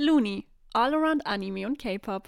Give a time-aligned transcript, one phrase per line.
[0.00, 2.26] Looney, All Around Anime und K-Pop.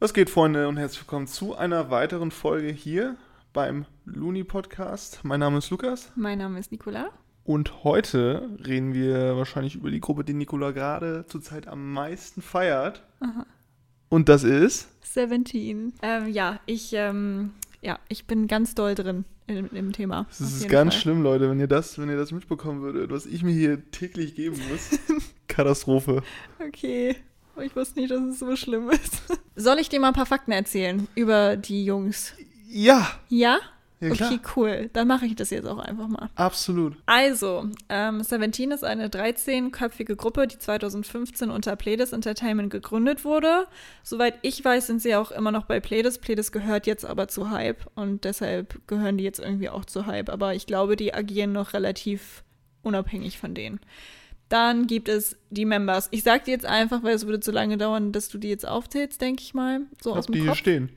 [0.00, 3.14] Was geht, Freunde, und herzlich willkommen zu einer weiteren Folge hier
[3.52, 5.20] beim Looney Podcast.
[5.22, 6.10] Mein Name ist Lukas.
[6.16, 7.10] Mein Name ist Nicola.
[7.44, 13.04] Und heute reden wir wahrscheinlich über die Gruppe, die Nicola gerade zurzeit am meisten feiert.
[13.20, 13.46] Aha.
[14.08, 14.88] Und das ist?
[15.04, 15.92] Seventeen.
[16.02, 17.52] Ähm, ja, ich, ähm,
[17.86, 20.22] ja, ich bin ganz doll drin in, im Thema.
[20.28, 21.02] Auf ist ganz Fall.
[21.02, 24.34] schlimm, Leute, wenn ihr das, wenn ihr das mitbekommen würdet, was ich mir hier täglich
[24.34, 24.98] geben muss.
[25.46, 26.22] Katastrophe.
[26.58, 27.14] Okay.
[27.62, 29.22] Ich wusste nicht, dass es so schlimm ist.
[29.56, 32.34] Soll ich dir mal ein paar Fakten erzählen über die Jungs?
[32.68, 33.60] Ja, Ja?
[34.00, 34.90] Ja okay, cool.
[34.92, 36.28] Dann mache ich das jetzt auch einfach mal.
[36.34, 36.96] Absolut.
[37.06, 43.66] Also, ähm, Seventeen ist eine 13-köpfige Gruppe, die 2015 unter Pledis Entertainment gegründet wurde.
[44.02, 46.18] Soweit ich weiß, sind sie auch immer noch bei Pledis.
[46.18, 50.28] Pledis gehört jetzt aber zu Hype und deshalb gehören die jetzt irgendwie auch zu Hype.
[50.28, 52.44] Aber ich glaube, die agieren noch relativ
[52.82, 53.80] unabhängig von denen.
[54.48, 56.06] Dann gibt es die Members.
[56.12, 58.66] Ich sag dir jetzt einfach, weil es würde zu lange dauern, dass du die jetzt
[58.68, 59.80] aufzählst, denke ich mal.
[60.00, 60.58] So Ich aus hab die dem hier Kopf.
[60.58, 60.90] stehen.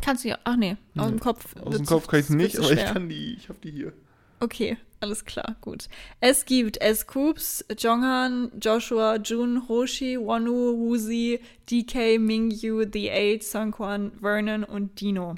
[0.00, 0.38] Kannst du ja.
[0.44, 1.56] Ach nee, aus dem Kopf.
[1.62, 3.92] Aus dem Kopf kann ich nicht, wird's aber ich kann die, ich hab die hier.
[4.38, 5.88] Okay, alles klar, gut.
[6.20, 14.64] Es gibt S-Coops, Jonghan, Joshua, Jun, Hoshi, Wonu, Woozi, DK, Mingyu, The Eight, Sungkwan, Vernon
[14.64, 15.36] und Dino.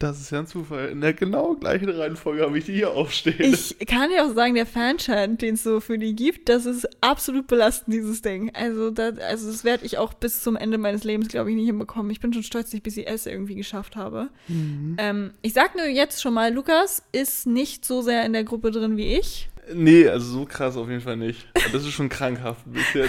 [0.00, 0.88] Das ist ja ein Zufall.
[0.88, 3.52] In der genau gleichen Reihenfolge habe ich die hier aufstehen.
[3.52, 6.88] Ich kann dir auch sagen, der Fanchant, den es so für die gibt, das ist
[7.02, 8.50] absolut belastend, dieses Ding.
[8.54, 11.66] Also, das, also das werde ich auch bis zum Ende meines Lebens, glaube ich, nicht
[11.66, 12.10] hinbekommen.
[12.10, 14.30] Ich bin schon stolz, dass ich BCS irgendwie geschafft habe.
[14.48, 14.96] Mhm.
[14.98, 18.70] Ähm, ich sag nur jetzt schon mal, Lukas ist nicht so sehr in der Gruppe
[18.70, 19.50] drin wie ich.
[19.70, 21.46] Nee, also so krass auf jeden Fall nicht.
[21.72, 23.06] Das ist schon krankhaft ein bisschen.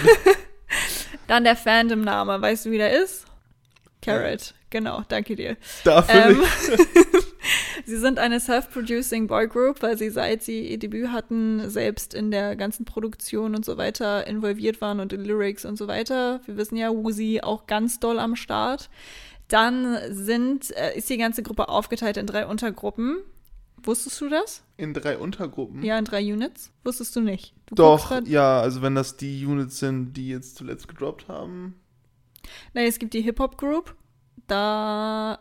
[1.26, 2.42] Dann der Fandom-Name.
[2.42, 3.24] Weißt du, wie der ist?
[4.02, 4.52] Carrot.
[4.72, 5.58] Genau, danke dir.
[5.84, 6.42] Dafür Ähm,
[7.84, 12.56] sie sind eine self-producing Boygroup, weil sie seit sie ihr Debüt hatten, selbst in der
[12.56, 16.40] ganzen Produktion und so weiter involviert waren und in Lyrics und so weiter.
[16.46, 18.88] Wir wissen ja, Woozy auch ganz doll am Start.
[19.48, 23.18] Dann sind, äh, ist die ganze Gruppe aufgeteilt in drei Untergruppen.
[23.82, 24.62] Wusstest du das?
[24.78, 25.82] In drei Untergruppen.
[25.82, 26.70] Ja, in drei Units?
[26.82, 27.52] Wusstest du nicht?
[27.66, 31.74] Du Doch, ja, also wenn das die Units sind, die jetzt zuletzt gedroppt haben.
[32.72, 33.94] Nein, es gibt die Hip-Hop-Group.
[34.46, 35.38] Da.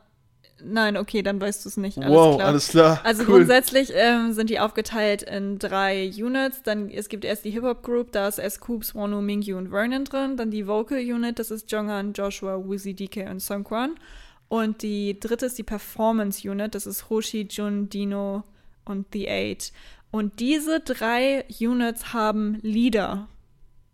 [0.63, 1.97] Nein, okay, dann weißt du es nicht.
[1.97, 2.47] Alles wow, klar.
[2.47, 3.01] alles klar.
[3.03, 3.37] Also cool.
[3.37, 6.61] grundsätzlich ähm, sind die aufgeteilt in drei Units.
[6.61, 10.37] Dann es gibt erst die Hip-Hop Group, da ist S-Coops, Wonu, Mingyu und Vernon drin.
[10.37, 13.95] Dann die Vocal Unit, das ist Jonghan, Joshua, Woozy, DK und Sungkwan.
[14.49, 18.43] Und die dritte ist die Performance Unit, das ist Hoshi, Jun, Dino
[18.83, 19.71] und The Eight.
[20.11, 23.29] Und diese drei Units haben Lieder.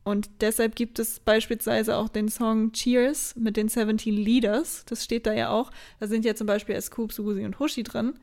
[0.07, 4.85] Und deshalb gibt es beispielsweise auch den Song Cheers mit den 17 Leaders.
[4.85, 5.69] Das steht da ja auch.
[5.99, 8.13] Da sind ja zum Beispiel S-Coops, Woozy und Hoshi drin.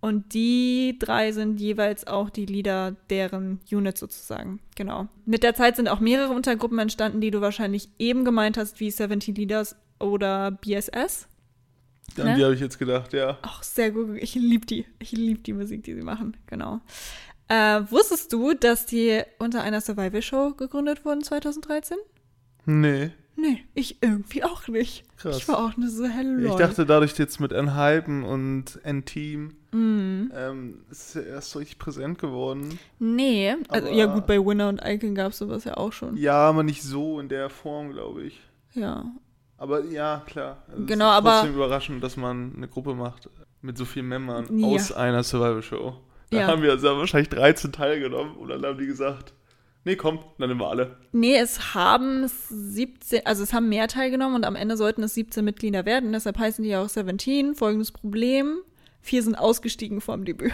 [0.00, 4.58] Und die drei sind jeweils auch die Leader deren Unit sozusagen.
[4.74, 5.06] Genau.
[5.26, 8.90] Mit der Zeit sind auch mehrere Untergruppen entstanden, die du wahrscheinlich eben gemeint hast, wie
[8.90, 11.28] 17 Leaders oder BSS.
[12.16, 12.34] An ne?
[12.34, 13.38] die habe ich jetzt gedacht, ja.
[13.42, 14.16] Auch sehr gut.
[14.16, 14.86] Ich liebe die.
[14.98, 16.36] Ich liebe die Musik, die sie machen.
[16.46, 16.80] Genau.
[17.48, 21.96] Äh, wusstest du, dass die unter einer Survival-Show gegründet wurden 2013?
[22.66, 23.10] Nee,
[23.40, 25.04] Nee, ich irgendwie auch nicht.
[25.16, 25.36] krass.
[25.38, 26.50] Ich war auch nur so hello.
[26.50, 30.32] Ich dachte, dadurch jetzt mit N-Hypen und N-Team Mm.
[30.34, 32.78] ähm, ist ja erst so richtig präsent geworden.
[32.98, 36.16] Nee, also ja gut, bei Winner und Icon gab es sowas ja auch schon.
[36.16, 38.40] Ja, aber nicht so in der Form, glaube ich.
[38.72, 39.04] Ja.
[39.56, 40.64] Aber ja, klar.
[40.68, 43.28] Also Genau, es ist aber- trotzdem überraschend, dass man eine Gruppe macht
[43.60, 44.66] mit so vielen Membern Ja.
[44.68, 45.94] aus einer Survival-Show.
[46.30, 46.46] Da Ja.
[46.46, 49.32] haben wir also wahrscheinlich 13 teilgenommen und dann haben die gesagt,
[49.84, 50.96] nee, komm, dann nehmen wir alle.
[51.12, 55.44] Nee, es haben 17, also es haben mehr teilgenommen und am Ende sollten es 17
[55.44, 56.12] Mitglieder werden.
[56.12, 57.54] Deshalb heißen die ja auch 17.
[57.54, 58.58] Folgendes Problem:
[59.00, 60.52] Vier sind ausgestiegen vom Debüt.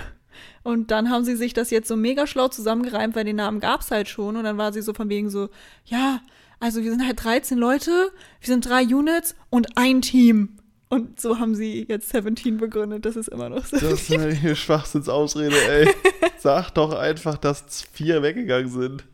[0.65, 3.93] Und dann haben sie sich das jetzt so mega schlau zusammengereimt, weil den Namen gab's
[3.93, 4.37] halt schon.
[4.37, 5.49] Und dann war sie so von wegen so,
[5.85, 6.21] ja,
[6.59, 8.11] also wir sind halt 13 Leute,
[8.41, 10.57] wir sind drei Units und ein Team.
[10.95, 13.05] Und so haben sie jetzt 17 begründet.
[13.05, 13.77] Das ist immer noch so.
[13.77, 15.89] Das ist eine Schwachsinnsausrede, ey.
[16.39, 19.05] Sag doch einfach, dass vier weggegangen sind.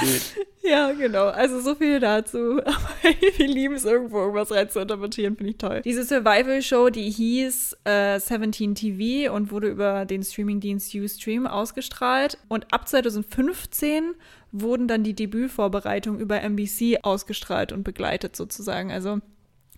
[0.00, 0.20] Nee.
[0.62, 1.26] Ja, genau.
[1.26, 2.60] Also so viel dazu.
[2.64, 2.90] Aber
[3.36, 5.82] wir lieben es irgendwo, irgendwas rein zu interpretieren, finde ich toll.
[5.84, 12.38] Diese Survival-Show, die hieß äh, 17 TV und wurde über den Streamingdienst Ustream ausgestrahlt.
[12.48, 14.14] Und ab 2015
[14.50, 18.90] wurden dann die Debütvorbereitungen über NBC ausgestrahlt und begleitet sozusagen.
[18.90, 19.20] Also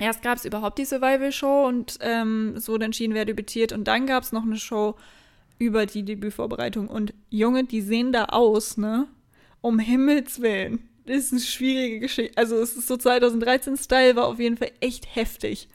[0.01, 3.73] erst gab es überhaupt die Survival-Show und ähm, es wurde entschieden, wer debütiert.
[3.73, 4.97] Und dann gab es noch eine Show
[5.59, 6.89] über die Debütvorbereitung.
[6.89, 9.07] Und Junge, die sehen da aus, ne?
[9.61, 10.89] Um Himmels Willen.
[11.07, 12.37] Das ist eine schwierige Geschichte.
[12.37, 15.69] Also es ist so 2013-Style, war auf jeden Fall echt heftig.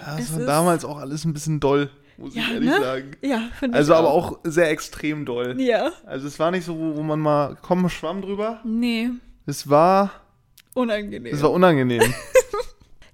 [0.00, 1.88] Ja, Es das war ist- damals auch alles ein bisschen doll,
[2.18, 2.80] muss Ja, ich ehrlich ne?
[2.80, 3.10] sagen.
[3.22, 5.58] Ja, finde ich Also aber auch sehr extrem doll.
[5.60, 5.92] Ja.
[6.04, 8.60] Also es war nicht so, wo, wo man mal, komm, schwamm drüber.
[8.64, 9.10] Nee.
[9.46, 10.10] Es war
[10.74, 11.30] unangenehm.
[11.32, 12.02] Das war unangenehm.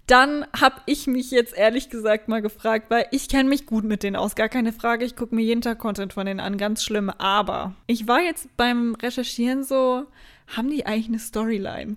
[0.07, 4.03] Dann habe ich mich jetzt ehrlich gesagt mal gefragt, weil ich kenne mich gut mit
[4.03, 5.05] denen aus, gar keine Frage.
[5.05, 7.09] Ich gucke mir jeden Tag Content von denen an, ganz schlimm.
[7.11, 10.07] Aber ich war jetzt beim Recherchieren so,
[10.49, 11.97] haben die eigentlich eine Storyline?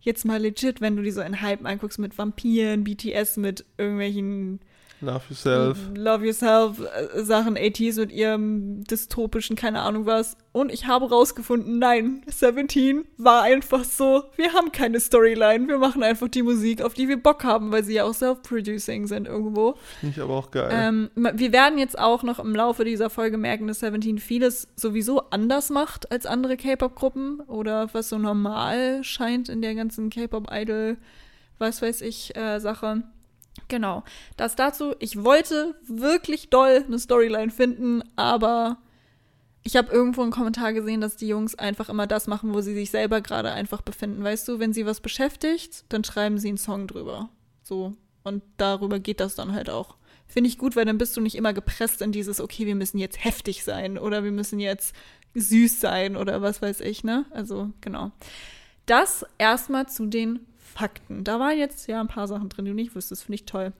[0.00, 4.60] Jetzt mal legit, wenn du die so in Hype anguckst mit Vampiren, BTS, mit irgendwelchen
[5.00, 5.78] Love yourself.
[5.94, 10.36] Love Yourself äh, Sachen, 80s mit ihrem dystopischen, keine Ahnung was.
[10.50, 16.02] Und ich habe rausgefunden, nein, 17 war einfach so, wir haben keine Storyline, wir machen
[16.02, 19.76] einfach die Musik, auf die wir Bock haben, weil sie ja auch self-producing sind irgendwo.
[20.00, 20.68] Finde ich aber auch geil.
[20.72, 25.30] Ähm, wir werden jetzt auch noch im Laufe dieser Folge merken, dass 17 vieles sowieso
[25.30, 30.96] anders macht als andere K-Pop-Gruppen oder was so normal scheint in der ganzen K-Pop-Idol,
[31.58, 33.04] was weiß ich, äh, Sache.
[33.68, 34.02] Genau.
[34.36, 38.78] Das dazu, ich wollte wirklich doll eine Storyline finden, aber
[39.62, 42.74] ich habe irgendwo einen Kommentar gesehen, dass die Jungs einfach immer das machen, wo sie
[42.74, 44.24] sich selber gerade einfach befinden.
[44.24, 47.28] Weißt du, wenn sie was beschäftigt, dann schreiben sie einen Song drüber.
[47.62, 47.94] So.
[48.24, 49.96] Und darüber geht das dann halt auch.
[50.26, 52.98] Finde ich gut, weil dann bist du nicht immer gepresst in dieses, okay, wir müssen
[52.98, 54.94] jetzt heftig sein oder wir müssen jetzt
[55.34, 57.26] süß sein oder was weiß ich, ne?
[57.30, 58.10] Also, genau.
[58.86, 60.40] Das erstmal zu den
[60.78, 61.24] Fakten.
[61.24, 63.24] Da waren jetzt ja ein paar Sachen drin, die du nicht wusstest.
[63.24, 63.72] Finde ich toll.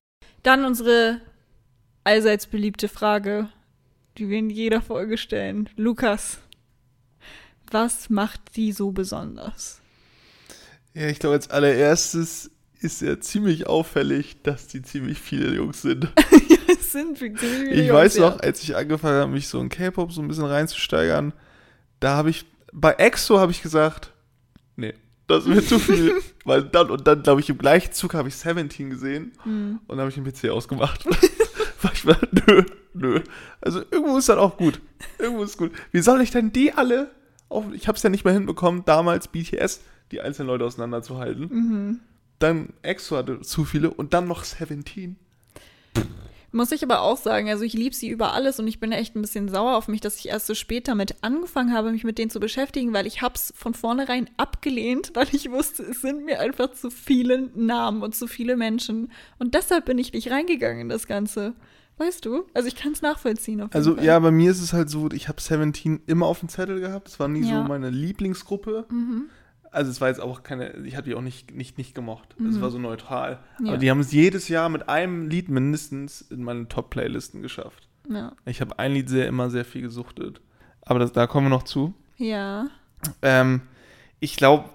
[0.43, 1.21] Dann unsere
[2.03, 3.49] allseits beliebte Frage,
[4.17, 5.69] die wir in jeder Folge stellen.
[5.77, 6.39] Lukas,
[7.71, 9.81] was macht die so besonders?
[10.93, 12.51] Ja, ich glaube, als allererstes
[12.81, 16.05] ist ja ziemlich auffällig, dass die ziemlich viele Jungs sind.
[16.49, 18.31] ja, es sind ziemlich viele Ich Jungs, weiß ja.
[18.31, 21.33] noch, als ich angefangen habe, mich so in K-Pop so ein bisschen reinzusteigern,
[22.01, 24.13] da habe ich, bei EXO habe ich gesagt,
[24.75, 24.95] nee,
[25.29, 26.15] das wird zu viel.
[26.45, 29.79] Weil dann, und dann, glaube ich, im gleichen Zug habe ich 17 gesehen Hm.
[29.87, 31.05] und dann habe ich den PC ausgemacht.
[31.83, 32.17] Weil ich war,
[32.47, 32.65] nö,
[32.95, 33.21] nö.
[33.61, 34.81] Also irgendwo ist das auch gut.
[35.19, 35.71] Irgendwo ist gut.
[35.93, 37.11] Wie soll ich denn die alle,
[37.49, 41.49] auf, ich habe es ja nicht mehr hinbekommen, damals BTS, die einzelnen Leute auseinanderzuhalten.
[41.51, 42.01] Mhm.
[42.39, 45.17] Dann EXO hatte zu viele und dann noch 17.
[46.51, 49.15] Muss ich aber auch sagen, also ich liebe sie über alles und ich bin echt
[49.15, 52.17] ein bisschen sauer auf mich, dass ich erst so spät damit angefangen habe, mich mit
[52.17, 56.41] denen zu beschäftigen, weil ich hab's von vornherein abgelehnt, weil ich wusste, es sind mir
[56.41, 59.13] einfach zu viele Namen und zu viele Menschen.
[59.39, 61.55] Und deshalb bin ich nicht reingegangen in das Ganze.
[61.99, 62.45] Weißt du?
[62.55, 63.61] Also ich kann es nachvollziehen.
[63.73, 64.05] Also Fall.
[64.05, 67.09] ja, bei mir ist es halt so, ich habe 17 immer auf dem Zettel gehabt.
[67.09, 67.63] Es war nie Ja.
[67.63, 68.87] so meine Lieblingsgruppe.
[68.89, 69.25] Mhm.
[69.71, 72.35] Also es war jetzt auch keine, ich habe die auch nicht, nicht, nicht gemocht.
[72.49, 73.39] Es war so neutral.
[73.59, 73.67] Mhm.
[73.67, 73.73] Ja.
[73.73, 77.87] Aber die haben es jedes Jahr mit einem Lied mindestens in meine Top-Playlisten geschafft.
[78.09, 78.33] Ja.
[78.47, 80.41] Ich habe ein Lied sehr, immer sehr viel gesuchtet.
[80.83, 81.93] Aber das, da kommen wir noch zu.
[82.17, 82.67] Ja.
[83.21, 83.61] Ähm,
[84.21, 84.71] ich glaube,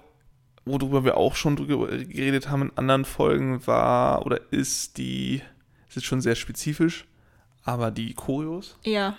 [0.64, 5.42] worüber wir auch schon drüber geredet haben in anderen Folgen, war oder ist die,
[5.88, 7.06] ist jetzt schon sehr spezifisch,
[7.64, 9.16] aber die Choreos, Ja.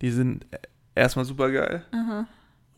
[0.00, 0.46] die sind
[0.94, 2.26] erstmal super geil Aha.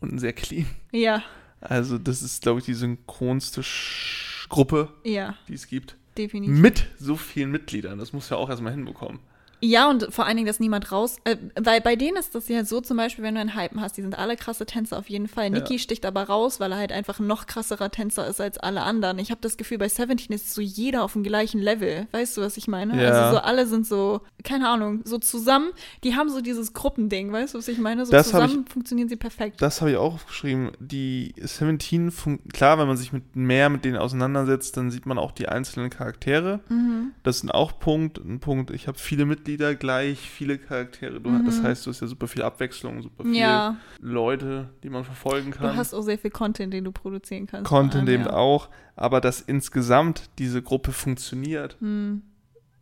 [0.01, 0.67] und sehr clean.
[0.91, 1.23] Ja.
[1.61, 5.35] Also, das ist, glaube ich, die synchronste Sch Gruppe, Ja.
[5.47, 5.95] die es gibt.
[6.17, 6.53] Definitiv.
[6.57, 7.97] Mit so vielen Mitgliedern.
[7.99, 9.19] Das muss ja auch erstmal hinbekommen.
[9.63, 11.17] Ja, und vor allen Dingen, dass niemand raus.
[11.23, 13.95] Äh, weil bei denen ist das ja so, zum Beispiel, wenn du einen Hypen hast,
[13.97, 15.49] die sind alle krasse Tänzer auf jeden Fall.
[15.51, 18.81] Niki sticht aber raus, weil er halt einfach ein noch krasserer Tänzer ist als alle
[18.81, 19.19] anderen.
[19.19, 22.07] Ich habe das Gefühl, bei Seventeen ist so jeder auf dem gleichen Level.
[22.11, 23.01] Weißt du, was ich meine?
[23.01, 23.09] Ja.
[23.11, 25.69] Also so alle sind so, keine Ahnung, so zusammen.
[26.03, 28.05] Die haben so dieses Gruppending, weißt du, was ich meine?
[28.05, 29.61] So Das zusammen funktionieren sie perfekt.
[29.61, 30.71] Das habe ich auch aufgeschrieben.
[30.79, 35.19] Die 17, fun- klar, wenn man sich mit mehr mit denen auseinandersetzt, dann sieht man
[35.19, 36.61] auch die einzelnen Charaktere.
[36.69, 37.11] Mhm.
[37.23, 38.17] Das ist auch Punkt.
[38.17, 41.19] Ein Punkt, ich habe viele Mitglieder, gleich viele Charaktere.
[41.19, 43.39] Du, Das heißt, du hast ja super viel Abwechslung, super viele Mhm.
[43.39, 45.71] Ja, Leute, die man verfolgen kann.
[45.71, 47.67] du hast auch sehr viel Content, den du produzieren kannst.
[47.69, 48.33] Content allem, eben ja.
[48.33, 48.69] auch.
[48.95, 51.77] Aber dass insgesamt diese Gruppe funktioniert.
[51.79, 52.21] Hm.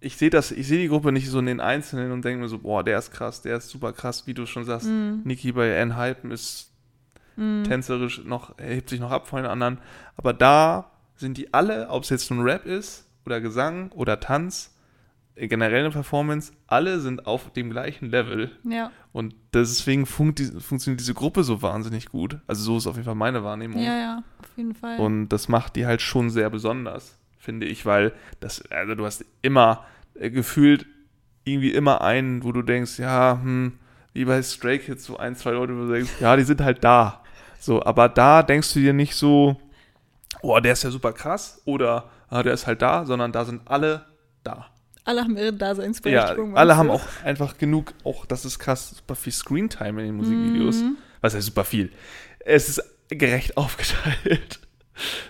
[0.01, 2.47] Ich sehe das, ich sehe die Gruppe nicht so in den Einzelnen und denke mir
[2.47, 4.87] so, boah, der ist krass, der ist super krass, wie du schon sagst.
[4.87, 5.21] Mhm.
[5.25, 6.67] Niki bei N Hypen ist
[7.35, 7.63] Mhm.
[7.65, 9.77] tänzerisch noch, er hebt sich noch ab von den anderen.
[10.17, 14.73] Aber da sind die alle, ob es jetzt nun Rap ist oder Gesang oder Tanz,
[15.47, 18.51] generell eine Performance, alle sind auf dem gleichen Level.
[18.63, 22.37] Ja, Und deswegen funkt funktioniert diese Gruppe so wahnsinnig gut.
[22.47, 23.81] Also so ist auf jeden Fall meine Wahrnehmung.
[23.81, 24.99] ja, ja, auf jeden Fall.
[24.99, 29.25] Und das macht die halt schon sehr besonders, finde ich, weil das, also du hast
[29.41, 30.85] immer äh, gefühlt
[31.45, 33.73] irgendwie immer einen, wo du denkst, ja, hm,
[34.13, 36.83] wie bei Stray Kids, so ein, zwei Leute, wo du denkst, ja, die sind halt
[36.83, 37.23] da.
[37.59, 39.59] So, aber da denkst du dir nicht so,
[40.41, 43.61] oh, der ist ja super krass oder ah, der ist halt da, sondern da sind
[43.65, 44.05] alle
[44.43, 44.67] da.
[45.09, 46.55] Alle haben ihre Ja, Daseinsberechtigung.
[46.57, 50.15] alle meinst haben auch einfach genug, auch das ist krass, super viel Screentime in den
[50.15, 50.77] Musikvideos.
[50.77, 50.97] Mhm.
[51.21, 51.91] Was heißt super viel?
[52.39, 54.59] Es ist gerecht aufgeteilt.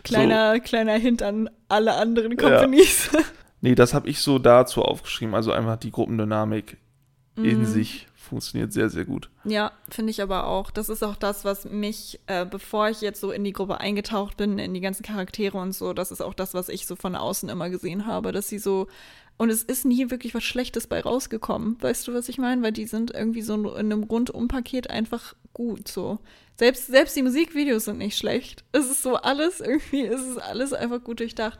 [0.04, 3.10] Kleiner, kleiner Hint an alle anderen Companies.
[3.62, 5.36] Nee, das habe ich so dazu aufgeschrieben.
[5.36, 6.78] Also einfach die Gruppendynamik
[7.36, 7.66] in Mhm.
[7.66, 9.30] sich funktioniert sehr, sehr gut.
[9.44, 10.72] Ja, finde ich aber auch.
[10.72, 14.38] Das ist auch das, was mich, äh, bevor ich jetzt so in die Gruppe eingetaucht
[14.38, 17.18] bin, in die ganzen Charaktere und so, das ist auch das, was ich so von
[17.18, 18.88] außen immer gesehen habe, dass sie so
[19.40, 21.82] und es ist nie wirklich was Schlechtes bei rausgekommen.
[21.82, 22.62] Weißt du, was ich meine?
[22.62, 26.20] Weil die sind irgendwie so in einem Rundumpaket einfach gut so.
[26.58, 28.66] Selbst, selbst die Musikvideos sind nicht schlecht.
[28.74, 31.60] Es ist so alles irgendwie, es ist alles einfach gut durchdacht.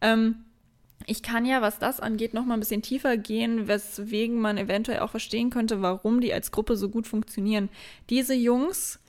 [0.00, 0.44] Ähm,
[1.06, 5.00] ich kann ja, was das angeht, noch mal ein bisschen tiefer gehen, weswegen man eventuell
[5.00, 7.68] auch verstehen könnte, warum die als Gruppe so gut funktionieren.
[8.10, 9.00] Diese Jungs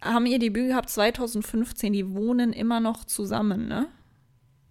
[0.00, 3.88] haben ihr Debüt gehabt 2015, die wohnen immer noch zusammen, ne?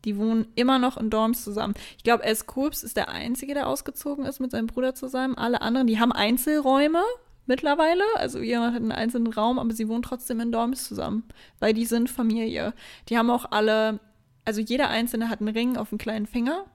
[0.06, 1.74] Die wohnen immer noch in Dorms zusammen.
[1.98, 2.46] Ich glaube, S.
[2.48, 5.36] Kurps ist der Einzige, der ausgezogen ist mit seinem Bruder zusammen.
[5.36, 7.04] Alle anderen, die haben Einzelräume
[7.46, 8.04] mittlerweile.
[8.16, 11.24] Also jemand hat einen einzelnen Raum, aber sie wohnen trotzdem in Dorms zusammen,
[11.60, 12.74] weil die sind Familie.
[13.10, 14.00] Die haben auch alle,
[14.46, 16.66] also jeder Einzelne hat einen Ring auf dem kleinen Finger.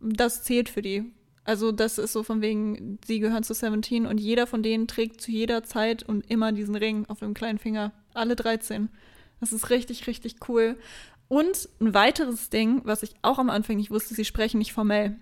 [0.00, 1.12] Das zählt für die.
[1.44, 5.22] Also das ist so von wegen, sie gehören zu 17 und jeder von denen trägt
[5.22, 7.92] zu jeder Zeit und immer diesen Ring auf dem kleinen Finger.
[8.12, 8.90] Alle 13.
[9.40, 10.76] Das ist richtig, richtig cool.
[11.28, 15.16] Und ein weiteres Ding, was ich auch am Anfang nicht wusste, sie sprechen nicht formell.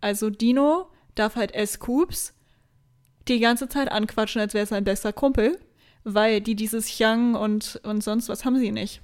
[0.00, 1.80] Also Dino darf halt S.
[1.80, 2.34] Coops
[3.26, 5.58] die ganze Zeit anquatschen, als wäre es sein bester Kumpel,
[6.04, 9.00] weil die dieses Young und, und sonst was haben sie nicht.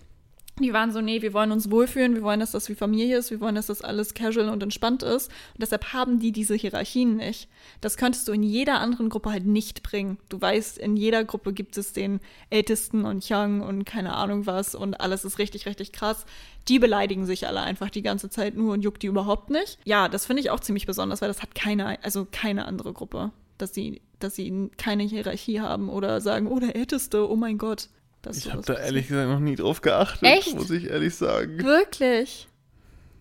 [0.61, 3.33] Die waren so, nee, wir wollen uns wohlfühlen, wir wollen, dass das wie Familie ist,
[3.33, 5.29] wir wollen, dass das alles casual und entspannt ist.
[5.29, 7.49] Und deshalb haben die diese Hierarchien nicht.
[7.81, 10.19] Das könntest du in jeder anderen Gruppe halt nicht bringen.
[10.29, 12.21] Du weißt, in jeder Gruppe gibt es den
[12.51, 16.25] Ältesten und Young und keine Ahnung was und alles ist richtig, richtig krass.
[16.69, 19.79] Die beleidigen sich alle einfach die ganze Zeit nur und juckt die überhaupt nicht.
[19.85, 23.33] Ja, das finde ich auch ziemlich besonders, weil das hat keine, also keine andere Gruppe,
[23.59, 27.89] dass sie, dass sie keine Hierarchie haben oder sagen, oh, der Älteste, oh mein Gott
[28.33, 30.55] ich habe da ehrlich gesagt noch nie drauf geachtet, Echt?
[30.55, 31.63] muss ich ehrlich sagen.
[31.63, 32.49] Wirklich?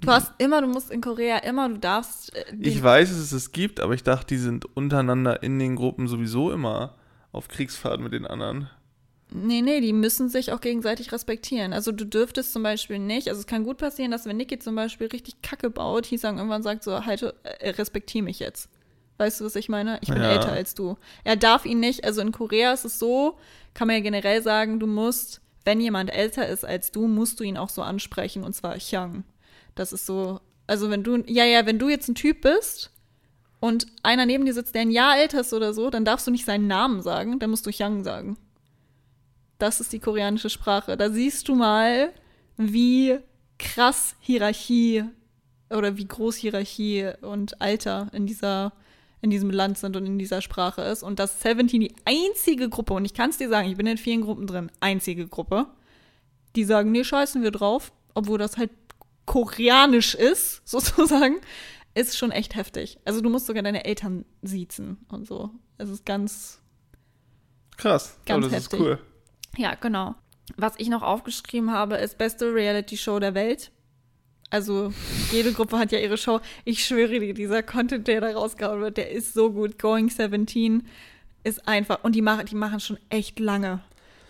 [0.02, 2.36] Du hast immer, du musst in Korea immer, du darfst.
[2.36, 5.76] Äh, ich weiß, dass es es gibt, aber ich dachte, die sind untereinander in den
[5.76, 6.96] Gruppen sowieso immer
[7.32, 8.70] auf Kriegsfahrt mit den anderen.
[9.36, 11.74] Nee, nee, die müssen sich auch gegenseitig respektieren.
[11.74, 14.76] Also du dürftest zum Beispiel nicht, also es kann gut passieren, dass wenn Niki zum
[14.76, 18.70] Beispiel richtig Kacke baut, Hisang irgendwann sagt so, halt, äh, respektier mich jetzt.
[19.18, 20.00] Weißt du, was ich meine?
[20.02, 20.32] Ich bin ja.
[20.32, 20.98] älter als du.
[21.24, 23.38] Er darf ihn nicht, also in Korea ist es so,
[23.74, 27.44] kann man ja generell sagen, du musst, wenn jemand älter ist als du, musst du
[27.44, 29.24] ihn auch so ansprechen und zwar Hyang.
[29.76, 32.92] Das ist so, also wenn du, ja, ja, wenn du jetzt ein Typ bist
[33.60, 36.32] und einer neben dir sitzt, der ein Jahr älter ist oder so, dann darfst du
[36.32, 38.38] nicht seinen Namen sagen, dann musst du Hyang sagen.
[39.60, 40.98] Das ist die koreanische Sprache.
[40.98, 42.12] Da siehst du mal,
[42.58, 43.18] wie
[43.58, 45.06] krass Hierarchie
[45.70, 48.74] oder wie groß Hierarchie und Alter in dieser
[49.24, 51.02] in diesem Land sind und in dieser Sprache ist.
[51.02, 53.98] Und dass 17 die einzige Gruppe, und ich kann es dir sagen, ich bin in
[53.98, 55.68] vielen Gruppen drin, einzige Gruppe,
[56.58, 58.70] die sagen, nee, scheißen wir drauf, obwohl das halt
[59.26, 61.38] koreanisch ist, sozusagen,
[61.96, 63.00] ist schon echt heftig.
[63.06, 65.52] Also du musst sogar deine Eltern siezen und so.
[65.78, 66.60] Es ist ganz
[67.78, 68.20] krass.
[68.26, 68.80] Ganz oh, das heftig.
[68.80, 69.00] ist cool.
[69.56, 70.16] Ja, genau.
[70.58, 73.72] Was ich noch aufgeschrieben habe, ist beste Reality Show der Welt.
[74.54, 74.94] Also
[75.32, 76.40] jede Gruppe hat ja ihre Show.
[76.64, 79.80] Ich schwöre dir, dieser Content, der da rausgehauen wird, der ist so gut.
[79.80, 80.84] Going 17
[81.44, 82.04] ist einfach.
[82.04, 83.82] Und die machen, die machen schon echt lange.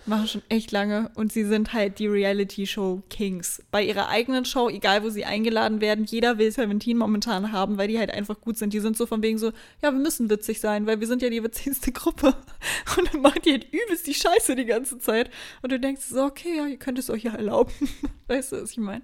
[0.06, 1.12] Die machen schon echt lange.
[1.16, 3.64] Und sie sind halt die Reality-Show Kings.
[3.70, 7.90] Bei ihrer eigenen Show, egal wo sie eingeladen werden, jeder will 17 momentan haben, weil
[7.90, 8.72] die halt einfach gut sind.
[8.72, 9.48] Die sind so von wegen so,
[9.82, 12.34] ja, wir müssen witzig sein, weil wir sind ja die witzigste Gruppe.
[12.98, 15.30] Und dann machen die halt übelst die Scheiße die ganze Zeit.
[15.62, 17.74] Und du denkst so, okay, ja, ihr könnt es euch ja erlauben.
[18.28, 19.04] weißt du, was ich meine?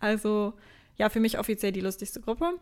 [0.00, 0.54] Also
[0.96, 2.54] ja, für mich offiziell die lustigste Gruppe.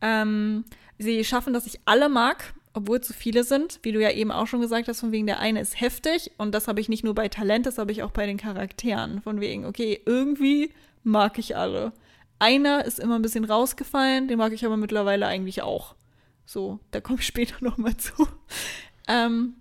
[0.00, 0.64] Ähm,
[0.98, 3.80] sie schaffen, dass ich alle mag, obwohl es zu viele sind.
[3.82, 6.30] Wie du ja eben auch schon gesagt hast, von wegen der eine ist heftig.
[6.38, 9.22] Und das habe ich nicht nur bei Talent, das habe ich auch bei den Charakteren.
[9.22, 11.92] Von wegen, okay, irgendwie mag ich alle.
[12.38, 15.94] Einer ist immer ein bisschen rausgefallen, den mag ich aber mittlerweile eigentlich auch.
[16.46, 18.26] So, da komme ich später nochmal zu.
[19.08, 19.56] Ähm,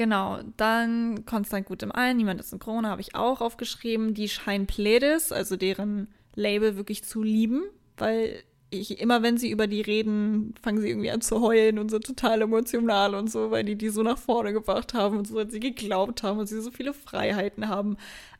[0.00, 4.14] Genau, dann konstant gut im Allen, niemand ist in Corona, habe ich auch aufgeschrieben.
[4.14, 7.64] Die scheinen Pledis, also deren Label wirklich zu lieben,
[7.98, 11.90] weil ich immer, wenn sie über die reden, fangen sie irgendwie an zu heulen und
[11.90, 15.34] sind total emotional und so, weil die die so nach vorne gebracht haben und so,
[15.34, 17.98] weil sie geglaubt haben und sie so viele Freiheiten haben.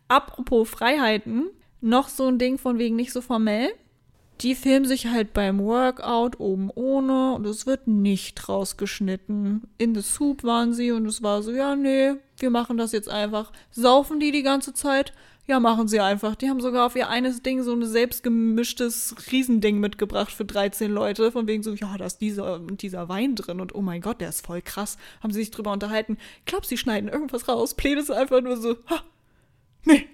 [0.08, 1.50] Apropos Freiheiten,
[1.82, 3.68] noch so ein Ding von wegen nicht so formell
[4.40, 9.62] die filmen sich halt beim Workout oben ohne und es wird nicht rausgeschnitten.
[9.76, 13.08] In the Soup waren sie und es war so, ja, nee, wir machen das jetzt
[13.08, 13.52] einfach.
[13.70, 15.12] Saufen die die ganze Zeit?
[15.46, 16.36] Ja, machen sie einfach.
[16.36, 21.32] Die haben sogar auf ihr eines Ding so ein selbstgemischtes Riesending mitgebracht für 13 Leute.
[21.32, 24.28] Von wegen so, ja, da ist dieser, dieser Wein drin und oh mein Gott, der
[24.28, 24.96] ist voll krass.
[25.22, 26.18] Haben sie sich drüber unterhalten.
[26.46, 27.74] Glaub, sie schneiden irgendwas raus.
[27.74, 29.02] Pläne ist einfach nur so, ha,
[29.84, 30.06] nee,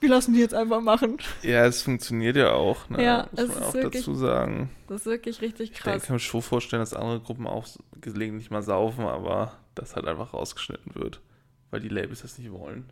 [0.00, 1.18] wir lassen die jetzt einfach machen.
[1.42, 3.02] Ja, es funktioniert ja auch, ne?
[3.02, 4.70] Ja, muss es man ist auch wirklich dazu sagen.
[4.88, 6.02] Das ist wirklich richtig Ich krass.
[6.02, 7.66] kann mir schon vorstellen, dass andere Gruppen auch
[8.00, 11.20] gelegentlich mal saufen, aber das halt einfach rausgeschnitten wird,
[11.70, 12.90] weil die Labels das nicht wollen.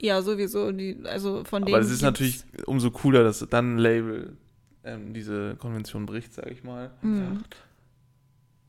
[0.00, 0.72] Ja, sowieso.
[0.72, 4.36] Die, also von denen Aber es ist natürlich umso cooler, dass dann ein Label
[4.84, 6.90] ähm, diese Konvention bricht, sag ich mal.
[7.02, 7.44] Mhm.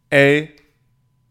[0.09, 0.51] Ey,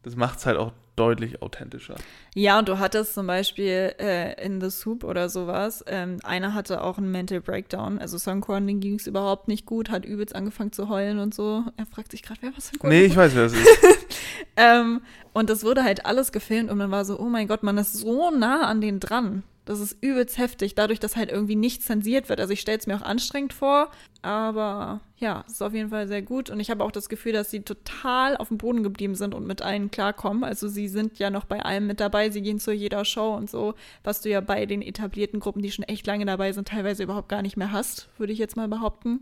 [0.02, 1.96] das macht es halt auch deutlich authentischer.
[2.34, 6.82] Ja, und du hattest zum Beispiel äh, in The Soup oder sowas, ähm, einer hatte
[6.82, 7.99] auch einen Mental Breakdown.
[7.99, 11.64] Also Songkorn, den ging es überhaupt nicht gut, hat übelst angefangen zu heulen und so.
[11.76, 13.68] Er fragt sich gerade, wer was Songkorn Nee, ich weiß, wer das ist.
[14.56, 15.00] ähm,
[15.32, 17.94] Und das wurde halt alles gefilmt und man war so, oh mein Gott, man ist
[17.94, 19.42] so nah an den dran.
[19.64, 22.40] Das ist übelst heftig, dadurch, dass halt irgendwie nicht zensiert wird.
[22.40, 26.09] Also ich stelle es mir auch anstrengend vor, aber ja, es ist auf jeden Fall
[26.09, 26.50] sehr gut.
[26.50, 29.47] Und ich habe auch das Gefühl, dass sie total auf dem Boden geblieben sind und
[29.47, 30.42] mit allen klarkommen.
[30.42, 33.49] Also sie sind ja noch bei allem mit dabei, sie gehen zu jeder Show und
[33.49, 37.04] so, was du ja bei den etablierten Gruppen, die schon echt lange dabei sind, teilweise
[37.04, 39.21] überhaupt gar nicht mehr hast, würde ich jetzt mal behaupten.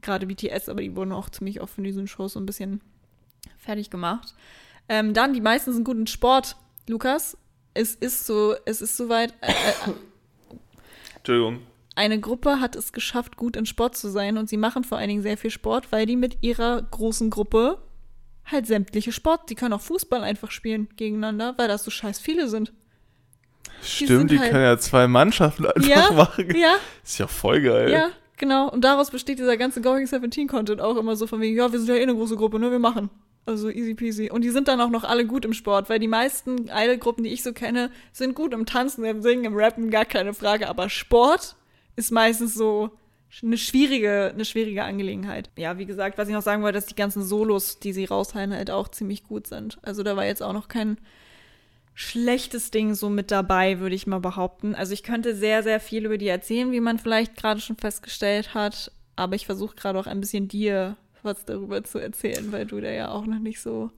[0.00, 2.80] Gerade BTS, aber die wurden auch ziemlich oft von diesen Shows so ein bisschen
[3.58, 4.34] fertig gemacht.
[4.88, 6.56] Ähm, dann, die meisten sind gut in Sport,
[6.88, 7.36] Lukas.
[7.78, 9.32] Es ist so, es ist soweit.
[9.40, 9.92] Äh, äh,
[11.16, 11.60] Entschuldigung.
[11.94, 15.08] eine Gruppe hat es geschafft, gut in Sport zu sein und sie machen vor allen
[15.08, 17.78] Dingen sehr viel Sport, weil die mit ihrer großen Gruppe
[18.44, 22.48] halt sämtliche Sport, die können auch Fußball einfach spielen gegeneinander, weil das so scheiß viele
[22.48, 22.72] sind.
[23.82, 26.56] Stimmt, sind die halt- können ja zwei Mannschaften einfach Ja, machen.
[26.56, 27.90] Ja, Ist ja voll geil.
[27.92, 28.70] ja, genau.
[28.70, 31.78] Und daraus besteht dieser ganze Going 17 Content auch immer so von wegen, ja, wir
[31.78, 33.10] sind ja eh eine große Gruppe, ne, wir machen.
[33.48, 34.30] Also easy peasy.
[34.30, 37.30] Und die sind dann auch noch alle gut im Sport, weil die meisten Idol-Gruppen, die
[37.30, 40.68] ich so kenne, sind gut im Tanzen, im Singen, im Rappen, gar keine Frage.
[40.68, 41.56] Aber Sport
[41.96, 42.90] ist meistens so
[43.42, 45.48] eine schwierige, eine schwierige Angelegenheit.
[45.56, 48.54] Ja, wie gesagt, was ich noch sagen wollte, dass die ganzen Solos, die sie raushalten,
[48.54, 49.78] halt auch ziemlich gut sind.
[49.80, 50.98] Also da war jetzt auch noch kein
[51.94, 54.74] schlechtes Ding so mit dabei, würde ich mal behaupten.
[54.74, 58.52] Also ich könnte sehr, sehr viel über die erzählen, wie man vielleicht gerade schon festgestellt
[58.52, 58.92] hat.
[59.16, 62.90] Aber ich versuche gerade auch ein bisschen dir was darüber zu erzählen, weil du da
[62.90, 63.90] ja auch noch nicht so,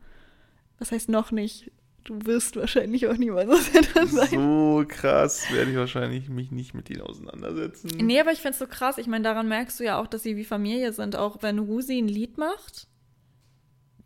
[0.78, 1.70] was heißt noch nicht?
[2.04, 4.30] Du wirst wahrscheinlich auch niemals was dran sein.
[4.30, 7.88] So krass werde ich wahrscheinlich mich nicht mit ihnen auseinandersetzen.
[7.98, 8.96] Nee, aber ich find's so krass.
[8.98, 11.16] Ich meine, daran merkst du ja auch, dass sie wie Familie sind.
[11.16, 12.88] Auch wenn Rusi ein Lied macht,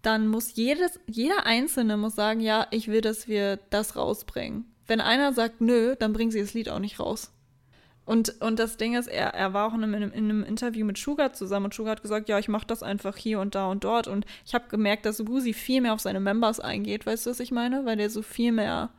[0.02, 4.64] dann muss jedes, jeder Einzelne muss sagen, ja, ich will, dass wir das rausbringen.
[4.86, 7.32] Wenn einer sagt, nö, dann bringen sie das Lied auch nicht raus.
[8.06, 10.98] Und, und das Ding ist, er, er war auch in einem, in einem Interview mit
[10.98, 13.84] Sugar zusammen und Sugar hat gesagt, ja, ich mache das einfach hier und da und
[13.84, 14.08] dort.
[14.08, 17.06] Und ich habe gemerkt, dass Rusi viel mehr auf seine Members eingeht.
[17.06, 17.86] Weißt du, was ich meine?
[17.86, 18.90] Weil der so viel mehr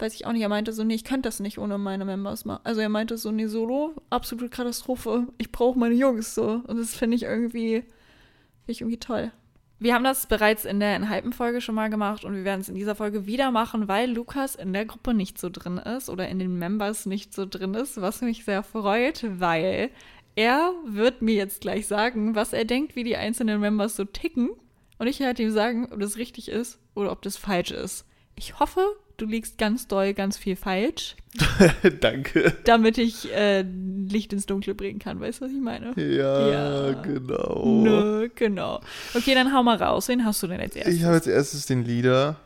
[0.00, 2.44] weiß ich auch nicht, er meinte so, nee, ich könnte das nicht ohne meine Members
[2.44, 2.60] machen.
[2.64, 5.26] Also er meinte so, nee, Solo, absolute Katastrophe.
[5.38, 6.62] Ich brauche meine Jungs so.
[6.66, 9.32] Und das finde ich irgendwie, finde ich irgendwie toll.
[9.82, 12.74] Wir haben das bereits in der Enhypen-Folge schon mal gemacht und wir werden es in
[12.74, 16.38] dieser Folge wieder machen, weil Lukas in der Gruppe nicht so drin ist oder in
[16.38, 19.88] den Members nicht so drin ist, was mich sehr freut, weil
[20.36, 24.50] er wird mir jetzt gleich sagen, was er denkt, wie die einzelnen Members so ticken.
[24.98, 28.04] Und ich werde ihm sagen, ob das richtig ist oder ob das falsch ist.
[28.36, 28.84] Ich hoffe,
[29.20, 31.16] du liegst ganz doll, ganz viel falsch,
[32.00, 32.54] Danke.
[32.64, 35.20] damit ich äh, Licht ins Dunkle bringen kann.
[35.20, 35.92] Weißt du, was ich meine?
[35.96, 36.48] Ja,
[36.90, 37.02] Ja.
[37.02, 37.82] genau.
[37.82, 38.80] Nö, genau.
[39.14, 40.08] Okay, dann hau mal raus.
[40.08, 40.94] Wen hast du denn als erstes?
[40.94, 42.36] Ich habe als erstes den Leader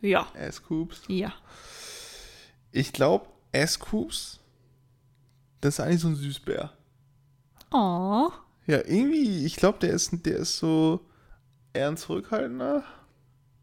[0.00, 1.02] ja, S-Coops.
[1.08, 1.32] ja.
[2.72, 4.40] Ich glaube, S-Coops,
[5.60, 6.72] das ist eigentlich so ein Süßbär.
[7.72, 8.28] Oh.
[8.66, 11.00] Ja, irgendwie, ich glaube, der ist, der ist so
[11.72, 12.82] eher ein Zurückhaltender,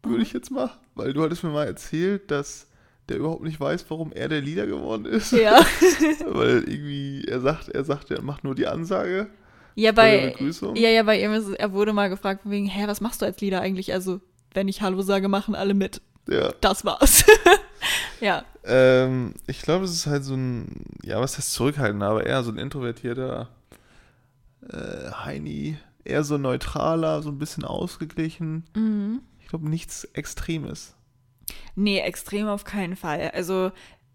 [0.04, 0.70] würde ich jetzt mal.
[0.94, 2.66] Weil du hattest mir mal erzählt, dass
[3.08, 5.32] der überhaupt nicht weiß, warum er der Leader geworden ist.
[5.32, 5.64] Ja.
[6.26, 9.28] Weil irgendwie, er sagt, er sagt, er macht nur die Ansage.
[9.74, 12.84] Ja, bei bei, ja, ja, bei ihm ist er wurde mal gefragt, von wegen, hä,
[12.86, 13.92] was machst du als Leader eigentlich?
[13.92, 14.20] Also,
[14.52, 16.02] wenn ich Hallo sage, machen alle mit.
[16.28, 16.52] Ja.
[16.60, 17.24] Das war's.
[18.20, 18.44] ja.
[18.64, 22.52] Ähm, ich glaube, es ist halt so ein, ja, was heißt zurückhaltender, aber eher so
[22.52, 23.48] ein introvertierter
[24.68, 28.64] äh, Heini, eher so neutraler, so ein bisschen ausgeglichen.
[28.76, 29.20] Mhm.
[29.52, 30.94] Ich glaube, nichts Extremes.
[31.76, 33.32] Nee, extrem auf keinen Fall.
[33.34, 33.70] Also,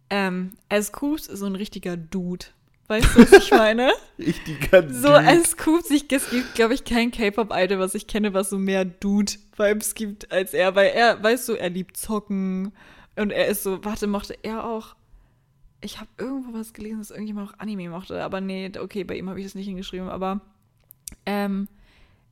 [0.10, 2.47] ähm, S-Coops ist so ein richtiger Dude.
[2.88, 3.91] Weißt du, was ich meine?
[4.17, 5.28] Richtiger So Dude.
[5.28, 9.93] S-Coops, ich, es gibt, glaube ich, kein K-Pop-Idol, was ich kenne, was so mehr Dude-Vibes
[9.93, 10.73] gibt als er.
[10.73, 12.71] Weil er, weißt du, er liebt Zocken
[13.15, 14.95] und er ist so, warte, mochte er auch.
[15.82, 19.30] Ich habe irgendwo was gelesen, dass irgendjemand auch Anime mochte, aber nee, okay, bei ihm
[19.30, 20.41] habe ich das nicht hingeschrieben, aber
[21.28, 21.67] ähm,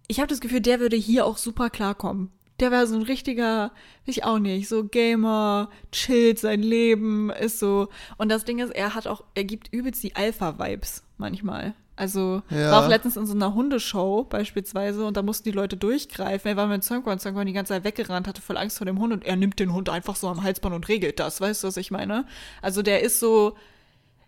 [0.07, 2.31] ich habe das Gefühl, der würde hier auch super klarkommen.
[2.59, 3.71] Der wäre so ein richtiger,
[4.05, 7.89] ich auch nicht, so Gamer, chillt sein Leben, ist so.
[8.17, 11.73] Und das Ding ist, er hat auch, er gibt übelst die Alpha-Vibes manchmal.
[11.97, 12.71] Also Ja.
[12.71, 16.49] war auch letztens in so einer Hundeshow beispielsweise und da mussten die Leute durchgreifen.
[16.51, 19.13] Er war mit Songkwan, Songkwan die ganze Zeit weggerannt, hatte voll Angst vor dem Hund
[19.13, 21.39] und er nimmt den Hund einfach so am Halsband und regelt das.
[21.39, 22.25] Weißt du, was ich meine?
[22.61, 23.55] Also der ist so,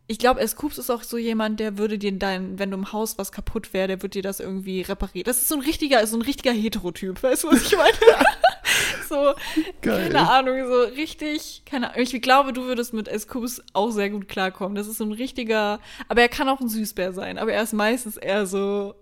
[0.10, 3.17] ich glaube, Scoops ist auch so jemand, der würde dir dein, wenn du im Haus
[3.17, 5.26] was kaputt wäre, der würde dir das irgendwie reparieren.
[5.26, 7.91] Das ist so ein richtiger, so ein richtiger Heterotyp, weißt du, was ich meine?
[9.10, 9.34] so,
[9.82, 10.10] Geil.
[10.10, 12.04] keine Ahnung, so richtig, keine Ahnung.
[12.04, 14.76] Ich glaube, du würdest mit Scoops auch sehr gut klarkommen.
[14.76, 17.74] Das ist so ein richtiger, aber er kann auch ein Süßbär sein, aber er ist
[17.74, 18.96] meistens eher so,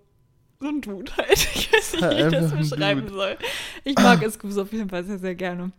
[0.59, 1.37] so ein Dude halt.
[1.55, 3.37] Ich weiß nicht, wie ich das beschreiben soll.
[3.83, 5.71] Ich mag Scoops auf jeden Fall sehr, sehr gerne.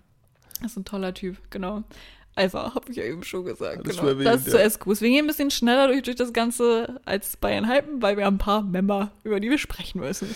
[0.63, 1.83] Das ist ein toller Typ, genau.
[2.37, 3.79] Alpha, habe ich ja eben schon gesagt.
[3.79, 4.11] Hattest Genau.
[4.11, 4.63] erwähnt, das zu ja.
[4.65, 5.01] S-Cus.
[5.01, 8.35] Wir gehen ein bisschen schneller durch, durch das Ganze als bei Hypen, weil wir haben
[8.37, 10.29] ein paar Member, über die wir sprechen müssen.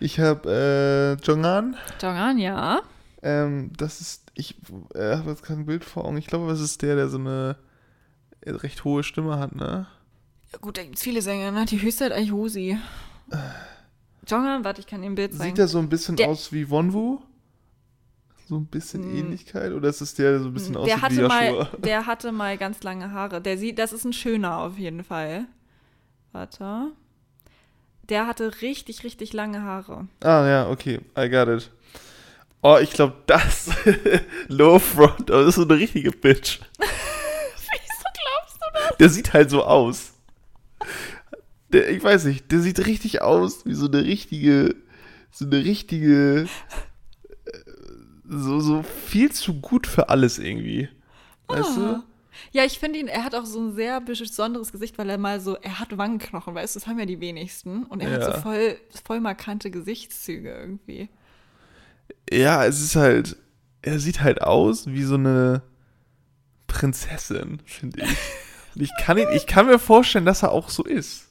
[0.00, 1.76] Ich habe äh, Jongan.
[2.02, 2.82] Jongan, ja.
[3.22, 4.56] Ähm, das ist, ich
[4.94, 6.16] äh, habe jetzt kein Bild vor Augen.
[6.18, 7.56] Ich glaube, das ist der, der so eine
[8.42, 9.86] äh, recht hohe Stimme hat, ne?
[10.52, 11.64] Ja gut, da gibt es viele Sänger, ne?
[11.64, 12.78] Die höchste hat eigentlich Hosi.
[14.26, 15.50] Jongan, warte, ich kann ihm ein Bild zeigen.
[15.50, 17.20] Sieht er so ein bisschen Der- aus wie Wonwu?
[18.48, 19.16] So ein bisschen Hm.
[19.16, 19.72] Ähnlichkeit?
[19.72, 21.28] Oder ist es der, der so ein bisschen der aussieht wie hatte, Joshua?
[21.28, 23.40] mal, der hatte mal ganz lange Haare.
[23.40, 25.46] Der sieht, das ist ein schöner auf jeden Fall.
[26.32, 26.92] Warte.
[28.08, 30.06] Der hatte richtig, richtig lange Haare.
[30.22, 31.00] Ah, ja, okay.
[31.18, 31.70] I got it.
[32.62, 33.70] Oh, ich glaube, das
[34.48, 36.60] Low Front, das ist so eine richtige Bitch.
[36.78, 38.96] Wieso glaubst du das?
[38.98, 40.12] Der sieht halt so aus.
[41.72, 44.76] Der, ich weiß nicht, der sieht richtig aus wie so eine richtige,
[45.32, 46.46] so eine richtige,
[48.28, 50.88] so, so viel zu gut für alles irgendwie.
[51.48, 52.02] Weißt Ah.
[52.52, 55.40] Ja, ich finde ihn, er hat auch so ein sehr besonderes Gesicht, weil er mal
[55.40, 57.84] so, er hat Wangenknochen, weißt du, das haben ja die wenigsten.
[57.84, 58.34] Und er hat Ja.
[58.34, 61.08] so voll, voll markante Gesichtszüge irgendwie.
[62.30, 62.36] du?
[62.36, 63.36] Ja, es ist halt,
[63.82, 65.62] er sieht halt aus wie so eine
[66.66, 68.16] Prinzessin, finde ich.
[68.74, 71.25] Und ich kann, ihn, ich kann mir vorstellen, dass er auch so ist.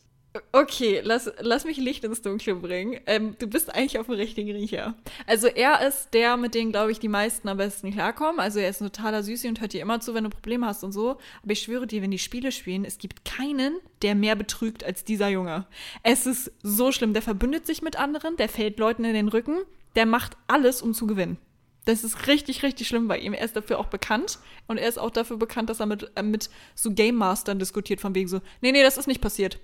[0.52, 3.00] Okay, lass, lass mich Licht ins Dunkle bringen.
[3.06, 4.96] Ähm, du bist eigentlich auf dem richtigen Riecher.
[5.28, 8.40] Also er ist der, mit dem, glaube ich, die meisten am besten klarkommen.
[8.40, 10.84] Also er ist ein totaler Süßi und hört dir immer zu, wenn du Probleme hast
[10.84, 11.18] und so.
[11.44, 15.04] Aber ich schwöre dir, wenn die Spiele spielen, es gibt keinen, der mehr betrügt als
[15.04, 15.66] dieser Junge.
[16.04, 17.14] Es ist so schlimm.
[17.14, 19.62] Der verbündet sich mit anderen, der fällt Leuten in den Rücken,
[19.96, 21.38] der macht alles, um zu gewinnen.
[21.86, 23.34] Das ist richtig, richtig schlimm bei ihm.
[23.34, 26.24] Er ist dafür auch bekannt und er ist auch dafür bekannt, dass er mit, äh,
[26.24, 29.60] mit so Game Mastern diskutiert, von wegen so, nee, nee, das ist nicht passiert.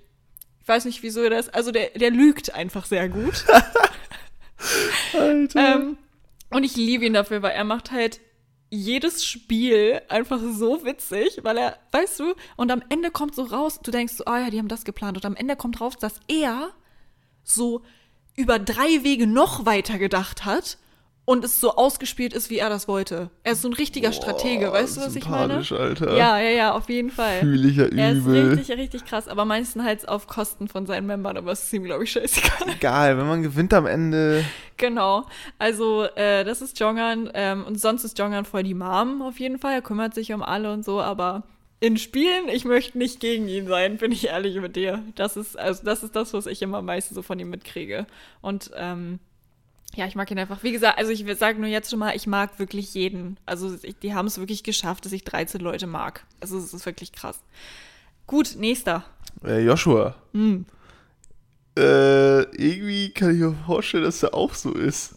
[0.62, 1.48] Ich weiß nicht, wieso er das.
[1.48, 3.44] Also der, der lügt einfach sehr gut.
[5.12, 5.74] Alter.
[5.74, 5.98] ähm,
[6.50, 8.20] und ich liebe ihn dafür, weil er macht halt
[8.70, 13.80] jedes Spiel einfach so witzig, weil er, weißt du, und am Ende kommt so raus,
[13.82, 15.16] du denkst so, ah ja, die haben das geplant.
[15.16, 16.70] Und am Ende kommt raus, dass er
[17.42, 17.82] so
[18.36, 20.78] über drei Wege noch weiter gedacht hat
[21.24, 23.30] und es so ausgespielt ist, wie er das wollte.
[23.44, 25.62] Er ist so ein richtiger Stratege, Boah, weißt du, was ich meine?
[25.70, 26.16] Alter.
[26.16, 27.38] Ja, ja, ja, auf jeden Fall.
[27.40, 28.54] Fühle ich ja Er ist übel.
[28.54, 31.84] richtig, richtig krass, aber meistens halt auf Kosten von seinen Membern, aber es ist ihm,
[31.84, 32.68] glaube ich, scheißegal.
[32.74, 34.44] Egal, wenn man gewinnt am Ende.
[34.76, 35.24] genau.
[35.58, 37.30] Also, äh, das ist Jongan.
[37.34, 39.74] Ähm, und sonst ist Jongan voll die Mom auf jeden Fall.
[39.74, 41.44] Er kümmert sich um alle und so, aber
[41.78, 45.02] in Spielen, ich möchte nicht gegen ihn sein, bin ich ehrlich mit dir.
[45.14, 48.06] Das ist, also, das ist das, was ich immer am meisten so von ihm mitkriege.
[48.40, 49.20] Und, ähm,
[49.94, 50.62] ja, ich mag ihn einfach.
[50.62, 53.38] Wie gesagt, also ich sage nur jetzt schon mal, ich mag wirklich jeden.
[53.46, 56.24] Also ich, die haben es wirklich geschafft, dass ich 13 Leute mag.
[56.40, 57.40] Also es ist wirklich krass.
[58.26, 59.04] Gut, nächster.
[59.44, 60.14] Äh, Joshua.
[60.32, 60.64] Hm.
[61.76, 65.14] Äh, irgendwie kann ich mir vorstellen, dass er auch so ist.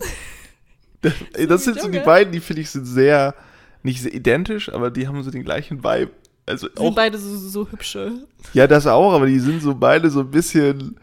[1.02, 3.36] das, ey, das sind so die beiden, die finde ich sind sehr,
[3.84, 6.12] nicht sehr identisch, aber die haben so den gleichen Vibe.
[6.46, 8.28] Also Sind auch, beide so, so hübsche.
[8.54, 10.98] ja, das auch, aber die sind so beide so ein bisschen,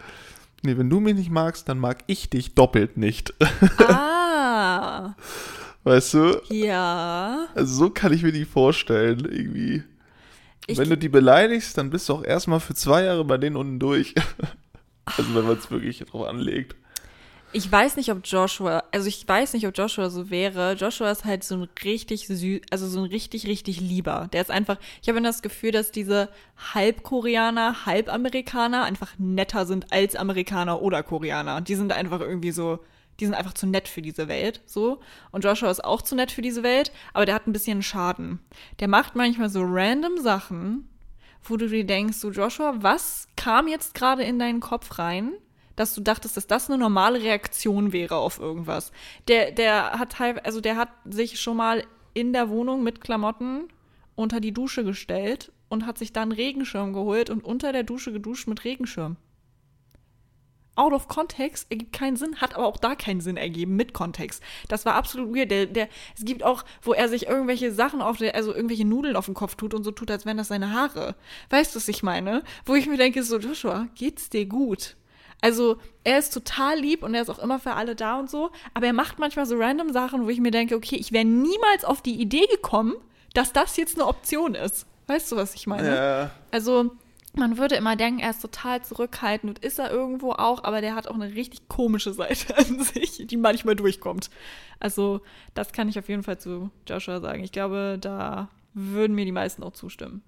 [0.62, 3.34] nee, wenn du mich nicht magst, dann mag ich dich doppelt nicht.
[3.78, 5.14] Ah,
[5.84, 6.42] weißt du?
[6.50, 7.46] ja.
[7.54, 9.82] Also so kann ich mir die vorstellen, irgendwie.
[10.66, 13.56] Ich, wenn du die beleidigst, dann bist du auch erstmal für zwei Jahre bei denen
[13.56, 14.14] unten durch.
[15.04, 16.76] also wenn man es wirklich drauf anlegt.
[17.52, 20.72] Ich weiß nicht, ob Joshua, also ich weiß nicht, ob Joshua so wäre.
[20.72, 24.28] Joshua ist halt so ein richtig süß, also so ein richtig, richtig lieber.
[24.32, 26.28] Der ist einfach, ich habe das Gefühl, dass diese
[26.74, 31.60] Halbkoreaner, Halbamerikaner einfach netter sind als Amerikaner oder Koreaner.
[31.60, 32.78] Die sind einfach irgendwie so,
[33.20, 35.00] die sind einfach zu nett für diese Welt, so.
[35.30, 38.40] Und Joshua ist auch zu nett für diese Welt, aber der hat ein bisschen Schaden.
[38.80, 40.88] Der macht manchmal so random Sachen,
[41.42, 45.32] wo du dir denkst, so Joshua, was kam jetzt gerade in deinen Kopf rein,
[45.76, 48.92] dass du dachtest, dass das eine normale Reaktion wäre auf irgendwas?
[49.28, 53.68] Der, der hat also der hat sich schon mal in der Wohnung mit Klamotten
[54.14, 58.46] unter die Dusche gestellt und hat sich dann Regenschirm geholt und unter der Dusche geduscht
[58.46, 59.16] mit Regenschirm.
[60.74, 64.42] Out of Context ergibt keinen Sinn, hat aber auch da keinen Sinn ergeben mit Kontext.
[64.68, 65.50] Das war absolut weird.
[65.50, 69.16] Der, der, es gibt auch, wo er sich irgendwelche Sachen auf der, also irgendwelche Nudeln
[69.16, 71.14] auf den Kopf tut und so tut, als wären das seine Haare.
[71.50, 72.42] Weißt du, was ich meine?
[72.64, 74.96] Wo ich mir denke, so, Joshua, geht's dir gut?
[75.42, 78.52] Also, er ist total lieb und er ist auch immer für alle da und so,
[78.74, 81.84] aber er macht manchmal so random Sachen, wo ich mir denke, okay, ich wäre niemals
[81.84, 82.94] auf die Idee gekommen,
[83.34, 84.86] dass das jetzt eine Option ist.
[85.08, 85.96] Weißt du, was ich meine?
[85.96, 86.30] Ja.
[86.52, 86.92] Also,
[87.34, 90.94] man würde immer denken, er ist total zurückhaltend und ist er irgendwo auch, aber der
[90.94, 94.30] hat auch eine richtig komische Seite an sich, die manchmal durchkommt.
[94.78, 95.22] Also,
[95.54, 97.42] das kann ich auf jeden Fall zu Joshua sagen.
[97.42, 100.22] Ich glaube, da würden mir die meisten auch zustimmen.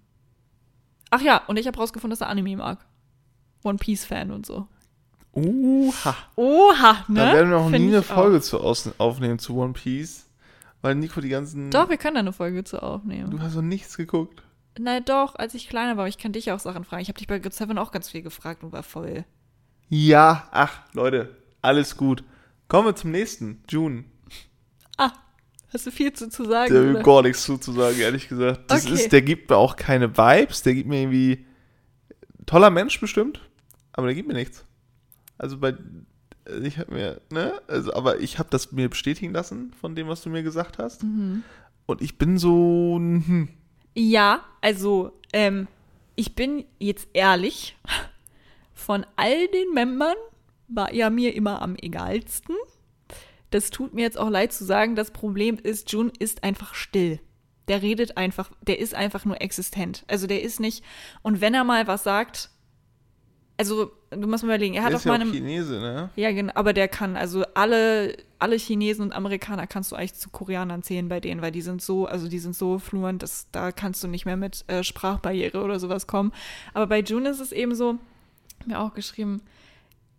[1.11, 2.85] Ach ja, und ich habe rausgefunden, dass er Anime mag.
[3.63, 4.67] One Piece-Fan und so.
[5.35, 6.17] Oha.
[6.37, 7.21] Oha, ne?
[7.21, 10.27] Da werden wir auch Find nie eine Folge zu aus aufnehmen zu One Piece.
[10.81, 11.71] Weil Nico die ganzen.
[11.71, 13.31] Doch, wir können da eine Folge zu aufnehmen.
[13.31, 14.43] Du hast doch nichts geguckt.
[14.79, 17.01] Nein, doch, als ich kleiner war, ich kann dich auch Sachen fragen.
[17.03, 19.25] Ich habe dich bei Good Seven auch ganz viel gefragt und war voll.
[19.89, 22.23] Ja, ach, Leute, alles gut.
[22.69, 23.63] Kommen wir zum nächsten.
[23.69, 24.05] June.
[24.99, 25.13] Ah,
[25.73, 26.73] hast du viel zu, zu sagen?
[26.73, 27.03] Der oder?
[27.03, 28.71] gar nichts zuzusagen, ehrlich gesagt.
[28.71, 28.95] Das Okay.
[28.95, 31.47] ist, der gibt mir auch keine Vibes, der gibt mir irgendwie.
[32.47, 33.41] Toller Mensch bestimmt,
[33.93, 34.67] aber der gibt mir nichts.
[35.39, 35.75] Also bei.
[36.63, 37.61] Ich habe mir, ne?
[37.69, 41.03] Also, aber ich habe das mir bestätigen lassen von dem, was du mir gesagt hast.
[41.03, 41.43] Mhm.
[41.87, 42.97] Und ich bin so.
[42.97, 43.49] Hm,
[43.95, 45.69] Ja, also, ähm,
[46.17, 47.77] ich bin jetzt ehrlich,
[48.75, 50.17] von all den Membern
[50.69, 52.57] war er mir immer am egalsten.
[53.51, 57.21] Das tut mir jetzt auch leid zu sagen, das Problem ist, Jun ist einfach still.
[57.69, 60.05] Der redet einfach, der ist einfach nur existent.
[60.09, 60.85] Also der ist nicht,
[61.23, 62.51] und wenn er mal was sagt,
[63.57, 66.11] also du musst mal überlegen, er hat der auf ja auch meinem, Chinese, ne?
[66.17, 70.31] ja, genau, aber der kann, also alle, alle Chinesen und Amerikaner kannst du eigentlich zu
[70.31, 73.73] Koreanern zählen bei denen, weil die sind so, also die sind so fluent, dass da
[73.73, 76.33] kannst du nicht mehr mit äh, Sprachbarriere oder sowas kommen.
[76.73, 77.99] Aber bei June ist es eben so,
[78.67, 79.43] mir auch geschrieben,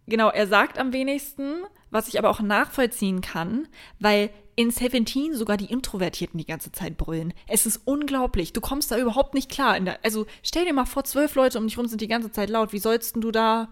[0.07, 3.67] genau, er sagt am wenigsten, was ich aber auch nachvollziehen kann,
[3.99, 7.33] weil in Seventeen sogar die Introvertierten die ganze Zeit brüllen.
[7.47, 8.53] Es ist unglaublich.
[8.53, 9.75] Du kommst da überhaupt nicht klar.
[9.75, 12.31] In der, also stell dir mal vor, zwölf Leute um dich rum sind die ganze
[12.31, 12.71] Zeit laut.
[12.71, 13.69] Wie sollst denn du da,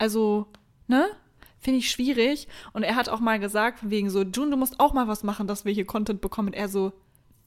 [0.00, 0.46] also,
[0.88, 1.10] ne?
[1.58, 2.48] Finde ich schwierig.
[2.72, 5.46] Und er hat auch mal gesagt, wegen so, June, du musst auch mal was machen,
[5.46, 6.48] dass wir hier Content bekommen.
[6.48, 6.92] Und er so,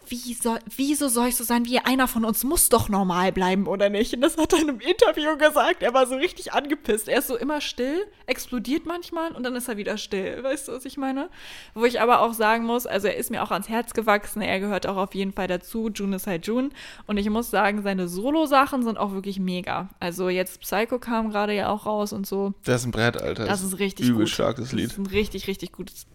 [0.08, 3.68] wie soll, wieso soll ich so sein wie einer von uns muss doch normal bleiben,
[3.68, 4.14] oder nicht?
[4.14, 5.82] Und das hat er in einem Interview gesagt.
[5.84, 7.08] Er war so richtig angepisst.
[7.08, 10.44] Er ist so immer still, explodiert manchmal und dann ist er wieder still.
[10.44, 11.30] Weißt du, was ich meine?
[11.74, 14.42] Wo ich aber auch sagen muss, also er ist mir auch ans Herz gewachsen.
[14.42, 15.90] Er gehört auch auf jeden Fall dazu.
[15.94, 16.70] June ist halt June.
[17.08, 19.90] Und ich muss sagen, seine Solo-Sachen sind auch wirklich mega.
[20.00, 22.54] Also jetzt Psycho kam gerade ja auch raus und so.
[22.66, 23.46] Das ist ein Brett, Alter.
[23.46, 24.30] Das ist richtig übel gut.
[24.30, 24.86] stark, das Das Lied.
[24.92, 26.06] ist ein richtig, richtig gutes.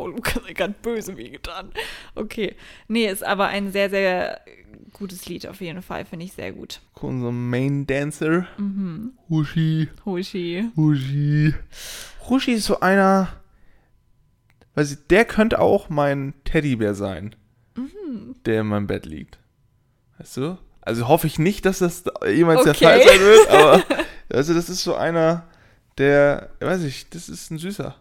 [0.00, 1.72] Oh, Lukas hat ganz böse wehgetan.
[2.14, 2.56] Okay.
[2.88, 4.40] Nee, ist aber ein sehr, sehr
[4.94, 6.06] gutes Lied auf jeden Fall.
[6.06, 6.80] Finde ich sehr gut.
[6.94, 8.46] Unser Main Dancer.
[8.56, 9.12] Mhm.
[9.28, 9.88] Hushi.
[10.06, 10.70] Hoshi.
[10.74, 11.54] Hushi.
[12.30, 13.28] Hushi ist so einer.
[14.74, 17.36] Weiß ich, der könnte auch mein Teddybär sein.
[17.76, 18.36] Mhm.
[18.46, 19.38] Der in meinem Bett liegt.
[20.16, 20.56] Weißt du?
[20.80, 22.84] Also hoffe ich nicht, dass das jemals der Okay.
[22.84, 23.84] Fall sein wird, aber
[24.32, 25.46] also das ist so einer,
[25.98, 27.96] der, weiß ich, das ist ein süßer.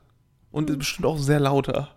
[0.52, 1.96] Und ist bestimmt auch sehr lauter.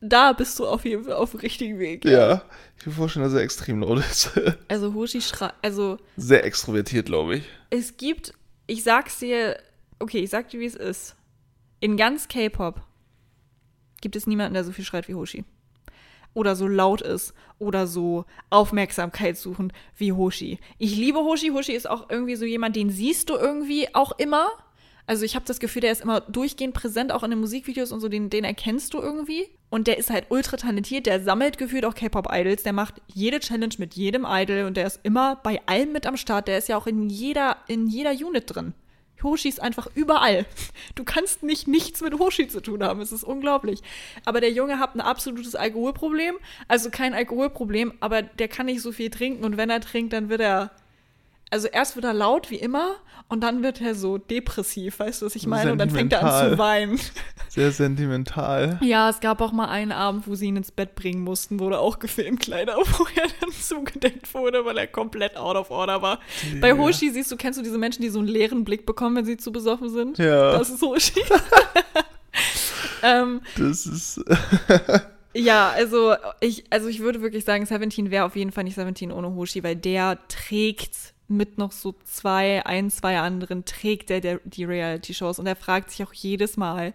[0.00, 2.04] Da bist du auf jeden Fall auf dem richtigen Weg.
[2.04, 2.42] Ja.
[2.76, 4.30] Ich kann mir vorstellen, dass er extrem laut ist.
[4.68, 5.54] Also Hoshi schreit.
[5.62, 7.44] Also Sehr extrovertiert, glaube ich.
[7.70, 8.32] es gibt,
[8.66, 9.58] ich sag's dir,
[9.98, 11.16] okay, ich sag dir, wie es ist.
[11.80, 12.82] In ganz K-Pop
[14.00, 15.44] gibt es niemanden, der so viel schreit wie Hoshi.
[16.34, 20.58] Oder so laut ist oder so Aufmerksamkeit suchen wie Hoshi.
[20.76, 21.48] Ich liebe Hoshi.
[21.48, 24.48] Hoshi ist auch irgendwie so jemand, den siehst du irgendwie auch immer.
[25.06, 28.00] Also ich habe das Gefühl, der ist immer durchgehend präsent, auch in den Musikvideos und
[28.00, 29.48] so, den, den erkennst du irgendwie.
[29.70, 33.74] Und der ist halt ultra talentiert, der sammelt gefühlt auch K-Pop-Idols, der macht jede Challenge
[33.78, 36.76] mit jedem Idol und der ist immer bei allem mit am Start, der ist ja
[36.76, 38.74] auch in jeder, in jeder Unit drin.
[39.22, 40.46] Hoshi ist einfach überall.
[40.94, 43.00] Du kannst nicht nichts mit Hoshi zu tun haben.
[43.00, 43.82] Es ist unglaublich.
[44.24, 46.36] Aber der Junge hat ein absolutes Alkoholproblem.
[46.68, 49.44] Also kein Alkoholproblem, aber der kann nicht so viel trinken.
[49.44, 50.70] Und wenn er trinkt, dann wird er.
[51.50, 52.96] Also erst wird er laut wie immer
[53.28, 55.70] und dann wird er so depressiv, weißt du, was ich meine?
[55.70, 56.98] Und dann fängt er an zu weinen.
[57.48, 58.78] Sehr sentimental.
[58.82, 61.78] Ja, es gab auch mal einen Abend, wo sie ihn ins Bett bringen mussten, wurde
[61.78, 66.20] auch gefilmt, leider, wo er dann zugedeckt wurde, weil er komplett out of order war.
[66.60, 66.76] Bei Ja.
[66.76, 69.36] Hoshi siehst du, kennst du diese Menschen, die so einen leeren Blick bekommen, wenn sie
[69.36, 70.18] zu besoffen sind?
[70.18, 70.52] Ja.
[70.58, 71.20] Das ist Hoshi.
[73.02, 74.20] ähm, Das ist.
[75.34, 79.12] ja, also ich, also ich würde wirklich sagen, Seventeen wäre auf jeden Fall nicht Seventeen
[79.12, 84.40] ohne Hoshi, weil der trägt mit noch so zwei, ein, zwei anderen, trägt der, der
[84.44, 86.94] die Reality-Shows und er fragt sich auch jedes Mal,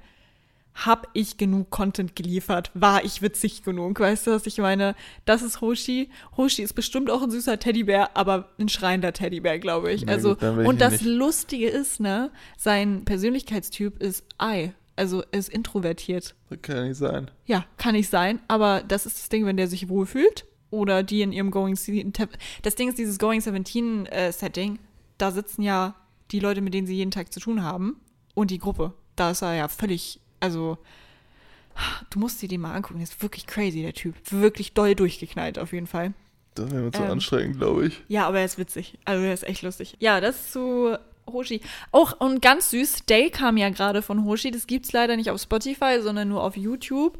[0.74, 2.72] hab ich genug Content geliefert?
[2.74, 4.00] War ich witzig genug?
[4.00, 4.96] Weißt du, was ich meine?
[5.26, 6.10] Das ist Hoshi.
[6.38, 10.08] Hoshi ist bestimmt auch ein süßer Teddybär, aber ein schreiender Teddybär, glaube ich.
[10.08, 11.06] Also, gut, und das nicht.
[11.06, 14.72] Lustige ist, ne, sein Persönlichkeitstyp ist I.
[14.96, 16.36] Also ist introvertiert.
[16.62, 17.32] Kann nicht sein.
[17.46, 21.22] Ja, kann nicht sein, aber das ist das Ding, wenn der sich wohlfühlt oder die
[21.22, 22.12] in ihrem Going 17.
[22.64, 24.80] Das Ding ist, dieses Going 17 äh, Setting,
[25.18, 25.96] da sitzen ja
[26.32, 28.00] die Leute, mit denen sie jeden Tag zu tun haben
[28.34, 28.94] und die Gruppe.
[29.16, 30.78] Da ist er ja völlig, also
[32.10, 34.16] du musst dir den mal angucken, der ist wirklich crazy, der Typ.
[34.32, 36.14] Wirklich doll durchgeknallt auf jeden Fall.
[36.56, 37.12] Das wäre mir zu Ähm.
[37.12, 38.02] anstrengend, glaube ich.
[38.08, 38.98] Ja, aber er ist witzig.
[39.06, 39.96] Also er ist echt lustig.
[40.00, 41.62] Ja, das zu Hoshi.
[41.92, 44.52] Auch und ganz süß, Day kam ja gerade von Hoshi.
[44.52, 47.20] Das gibt's leider nicht auf Spotify, sondern nur auf YouTube.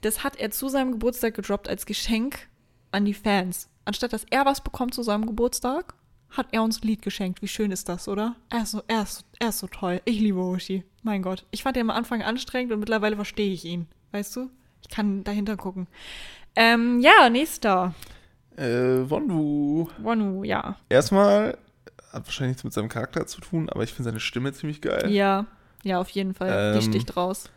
[0.00, 2.48] Das hat er zu seinem Geburtstag gedroppt als Geschenk
[2.92, 3.68] an die Fans.
[3.84, 5.94] Anstatt dass er was bekommt zu seinem Geburtstag,
[6.30, 7.42] hat er uns ein Lied geschenkt.
[7.42, 8.36] Wie schön ist das, oder?
[8.50, 10.00] Er ist so, er ist, er ist so toll.
[10.04, 10.84] Ich liebe Hoshi.
[11.02, 11.44] Mein Gott.
[11.50, 13.86] Ich fand ihn am Anfang anstrengend und mittlerweile verstehe ich ihn.
[14.12, 14.48] Weißt du?
[14.82, 15.88] Ich kann dahinter gucken.
[16.56, 17.94] Ähm, ja, nächster.
[18.56, 19.88] Äh, Wonwu.
[19.98, 20.76] Wonu, ja.
[20.88, 21.58] Erstmal
[22.12, 25.10] hat wahrscheinlich nichts mit seinem Charakter zu tun, aber ich finde seine Stimme ziemlich geil.
[25.10, 25.46] Ja,
[25.82, 26.72] ja, auf jeden Fall.
[26.74, 27.50] Die Ähm, sticht raus.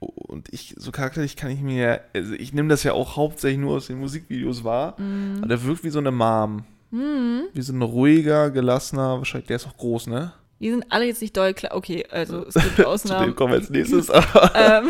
[0.00, 3.76] Und ich, so charakterlich kann ich mir, also ich nehme das ja auch hauptsächlich nur
[3.76, 5.38] aus den Musikvideos wahr, Mhm.
[5.38, 6.64] aber der wirkt wie so eine Mom.
[6.90, 10.32] Wie so ein ruhiger, gelassener, wahrscheinlich, der ist auch groß, ne?
[10.60, 11.74] Die sind alle jetzt nicht doll klar.
[11.76, 13.26] Okay, also es gibt Zu Ausnahmen.
[13.26, 14.08] dem kommen wir als nächstes,
[14.54, 14.88] ähm,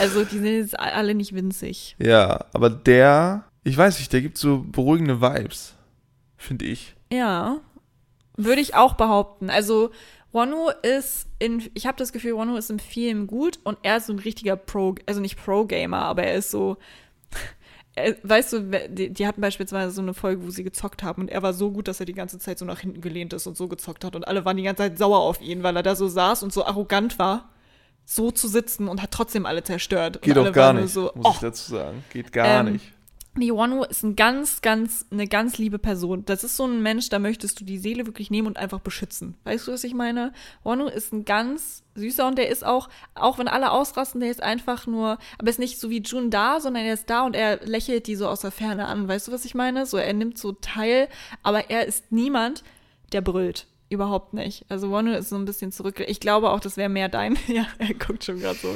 [0.00, 1.94] also die sind jetzt alle nicht winzig.
[1.98, 5.74] Ja, aber der, ich weiß nicht, der gibt so beruhigende Vibes,
[6.36, 6.96] finde ich.
[7.12, 7.58] Ja,
[8.36, 9.50] würde ich auch behaupten.
[9.50, 9.90] Also
[10.32, 14.06] Wonu ist in, ich habe das Gefühl, Wonu ist in vielem gut und er ist
[14.06, 16.76] so ein richtiger Pro, also nicht Pro-Gamer, aber er ist so,
[17.94, 21.28] er, weißt du, die, die hatten beispielsweise so eine Folge, wo sie gezockt haben und
[21.30, 23.56] er war so gut, dass er die ganze Zeit so nach hinten gelehnt ist und
[23.56, 25.96] so gezockt hat und alle waren die ganze Zeit sauer auf ihn, weil er da
[25.96, 27.50] so saß und so arrogant war,
[28.04, 30.22] so zu sitzen und hat trotzdem alle zerstört.
[30.22, 32.04] Geht auch gar nicht, so, muss oh, ich dazu sagen.
[32.12, 32.92] Geht gar Ähm, nicht.
[33.36, 36.24] Nee, Wonu ist ein ganz, ganz, eine ganz liebe Person.
[36.24, 39.36] Das ist so ein Mensch, da möchtest du die Seele wirklich nehmen und einfach beschützen.
[39.44, 40.32] Weißt du, was ich meine?
[40.64, 44.42] Wonu ist ein ganz süßer und der ist auch, auch wenn alle ausrasten, der ist
[44.42, 47.64] einfach nur, aber ist nicht so wie Jun da, sondern er ist da und er
[47.64, 49.06] lächelt die so aus der Ferne an.
[49.06, 49.86] Weißt du, was ich meine?
[49.86, 51.08] So, er nimmt so teil,
[51.44, 52.64] aber er ist niemand,
[53.12, 53.68] der brüllt.
[53.90, 54.64] Überhaupt nicht.
[54.68, 56.02] Also Wonu ist so ein bisschen zurück.
[56.06, 57.36] Ich glaube auch, das wäre mehr dein.
[57.48, 58.72] Ja, er guckt schon gerade so.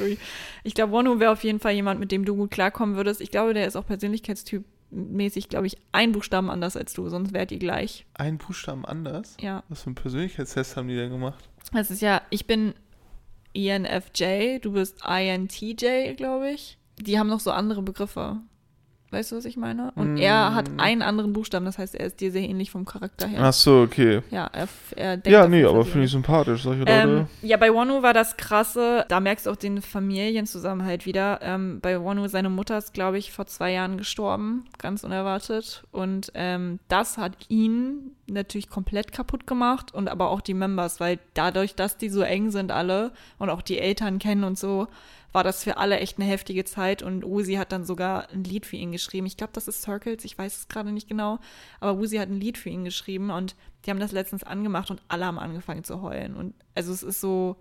[0.64, 3.20] Ich glaube, Wonu wäre auf jeden Fall jemand, mit dem du gut klarkommen würdest.
[3.20, 7.33] Ich glaube, der ist auch persönlichkeitstyp mäßig, glaube ich, ein Buchstaben anders als du, sonst
[7.33, 8.07] wärt ihr gleich.
[8.14, 9.37] Ein Buchstaben anders?
[9.40, 9.62] Ja.
[9.68, 11.48] Was für einen Persönlichkeitstest haben die denn gemacht?
[11.72, 12.74] Das ist ja, ich bin
[13.55, 16.79] ENFJ, du bist INTJ, glaube ich.
[16.98, 18.38] Die haben noch so andere Begriffe.
[19.14, 19.92] Weißt du, was ich meine?
[19.94, 20.81] Und er hat Mm.
[20.81, 23.40] einen anderen Buchstaben, das heißt, er ist dir sehr ähnlich vom Charakter her.
[23.42, 24.22] Ach so, okay.
[24.31, 27.27] Ja, er, er denkt Ja, nee, aber finde ich sympathisch, solche Ähm, Leute.
[27.42, 31.40] ja, bei Wonu war das krasse, da merkst du auch den Familienzusammenhalt wieder.
[31.42, 35.85] Ähm, bei Wonu, seine Mutter ist, glaube ich, vor zwei Jahren gestorben, ganz unerwartet.
[35.92, 41.18] Und ähm, das hat ihn natürlich komplett kaputt gemacht und aber auch die Members, weil
[41.35, 44.88] dadurch, dass die so eng sind alle und auch die Eltern kennen und so,
[45.35, 48.66] war das für alle echt eine heftige Zeit und Uzi hat dann sogar ein Lied
[48.66, 49.27] für ihn geschrieben.
[49.27, 51.40] Ich glaube, das ist Circles, ich weiß es gerade nicht genau,
[51.81, 55.03] aber Uzi hat ein Lied für ihn geschrieben und die haben das letztens angemacht und
[55.09, 56.37] alle haben angefangen zu heulen.
[56.37, 57.57] Und also es ist so,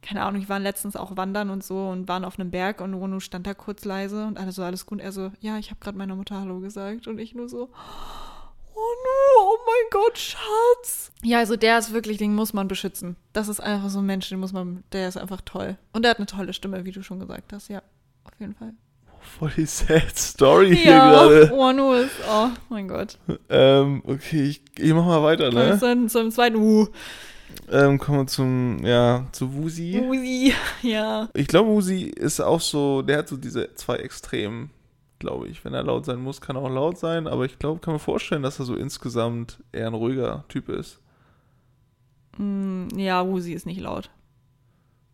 [0.00, 2.94] keine Ahnung, ich war letztens auch wandern und so und waren auf einem Berg und
[2.94, 5.00] Rono stand da kurz leise und alle so, alles gut.
[5.00, 8.37] Er so, ja, ich habe gerade meiner Mutter Hallo gesagt und ich nur so, oh
[8.78, 11.10] no, oh mein Gott, Schatz.
[11.22, 13.16] Ja, also der ist wirklich, den muss man beschützen.
[13.32, 15.76] Das ist einfach so ein Mensch, den muss man, der ist einfach toll.
[15.92, 17.82] Und der hat eine tolle Stimme, wie du schon gesagt hast, ja,
[18.24, 18.72] auf jeden Fall.
[19.20, 21.50] Voll die sad Story hier Ja, gerade.
[21.52, 23.18] oh no, ist, oh mein Gott.
[23.48, 25.76] Ähm, okay, ich, ich mach mal weiter, Ne?
[25.78, 26.86] Zum, zum zweiten, uh,
[27.70, 30.00] Ähm, kommen wir zum, ja, zu Wusi.
[30.00, 31.28] Uzi, ja.
[31.34, 34.70] Ich glaube, Wusi ist auch so, der hat so diese zwei Extremen,
[35.18, 35.64] glaube ich.
[35.64, 37.98] Wenn er laut sein muss, kann er auch laut sein, aber ich glaube, kann mir
[37.98, 41.00] vorstellen, dass er so insgesamt eher ein ruhiger Typ ist.
[42.36, 44.10] Mm, ja, Uzi ist nicht laut.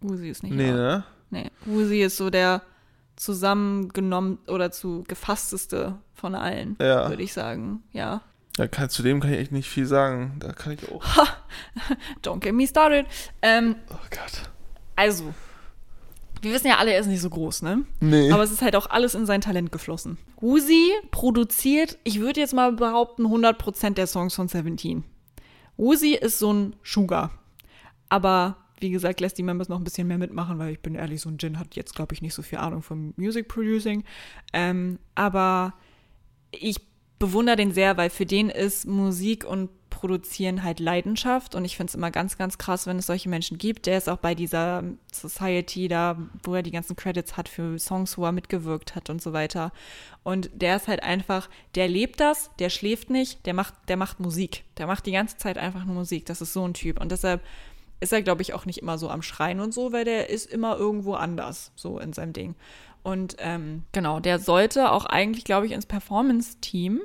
[0.02, 0.76] Uzi ist nicht nee, laut.
[0.76, 1.04] ne?
[1.30, 2.62] Nee, Uzi ist so der
[3.16, 7.08] zusammengenommen oder zu gefassteste von allen, Ja.
[7.08, 7.82] würde ich sagen.
[7.92, 8.22] Ja.
[8.56, 10.36] Ja, kann, zu dem kann ich echt nicht viel sagen.
[10.38, 11.02] Da kann ich auch.
[12.22, 13.06] Don't get me started.
[13.42, 14.50] Ähm, Oh Gott.
[14.96, 15.34] also,
[16.44, 17.85] wir wissen ja alle, er ist nicht so groß, ne?
[18.00, 18.30] Nee.
[18.30, 20.18] Aber es ist halt auch alles in sein Talent geflossen.
[20.40, 25.04] Uzi produziert, ich würde jetzt mal behaupten, 100% der Songs von Seventeen.
[25.76, 27.30] Uzi ist so ein Sugar.
[28.09, 31.20] Aber wie gesagt, lässt die Members noch ein bisschen mehr mitmachen, weil ich bin ehrlich,
[31.20, 34.04] so ein Jin hat jetzt, glaube ich, nicht so viel Ahnung vom Music Producing.
[34.52, 35.74] Ähm, aber
[36.50, 36.76] ich
[37.18, 39.70] bewundere den sehr, weil für den ist Musik und
[40.04, 43.56] Produzieren halt Leidenschaft und ich finde es immer ganz, ganz krass, wenn es solche Menschen
[43.56, 43.86] gibt.
[43.86, 48.18] Der ist auch bei dieser Society da, wo er die ganzen Credits hat für Songs,
[48.18, 49.72] wo er mitgewirkt hat und so weiter.
[50.22, 54.20] Und der ist halt einfach, der lebt das, der schläft nicht, der macht, der macht
[54.20, 54.64] Musik.
[54.76, 56.26] Der macht die ganze Zeit einfach nur Musik.
[56.26, 57.00] Das ist so ein Typ.
[57.00, 57.40] Und deshalb
[58.00, 60.52] ist er, glaube ich, auch nicht immer so am Schreien und so, weil der ist
[60.52, 62.56] immer irgendwo anders, so in seinem Ding.
[63.02, 67.00] Und ähm, genau, der sollte auch eigentlich, glaube ich, ins Performance-Team,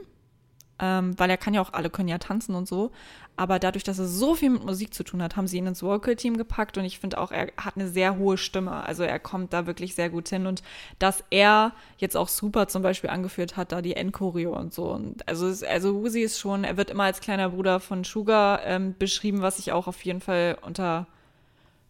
[0.80, 2.92] ähm, weil er kann ja auch, alle können ja tanzen und so.
[3.36, 5.82] Aber dadurch, dass er so viel mit Musik zu tun hat, haben sie ihn ins
[5.82, 8.72] Vocal-Team gepackt und ich finde auch, er hat eine sehr hohe Stimme.
[8.86, 10.62] Also er kommt da wirklich sehr gut hin und
[11.00, 14.92] dass er jetzt auch super zum Beispiel angeführt hat, da die Endchoreo und so.
[14.92, 18.66] Und also, es- also Uzi ist schon, er wird immer als kleiner Bruder von Sugar
[18.66, 21.08] ähm, beschrieben, was ich auch auf jeden Fall unter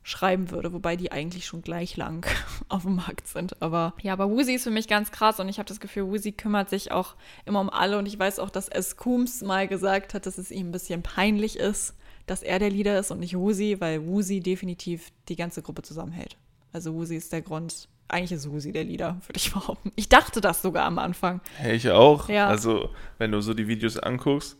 [0.10, 2.26] schreiben würde, wobei die eigentlich schon gleich lang
[2.70, 3.62] auf dem Markt sind.
[3.62, 6.32] Aber ja, aber Woozy ist für mich ganz krass und ich habe das Gefühl, Woozy
[6.32, 8.98] kümmert sich auch immer um alle und ich weiß auch, dass S.
[8.98, 11.96] Coombs mal gesagt hat, dass es ihm ein bisschen peinlich ist,
[12.26, 16.38] dass er der Leader ist und nicht Woozy, weil Woozy definitiv die ganze Gruppe zusammenhält.
[16.74, 17.88] Also Woozy ist der Grund.
[18.08, 19.92] Eigentlich ist Woozy der Leader, würde ich behaupten.
[19.96, 21.42] Ich dachte das sogar am Anfang.
[21.58, 22.30] Hey, ich auch.
[22.30, 22.48] Ja.
[22.48, 22.90] Also,
[23.20, 24.58] wenn du so die Videos anguckst,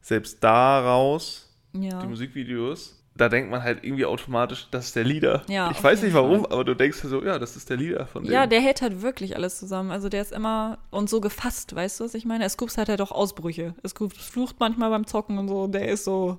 [0.00, 2.00] selbst daraus, Ja.
[2.00, 5.42] die Musikvideos, da denkt man halt irgendwie automatisch, das ist der Leader.
[5.46, 8.24] Ja, ich weiß nicht warum, aber du denkst so, ja, das ist der Leader von
[8.24, 8.32] dem.
[8.32, 9.90] Ja, der hält halt wirklich alles zusammen.
[9.90, 12.48] Also der ist immer und so gefasst, weißt du, was ich meine?
[12.48, 13.74] Scoops hat halt auch Ausbrüche.
[13.86, 15.66] Scoops flucht manchmal beim Zocken und so.
[15.66, 16.38] Der ist so.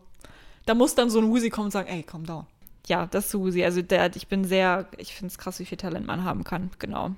[0.66, 2.48] Da muss dann so ein Woozy kommen und sagen, ey, komm down.
[2.88, 3.64] Ja, das ist Woozy.
[3.64, 6.72] Also der, ich bin sehr, ich finde es krass, wie viel Talent man haben kann.
[6.80, 7.12] Genau.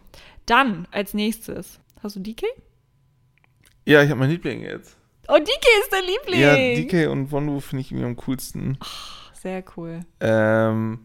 [0.46, 1.80] Dann als nächstes.
[2.02, 2.46] Hast du DK?
[3.86, 4.98] Ja, ich habe meinen Liebling jetzt.
[5.30, 6.42] Oh, DK ist der Liebling.
[6.42, 8.78] Ja, DK und Wonwu finde ich irgendwie am coolsten.
[9.44, 10.00] Sehr cool.
[10.22, 11.00] Ähm,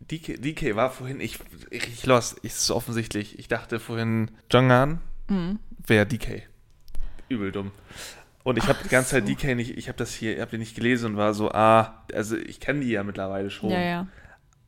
[0.00, 1.38] DK, DK war vorhin, ich,
[1.70, 3.38] ich lost, ist so offensichtlich.
[3.38, 5.58] Ich dachte vorhin, Jonghan Mhm.
[5.86, 6.42] wäre DK.
[7.28, 7.70] Übel dumm.
[8.44, 9.34] Und ich habe die ganze Zeit so.
[9.34, 12.02] DK nicht, ich habe das hier, ich habe den nicht gelesen und war so, ah,
[12.14, 13.68] also ich kenne die ja mittlerweile schon.
[13.68, 14.06] Ja, ja.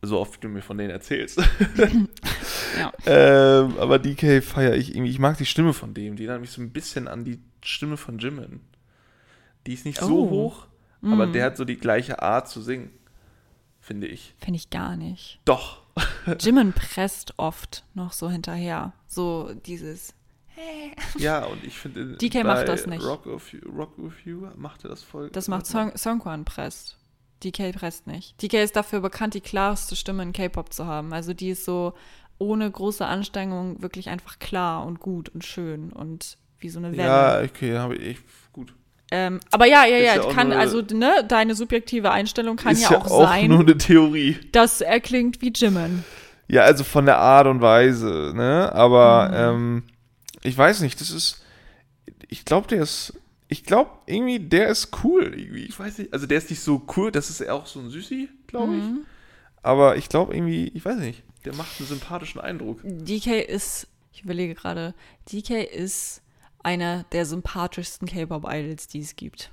[0.03, 1.41] So oft wie du mir von denen erzählst.
[2.79, 2.93] Ja.
[3.05, 5.11] ähm, aber DK feiere ich irgendwie.
[5.11, 6.15] Ich mag die Stimme von dem.
[6.17, 8.61] Die erinnert mich so ein bisschen an die Stimme von Jimin.
[9.67, 10.55] Die ist nicht so Oh.
[11.03, 12.91] Hoch, aber der hat so die gleiche Art zu singen.
[13.81, 14.35] Finde ich.
[14.39, 15.41] Finde ich gar nicht.
[15.45, 15.83] Doch.
[16.39, 18.93] Jimin presst oft noch so hinterher.
[19.07, 20.15] So dieses.
[21.17, 22.19] Ja, und ich finde.
[22.19, 23.03] DK macht das nicht.
[23.03, 25.31] Rock of You, Rock of You macht er das voll.
[25.31, 26.99] Das macht Song Songkwan presst.
[27.43, 28.41] DK presst nicht.
[28.43, 31.15] DK ist dafür bekannt, die klarste Stimme in K-Pop zu haben.
[31.15, 31.95] Also die ist so
[32.39, 37.09] ohne große Anstrengung wirklich einfach klar und gut und schön und wie so eine Welle.
[37.09, 38.19] Ja, okay, habe ich.
[39.13, 42.57] Ähm, aber ja, ja, Ist ja, ja auch kann, nur- also ne, deine subjektive Einstellung
[42.57, 44.39] kann ist ja, auch, sein, nur eine Theorie.
[44.53, 46.05] dass er klingt wie Jimin.
[46.49, 48.73] Ja, also von der Art und Weise, ne?
[48.73, 49.35] Aber Mhm.
[49.37, 49.83] ähm,
[50.43, 51.43] ich weiß nicht, das ist.
[52.29, 53.15] Ich glaube, der ist.
[53.49, 55.35] Ich glaube, irgendwie, der ist cool.
[55.37, 55.65] Irgendwie.
[55.65, 56.13] Ich weiß nicht.
[56.13, 57.11] Also, der ist nicht so cool.
[57.11, 58.83] Das ist ja auch so ein Süßi, glaube ich.
[58.85, 59.01] Mhm.
[59.63, 61.23] Aber ich glaube irgendwie, ich weiß nicht.
[61.45, 62.79] Der macht einen sympathischen Eindruck.
[62.85, 64.95] DK ist, ich überlege gerade,
[65.33, 66.23] DK ist
[66.63, 69.51] einer der sympathischsten K-Pop-Idols, die es gibt.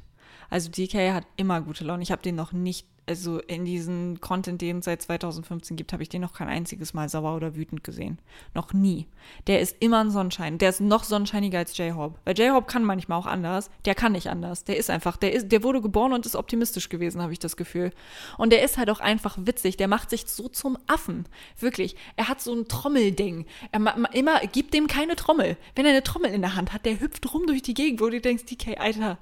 [0.49, 2.03] Also DK hat immer gute Laune.
[2.03, 6.03] Ich habe den noch nicht, also in diesen Content, den es seit 2015 gibt, habe
[6.03, 8.19] ich den noch kein einziges Mal sauer oder wütend gesehen.
[8.53, 9.07] Noch nie.
[9.47, 10.57] Der ist immer ein Sonnenschein.
[10.57, 12.19] Der ist noch sonnenscheiniger als J-Hope.
[12.25, 13.69] Weil J-Hope kann manchmal auch anders.
[13.85, 14.65] Der kann nicht anders.
[14.65, 17.55] Der ist einfach, der ist, der wurde geboren und ist optimistisch gewesen, habe ich das
[17.55, 17.91] Gefühl.
[18.37, 19.77] Und der ist halt auch einfach witzig.
[19.77, 21.25] Der macht sich so zum Affen.
[21.59, 21.95] Wirklich.
[22.17, 23.45] Er hat so ein Trommelding.
[23.71, 25.57] Er immer, gibt dem keine Trommel.
[25.75, 28.09] Wenn er eine Trommel in der Hand hat, der hüpft rum durch die Gegend, wo
[28.09, 29.17] du denkst, DK, Alter,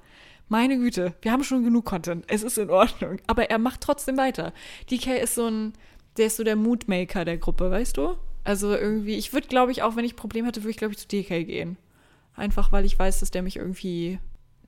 [0.48, 2.24] meine Güte, wir haben schon genug Content.
[2.28, 3.18] Es ist in Ordnung.
[3.26, 4.52] Aber er macht trotzdem weiter.
[4.90, 5.72] DK ist so ein,
[6.16, 8.16] der ist so der Moodmaker der Gruppe, weißt du?
[8.44, 10.98] Also irgendwie, ich würde, glaube ich, auch wenn ich Probleme hätte, würde ich, glaube ich,
[10.98, 11.76] zu DK gehen.
[12.36, 14.18] Einfach weil ich weiß, dass der mich irgendwie,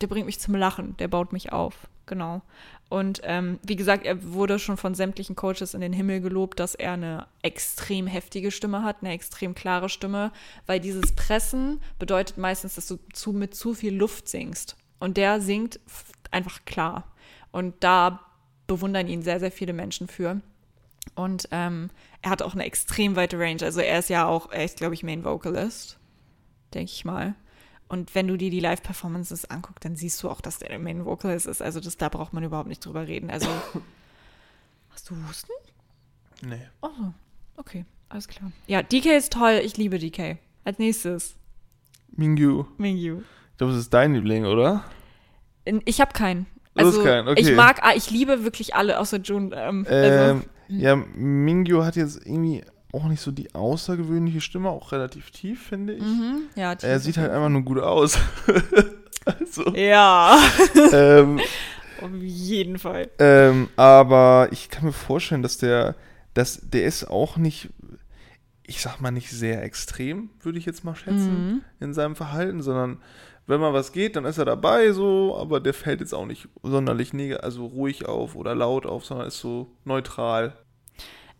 [0.01, 1.87] der bringt mich zum Lachen, der baut mich auf.
[2.07, 2.43] Genau.
[2.89, 6.75] Und ähm, wie gesagt, er wurde schon von sämtlichen Coaches in den Himmel gelobt, dass
[6.75, 10.33] er eine extrem heftige Stimme hat, eine extrem klare Stimme,
[10.67, 14.77] weil dieses Pressen bedeutet meistens, dass du zu, mit zu viel Luft singst.
[15.01, 15.81] Und der singt
[16.31, 17.05] einfach klar.
[17.53, 18.21] Und da
[18.67, 20.41] bewundern ihn sehr, sehr viele Menschen für.
[21.15, 21.91] Und ähm,
[22.23, 23.63] er hat auch eine extrem weite Range.
[23.63, 25.99] Also er ist ja auch, er ist, glaube ich, Main Vocalist,
[26.75, 27.35] denke ich mal.
[27.89, 31.47] Und wenn du dir die Live-Performances anguckst, dann siehst du auch, dass der Main Vocalist
[31.47, 31.63] ist.
[31.63, 33.31] Also das, da braucht man überhaupt nicht drüber reden.
[33.31, 33.49] Also,
[34.91, 35.53] hast du Husten?
[36.43, 36.69] Nee.
[36.83, 37.13] Oh,
[37.57, 38.53] okay, alles klar.
[38.67, 39.61] Ja, DK ist toll.
[39.65, 40.37] Ich liebe DK.
[40.65, 41.37] Als nächstes,
[42.11, 42.67] Mingyu.
[42.77, 43.23] Mingyu.
[43.59, 44.85] Ich glaube, das ist dein Liebling, oder?
[45.85, 46.47] Ich habe keinen.
[46.77, 47.41] Also, keinen, okay.
[47.41, 49.51] ich mag, ah, ich liebe wirklich alle, außer June.
[49.53, 54.93] Ähm, Ähm, also, ja, Mingyu hat jetzt irgendwie auch nicht so die außergewöhnliche Stimme, auch
[54.93, 56.03] relativ tief, finde ich.
[56.05, 58.17] mhm, ja, Er sieht halt einfach nur gut aus.
[59.25, 60.39] also, Ja,
[60.93, 61.41] ähm,
[62.01, 63.11] auf jeden Fall.
[63.19, 65.97] ähm, aber ich kann mir vorstellen, dass der,
[66.33, 67.71] dass der ist auch nicht,
[68.63, 71.61] ich sag mal nicht sehr extrem, würde ich jetzt mal schätzen, Mhm.
[71.81, 72.99] in seinem Verhalten, sondern
[73.49, 76.49] wenn mal was geht, dann ist er dabei so, aber der fällt jetzt auch nicht
[76.63, 80.53] sonderlich neg also ruhig auf oder laut auf, sondern ist so neutral.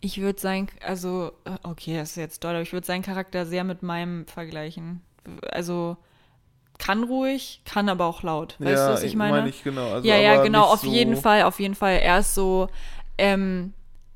[0.01, 3.45] Ich würde sein, also, äh, okay, das ist jetzt doll, aber ich würde seinen Charakter
[3.45, 5.01] sehr mit meinem vergleichen.
[5.51, 5.97] Also,
[6.79, 8.55] kann ruhig, kann aber auch laut.
[8.57, 9.41] Weißt ja, du, was ich meine?
[9.41, 9.91] mein ich genau.
[9.93, 11.99] Also, ja, ja, genau, auf so, jeden Fall, auf jeden Fall.
[11.99, 12.69] Er ist so,
[13.19, 13.73] ähm,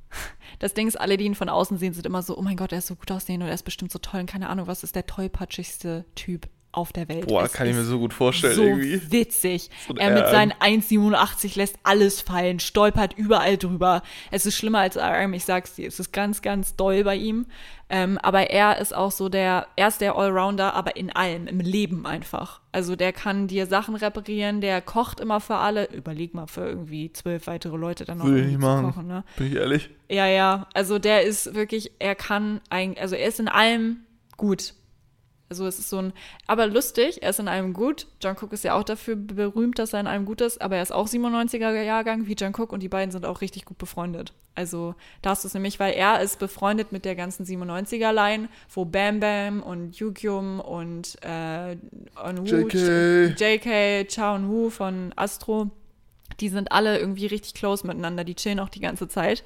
[0.59, 2.71] das Ding ist, alle, die ihn von außen sehen, sind immer so, oh mein Gott,
[2.71, 4.83] er ist so gut aussehen und er ist bestimmt so toll und keine Ahnung, was
[4.83, 7.27] ist der tollpatschigste Typ auf der Welt.
[7.27, 9.11] Boah, Es kann ich mir so gut vorstellen so irgendwie.
[9.11, 9.69] witzig.
[9.87, 14.01] So er mit seinen 1,87 lässt alles fallen, stolpert überall drüber.
[14.31, 15.87] Es ist schlimmer als Arm, ich sag's dir.
[15.87, 17.45] Es ist ganz, ganz doll bei ihm.
[17.89, 21.59] Ähm, aber er ist auch so der, er ist der Allrounder, aber in allem, im
[21.59, 22.59] Leben einfach.
[22.71, 25.85] Also der kann dir Sachen reparieren, der kocht immer für alle.
[25.91, 28.85] Überleg mal, für irgendwie zwölf weitere Leute dann noch Würde ich nicht zu machen.
[28.87, 29.23] kochen, ne?
[29.37, 29.89] Bin ich ehrlich?
[30.09, 30.67] Ja, ja.
[30.73, 33.97] Also der ist wirklich, er kann ein, also er ist in allem
[34.37, 34.73] gut.
[35.53, 36.13] Also es ist so ein,
[36.47, 38.07] aber lustig, er ist in allem gut.
[38.19, 40.81] John Cook ist ja auch dafür berühmt, dass er in allem gut ist, aber er
[40.81, 44.33] ist auch 97er Jahrgang wie John Cook und die beiden sind auch richtig gut befreundet.
[44.55, 48.85] Also da hast du es nämlich, weil er ist befreundet mit der ganzen 97er-Line, wo
[48.85, 51.77] Bam Bam und Yukyum und äh,
[52.15, 53.39] Onwoo, JK.
[53.39, 55.69] JK, Chao und Wu von Astro,
[56.39, 59.43] die sind alle irgendwie richtig close miteinander, die chillen auch die ganze Zeit.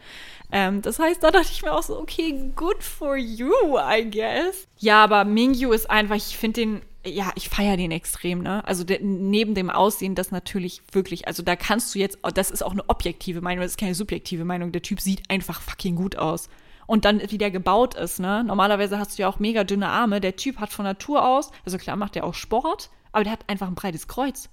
[0.52, 4.68] Ähm, das heißt, da dachte ich mir auch so, okay, good for you, I guess.
[4.78, 8.66] Ja, aber Mingyu ist einfach, ich finde den, ja, ich feiere den extrem, ne?
[8.66, 12.64] Also der, neben dem Aussehen, das natürlich wirklich, also da kannst du jetzt, das ist
[12.64, 16.18] auch eine objektive Meinung, das ist keine subjektive Meinung, der Typ sieht einfach fucking gut
[16.18, 16.50] aus.
[16.86, 18.44] Und dann, wie der gebaut ist, ne?
[18.46, 20.22] Normalerweise hast du ja auch mega dünne Arme.
[20.22, 23.44] Der Typ hat von Natur aus, also klar macht er auch Sport, aber der hat
[23.48, 24.50] einfach ein breites Kreuz.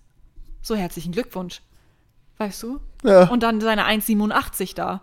[0.61, 1.63] So herzlichen Glückwunsch.
[2.39, 2.81] Weißt du?
[3.05, 3.29] Ja.
[3.29, 5.03] Und dann seine 1,87 da.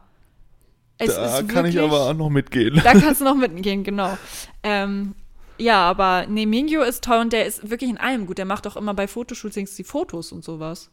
[0.98, 2.80] Es da kann ich wirklich- aber auch noch mitgehen.
[2.84, 4.18] Da kannst du noch mitgehen, genau.
[4.64, 5.16] Ähm,
[5.58, 8.38] ja, aber nee, Mingyu ist toll und der ist wirklich in allem gut.
[8.38, 10.90] Der macht auch immer bei Fotoshootings die Fotos und sowas.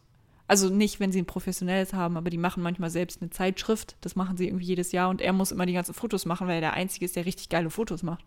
[0.47, 3.95] Also nicht, wenn sie ein professionelles haben, aber die machen manchmal selbst eine Zeitschrift.
[4.01, 6.55] Das machen sie irgendwie jedes Jahr und er muss immer die ganzen Fotos machen, weil
[6.55, 8.23] er der Einzige ist, der richtig geile Fotos macht.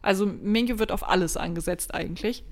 [0.00, 2.42] Also Mingyu wird auf alles angesetzt eigentlich.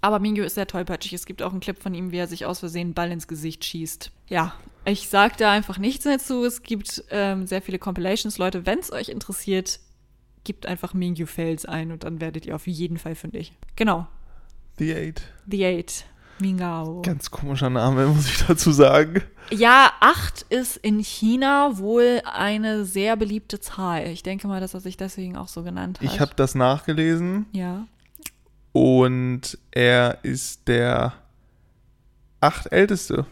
[0.00, 1.12] Aber Mingyu ist sehr tollpatschig.
[1.12, 3.28] Es gibt auch einen Clip von ihm, wie er sich aus Versehen einen Ball ins
[3.28, 4.10] Gesicht schießt.
[4.28, 4.54] Ja,
[4.84, 6.44] ich sag da einfach nichts dazu.
[6.44, 8.38] Es gibt ähm, sehr viele Compilations.
[8.38, 9.78] Leute, wenn es euch interessiert,
[10.44, 13.52] gebt einfach Mingyu Fails ein und dann werdet ihr auf jeden Fall fündig.
[13.76, 14.08] Genau.
[14.78, 15.22] The Eight.
[15.46, 16.04] The Eight.
[16.38, 17.02] Mingao.
[17.02, 19.22] Ganz komischer Name, muss ich dazu sagen.
[19.50, 24.08] Ja, acht ist in China wohl eine sehr beliebte Zahl.
[24.08, 26.06] Ich denke mal, dass er sich deswegen auch so genannt hat.
[26.06, 27.86] Ich habe das nachgelesen Ja.
[28.72, 31.14] Und er ist der
[32.40, 33.26] achtälteste.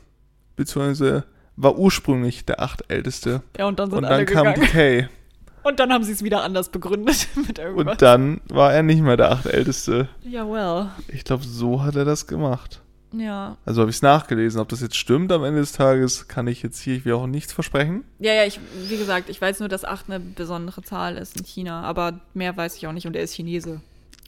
[0.57, 1.25] Beziehungsweise
[1.57, 3.43] war ursprünglich der achtälteste.
[3.59, 4.67] Ja, und dann sind Und alle dann kam gegangen.
[4.67, 5.09] Decay.
[5.63, 7.93] Und dann haben sie es wieder anders begründet mit irgendwas.
[7.93, 10.09] Und dann war er nicht mehr der achtälteste.
[10.25, 10.89] ja, well.
[11.09, 12.81] Ich glaube, so hat er das gemacht.
[13.13, 13.59] Ja.
[13.67, 14.59] Also habe ich es nachgelesen.
[14.59, 17.27] Ob das jetzt stimmt am Ende des Tages, kann ich jetzt hier, ich will auch
[17.27, 18.05] nichts versprechen.
[18.21, 21.45] Ja, ja, ich, wie gesagt, ich weiß nur, dass acht eine besondere Zahl ist in
[21.45, 23.83] China, aber mehr weiß ich auch nicht und er ist Chinese.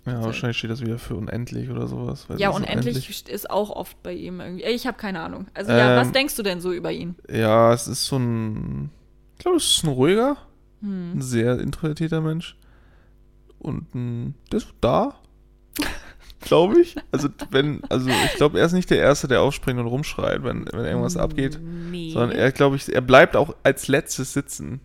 [0.04, 2.26] Ja, wahrscheinlich steht das wieder für unendlich oder sowas.
[2.36, 4.64] Ja, ist unendlich ist auch oft bei ihm irgendwie.
[4.64, 5.46] Ich habe keine Ahnung.
[5.54, 7.14] Also ja, Ähm, was denkst du denn so über ihn?
[7.30, 8.90] Ja, es ist so ein.
[9.34, 10.36] Ich glaube, es ist ein ruhiger,
[10.80, 11.18] Hm.
[11.18, 12.56] ein sehr introvertierter Mensch.
[13.60, 14.34] Und ein.
[14.50, 15.14] Der ist da.
[16.40, 16.96] glaube ich.
[17.12, 17.84] Also, wenn.
[17.88, 21.16] Also, ich glaube, er ist nicht der Erste, der aufspringt und rumschreit, wenn, wenn irgendwas
[21.16, 21.60] abgeht.
[21.62, 22.10] Nee.
[22.10, 24.80] Sondern er, glaube ich, er bleibt auch als letztes sitzen.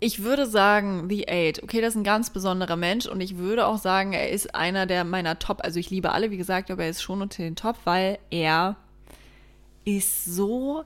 [0.00, 1.62] Ich würde sagen, The Eight.
[1.62, 4.86] Okay, das ist ein ganz besonderer Mensch und ich würde auch sagen, er ist einer
[4.86, 5.64] der meiner Top.
[5.64, 8.76] Also ich liebe alle, wie gesagt, aber er ist schon unter den Top, weil er
[9.84, 10.84] ist so,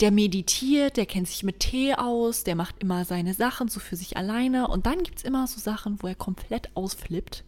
[0.00, 3.96] der meditiert, der kennt sich mit Tee aus, der macht immer seine Sachen so für
[3.96, 7.44] sich alleine und dann gibt es immer so Sachen, wo er komplett ausflippt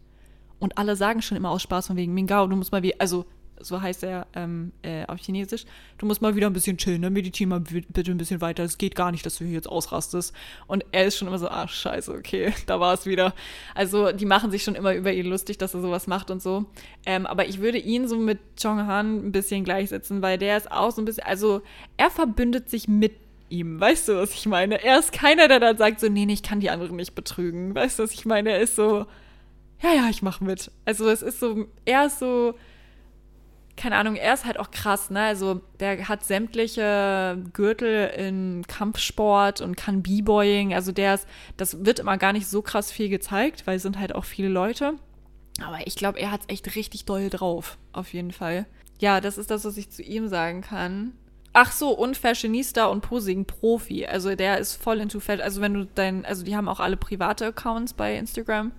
[0.60, 3.24] und alle sagen schon immer aus Spaß von wegen Mingao, du musst mal wie, also
[3.62, 5.64] so heißt er ähm, äh, auf Chinesisch,
[5.98, 7.10] du musst mal wieder ein bisschen chillen, ne?
[7.10, 9.68] meditiere mal bi- bitte ein bisschen weiter, es geht gar nicht, dass du hier jetzt
[9.68, 10.34] ausrastest.
[10.66, 13.34] Und er ist schon immer so, ah, scheiße, okay, da war es wieder.
[13.74, 16.66] Also die machen sich schon immer über ihn lustig, dass er sowas macht und so.
[17.06, 20.70] Ähm, aber ich würde ihn so mit Chong Han ein bisschen gleichsetzen, weil der ist
[20.70, 21.62] auch so ein bisschen, also
[21.96, 23.12] er verbündet sich mit
[23.48, 24.82] ihm, weißt du, was ich meine?
[24.84, 27.74] Er ist keiner, der dann sagt so, nee, nee, ich kann die anderen nicht betrügen,
[27.74, 28.50] weißt du, was ich meine?
[28.50, 29.06] Er ist so,
[29.82, 30.70] ja, ja, ich mach mit.
[30.84, 32.54] Also es ist so, er ist so,
[33.76, 35.20] keine Ahnung, er ist halt auch krass, ne?
[35.20, 40.74] Also der hat sämtliche Gürtel in Kampfsport und kann B-Boying.
[40.74, 43.98] Also der ist, das wird immer gar nicht so krass viel gezeigt, weil es sind
[43.98, 44.94] halt auch viele Leute.
[45.64, 48.66] Aber ich glaube, er hat es echt richtig doll drauf, auf jeden Fall.
[48.98, 51.12] Ja, das ist das, was ich zu ihm sagen kann.
[51.52, 54.06] Ach so, und Fashionista und Posing Profi.
[54.06, 55.42] Also der ist voll into Fashion.
[55.42, 58.72] Also wenn du dein, also die haben auch alle private Accounts bei Instagram.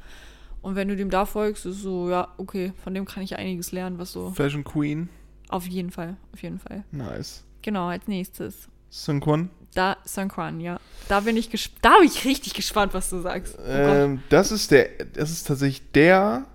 [0.61, 3.71] Und wenn du dem da folgst, ist so, ja, okay, von dem kann ich einiges
[3.71, 4.29] lernen, was so.
[4.31, 5.09] Fashion Queen.
[5.49, 6.83] Auf jeden Fall, auf jeden Fall.
[6.91, 7.43] Nice.
[7.61, 8.69] Genau, als nächstes.
[8.89, 9.49] Sun Quan.
[9.73, 10.79] Da, Sungkwan, ja.
[11.07, 11.79] Da bin ich gespannt.
[11.81, 13.57] Da bin ich richtig gespannt, was du sagst.
[13.57, 13.63] Oh.
[13.65, 16.45] Ähm, das ist der, das ist tatsächlich der.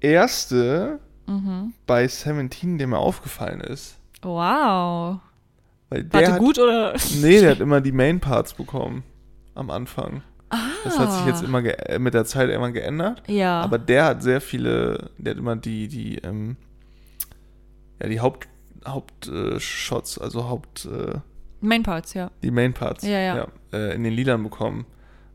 [0.00, 1.72] erste Mhm.
[1.86, 3.96] bei Seventeen, der mir aufgefallen ist.
[4.22, 5.20] Wow.
[5.88, 6.94] Weil der Warte, hat, gut oder?
[7.22, 9.04] Nee, der hat immer die Main Parts bekommen.
[9.54, 10.22] Am Anfang.
[10.84, 11.46] Das hat sich jetzt Ah.
[11.46, 13.22] immer äh, mit der Zeit immer geändert.
[13.26, 13.60] Ja.
[13.62, 16.56] Aber der hat sehr viele, der hat immer die, die, ähm,
[18.00, 18.46] ja, die Haupt,
[18.86, 21.18] Hauptshots, äh, also Haupt, äh,
[21.60, 22.30] Main Parts, ja.
[22.42, 23.46] die Main Parts Ja, ja.
[23.72, 24.84] äh, in den Liedern bekommen.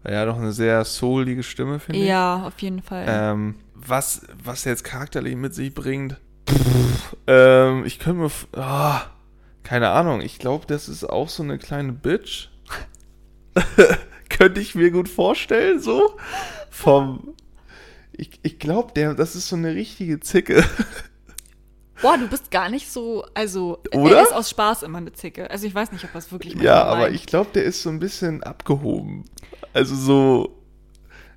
[0.03, 2.07] Er hat doch eine sehr soulige Stimme, finde ich.
[2.07, 3.05] Ja, auf jeden Fall.
[3.07, 6.18] Ähm, was, was er jetzt charakterlich mit sich bringt,
[6.49, 8.32] pff, ähm, ich könnte mir,
[8.62, 9.01] ah,
[9.64, 12.49] keine Ahnung, ich glaube, das ist auch so eine kleine Bitch.
[14.30, 16.17] könnte ich mir gut vorstellen, so.
[16.69, 17.36] Vom,
[18.11, 20.63] ich, ich glaube, der, das ist so eine richtige Zicke.
[22.01, 24.17] Boah, du bist gar nicht so, also Oder?
[24.17, 25.49] er ist aus Spaß immer eine Zicke.
[25.51, 27.15] Also ich weiß nicht, ob das wirklich ja, aber meint.
[27.15, 29.25] ich glaube, der ist so ein bisschen abgehoben.
[29.73, 30.63] Also so,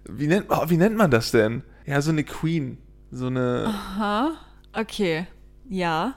[0.08, 1.62] wie nennt, oh, wie nennt man das denn?
[1.84, 2.78] Ja, so eine Queen.
[3.10, 4.32] So eine, Aha,
[4.72, 5.26] okay,
[5.68, 6.14] ja.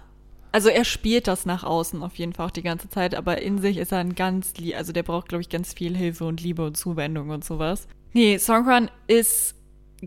[0.55, 3.59] Also er spielt das nach außen auf jeden Fall auch die ganze Zeit, aber in
[3.59, 6.65] sich ist er ein ganz, also der braucht, glaube ich, ganz viel Hilfe und Liebe
[6.65, 7.89] und Zuwendung und sowas.
[8.13, 9.55] Nee, Songkran ist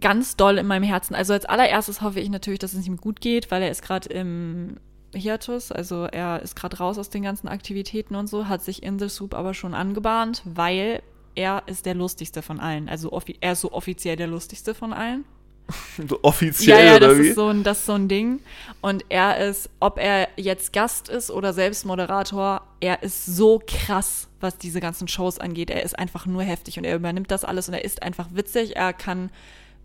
[0.00, 1.14] ganz doll in meinem Herzen.
[1.14, 4.08] Also als allererstes hoffe ich natürlich, dass es ihm gut geht, weil er ist gerade
[4.08, 4.76] im
[5.14, 8.98] Hiatus, also er ist gerade raus aus den ganzen Aktivitäten und so, hat sich in
[8.98, 11.02] The Soup aber schon angebahnt, weil
[11.34, 12.88] er ist der lustigste von allen.
[12.88, 13.10] Also
[13.42, 15.26] er ist so offiziell der lustigste von allen.
[16.22, 17.28] offiziell Ja, ja, oder das wie?
[17.28, 18.40] ist, so ein, das ist so ein Ding.
[18.80, 24.28] Und er ist, ob er jetzt Gast ist oder selbst Moderator, er ist so krass,
[24.40, 25.70] was diese ganzen Shows angeht.
[25.70, 28.76] Er ist einfach nur heftig und er übernimmt das alles und er ist einfach witzig.
[28.76, 29.30] Er kann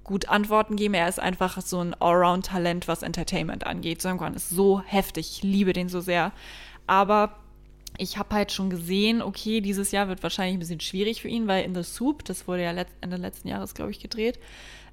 [0.03, 0.93] gut Antworten geben.
[0.93, 4.01] Er ist einfach so ein Allround-Talent, was Entertainment angeht.
[4.01, 5.31] Songkran ist so heftig.
[5.37, 6.31] Ich liebe den so sehr.
[6.87, 7.35] Aber
[7.97, 11.47] ich habe halt schon gesehen, okay, dieses Jahr wird wahrscheinlich ein bisschen schwierig für ihn,
[11.47, 14.39] weil in The Soup, das wurde ja letzt, Ende letzten Jahres, glaube ich, gedreht,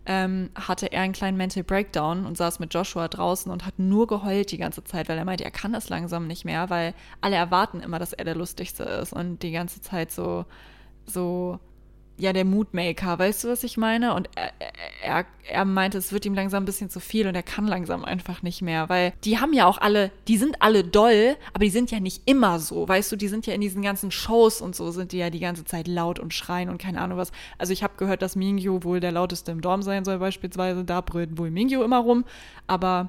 [0.07, 4.07] ähm, hatte er einen kleinen Mental Breakdown und saß mit Joshua draußen und hat nur
[4.07, 7.37] geheult die ganze Zeit, weil er meinte, er kann das langsam nicht mehr, weil alle
[7.37, 10.47] erwarten immer, dass er der Lustigste ist und die ganze Zeit so,
[11.05, 11.59] so,
[12.21, 14.15] ja, der Moodmaker, weißt du, was ich meine?
[14.15, 14.53] Und er,
[15.03, 18.05] er, er meinte, es wird ihm langsam ein bisschen zu viel und er kann langsam
[18.05, 21.71] einfach nicht mehr, weil die haben ja auch alle, die sind alle doll, aber die
[21.71, 24.77] sind ja nicht immer so, weißt du, die sind ja in diesen ganzen Shows und
[24.77, 27.33] so, sind die ja die ganze Zeit laut und schreien und keine Ahnung was.
[27.57, 31.01] Also ich habe gehört, dass Mingyu wohl der lauteste im Dorm sein soll beispielsweise, da
[31.01, 32.25] brüllt wohl Mingyu immer rum,
[32.67, 33.09] aber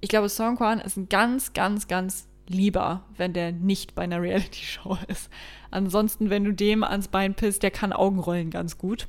[0.00, 4.98] ich glaube, Songkwan ist ein ganz, ganz, ganz lieber, wenn der nicht bei einer Reality-Show
[5.08, 5.30] ist.
[5.70, 9.08] Ansonsten, wenn du dem ans Bein pisst, der kann Augenrollen ganz gut.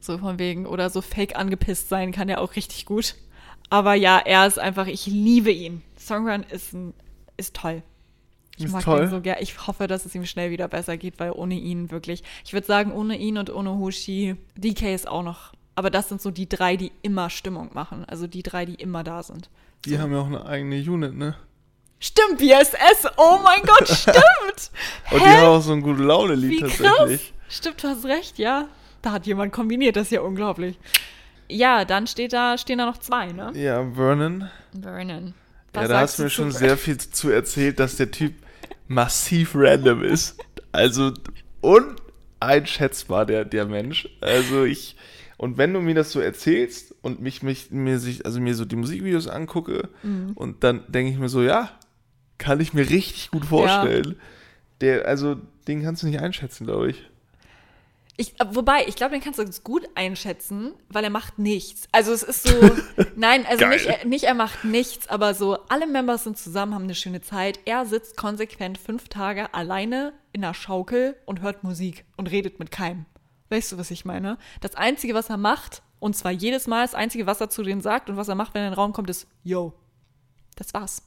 [0.00, 3.14] So von wegen, oder so fake angepisst sein kann er auch richtig gut.
[3.70, 5.82] Aber ja, er ist einfach, ich liebe ihn.
[5.96, 6.92] Songkran ist, ein,
[7.36, 7.82] ist toll.
[8.58, 9.04] Ich Ist mag toll.
[9.04, 9.38] ihn so gern.
[9.40, 12.66] Ich hoffe, dass es ihm schnell wieder besser geht, weil ohne ihn wirklich, ich würde
[12.66, 15.52] sagen, ohne ihn und ohne Hoshi, DK ist auch noch.
[15.74, 18.04] Aber das sind so die drei, die immer Stimmung machen.
[18.04, 19.48] Also die drei, die immer da sind.
[19.86, 21.34] Die haben ja auch eine eigene Unit, ne?
[22.04, 23.06] Stimmt, BSS.
[23.16, 24.16] Oh mein Gott, stimmt.
[25.12, 26.78] Und die haben auch so ein gute Laune-Lied Wie krass.
[26.78, 27.32] tatsächlich.
[27.48, 28.66] Stimmt, du hast recht, ja.
[29.02, 30.78] Da hat jemand kombiniert, das ist ja unglaublich.
[31.48, 33.52] Ja, dann steht da, stehen da noch zwei, ne?
[33.54, 34.50] Ja, Vernon.
[34.80, 35.34] Vernon.
[35.76, 38.34] ja, da hast du mir schon sehr viel zu erzählt, dass der Typ
[38.88, 40.38] massiv random ist.
[40.72, 41.12] Also
[42.40, 44.08] uneinschätzbar, der, der Mensch.
[44.20, 44.96] Also ich.
[45.36, 48.64] Und wenn du mir das so erzählst und mich, mich mir sich, also mir so
[48.64, 50.32] die Musikvideos angucke Mhm.
[50.34, 51.70] und dann denke ich mir so, ja,
[52.38, 54.18] kann ich mir richtig gut vorstellen.
[54.80, 55.36] Der, also,
[55.68, 57.08] den kannst du nicht einschätzen, glaube ich.
[58.18, 61.88] Ich, wobei, ich glaube, den kannst du ganz gut einschätzen, weil er macht nichts.
[61.92, 62.52] Also es ist so,
[63.16, 66.82] nein, also nicht, er- nicht er macht nichts, aber so, alle Members sind zusammen, haben
[66.84, 67.60] eine schöne Zeit.
[67.64, 72.70] Er sitzt konsequent fünf Tage alleine in einer Schaukel und hört Musik und redet mit
[72.70, 73.06] keinem.
[73.48, 74.36] Weißt du, was ich meine?
[74.60, 77.80] Das Einzige, was er macht, und zwar jedes Mal, das Einzige, was er zu denen
[77.80, 79.72] sagt und was er macht, wenn er in den Raum kommt, ist, yo,
[80.56, 81.02] das war's.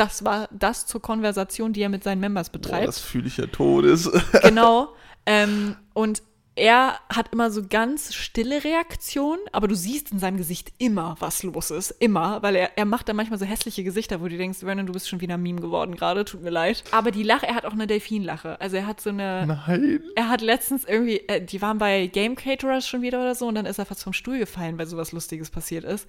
[0.00, 2.88] Das war das zur Konversation, die er mit seinen Members Boah, betreibt.
[2.88, 4.10] das fühle ich ja todes.
[4.42, 4.94] Genau.
[5.26, 6.22] Ähm, und
[6.54, 11.42] er hat immer so ganz stille Reaktionen, aber du siehst in seinem Gesicht immer, was
[11.42, 11.90] los ist.
[11.90, 14.94] Immer, weil er, er macht dann manchmal so hässliche Gesichter, wo du denkst, Vernon, du
[14.94, 16.82] bist schon wieder ein Meme geworden gerade, tut mir leid.
[16.92, 18.58] Aber die Lache, er hat auch eine Delfinlache.
[18.58, 19.46] Also er hat so eine.
[19.46, 20.00] Nein.
[20.16, 23.54] Er hat letztens irgendwie, äh, die waren bei Game Caterers schon wieder oder so und
[23.54, 26.08] dann ist er fast vom Stuhl gefallen, weil sowas Lustiges passiert ist.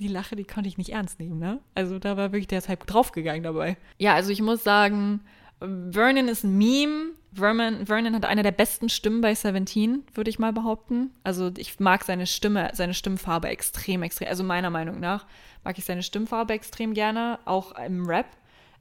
[0.00, 1.60] Die Lache, die konnte ich nicht ernst nehmen, ne?
[1.74, 3.76] Also da war wirklich der halb draufgegangen dabei.
[3.98, 5.20] Ja, also ich muss sagen,
[5.60, 7.12] Vernon ist ein Meme.
[7.32, 11.10] Vernon, Vernon hat eine der besten Stimmen bei Seventeen, würde ich mal behaupten.
[11.24, 14.28] Also ich mag seine Stimme, seine Stimmfarbe extrem, extrem.
[14.28, 15.26] Also meiner Meinung nach
[15.64, 18.26] mag ich seine Stimmfarbe extrem gerne, auch im Rap.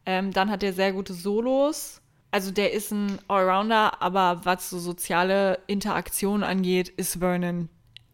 [0.05, 2.01] Ähm, dann hat er sehr gute Solos.
[2.31, 7.69] Also der ist ein Allrounder, aber was so soziale Interaktion angeht, ist Vernon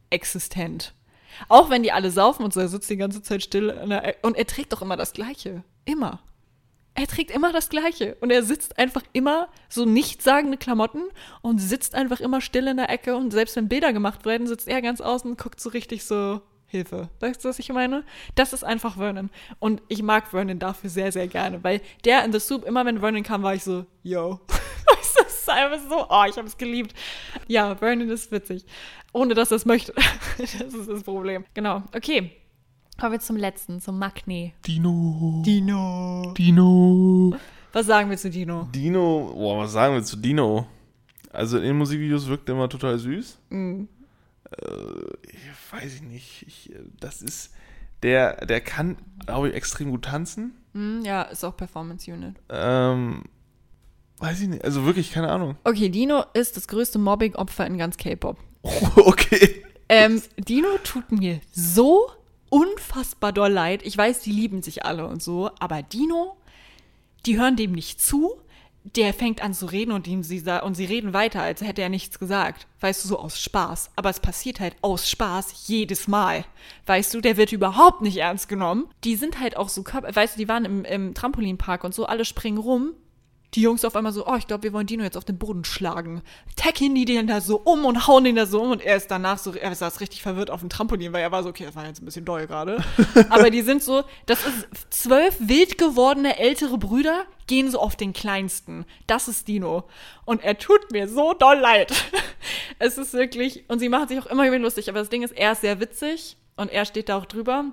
[0.09, 0.93] existent.
[1.49, 3.67] Auch wenn die alle saufen und so, er sitzt die ganze Zeit still.
[3.87, 5.63] der Und er trägt doch immer das Gleiche.
[5.85, 6.19] Immer.
[6.95, 8.15] Er trägt immer das Gleiche.
[8.21, 11.03] Und er sitzt einfach immer so nichtssagende Klamotten
[11.41, 13.15] und sitzt einfach immer still in der Ecke.
[13.15, 16.41] Und selbst wenn Bilder gemacht werden, sitzt er ganz außen und guckt so richtig so
[16.73, 17.09] Hilfe.
[17.19, 18.03] Weißt du, was ich meine?
[18.33, 19.29] Das ist einfach Vernon.
[19.59, 21.63] Und ich mag Vernon dafür sehr, sehr gerne.
[21.63, 24.39] Weil der in The Soup, immer wenn Vernon kam, war ich so, yo.
[24.49, 26.93] Weißt du, ist einfach so, oh, ich habe es geliebt.
[27.47, 28.65] Ja, Vernon ist witzig.
[29.11, 29.93] Ohne dass er es möchte.
[30.37, 31.45] das ist das Problem.
[31.53, 31.83] Genau.
[31.95, 32.31] Okay.
[32.99, 34.53] Kommen wir zum letzten, zum Magni.
[34.65, 35.41] Dino.
[35.45, 36.33] Dino.
[36.37, 37.35] Dino.
[37.71, 38.69] Was sagen wir zu Dino?
[38.73, 39.31] Dino.
[39.33, 40.67] Boah, was sagen wir zu Dino?
[41.31, 43.39] Also in den Musikvideos wirkt er immer total süß.
[43.49, 43.87] Mhm.
[44.51, 46.45] Äh, ich weiß ich nicht.
[46.47, 47.53] Ich, äh, das ist.
[48.03, 50.53] Der, der kann, glaube ich, extrem gut tanzen.
[50.73, 52.35] Hm, ja, ist auch Performance Unit.
[52.49, 53.23] Ähm,
[54.23, 54.63] weiß ich nicht.
[54.63, 55.57] Also wirklich, keine Ahnung.
[55.65, 58.37] Okay, Dino ist das größte Mobbing-Opfer in ganz K-Pop.
[58.95, 59.63] okay.
[59.89, 62.09] Ähm, Dino tut mir so
[62.49, 63.81] unfassbar doll leid.
[63.83, 66.37] Ich weiß, die lieben sich alle und so, aber Dino,
[67.25, 68.31] die hören dem nicht zu.
[68.95, 71.89] Der fängt an zu reden und, ihm sie, und sie reden weiter, als hätte er
[71.89, 72.67] nichts gesagt.
[72.81, 73.91] Weißt du, so aus Spaß.
[73.95, 76.43] Aber es passiert halt aus Spaß jedes Mal.
[76.85, 78.87] Weißt du, der wird überhaupt nicht ernst genommen.
[79.03, 82.25] Die sind halt auch so, weißt du, die waren im, im Trampolinpark und so, alle
[82.25, 82.93] springen rum
[83.55, 85.63] die Jungs auf einmal so, oh, ich glaube, wir wollen Dino jetzt auf den Boden
[85.63, 86.21] schlagen.
[86.55, 89.11] Tacken die den da so um und hauen den da so um und er ist
[89.11, 91.75] danach so, er saß richtig verwirrt auf dem Trampolin, weil er war so, okay, das
[91.75, 92.83] war jetzt ein bisschen doll gerade.
[93.29, 98.13] Aber die sind so, das ist zwölf wild gewordene ältere Brüder gehen so auf den
[98.13, 98.85] kleinsten.
[99.07, 99.83] Das ist Dino.
[100.25, 101.93] Und er tut mir so doll leid.
[102.79, 105.23] Es ist wirklich, und sie machen sich auch immer über ihn lustig, aber das Ding
[105.23, 107.65] ist, er ist sehr witzig und er steht da auch drüber.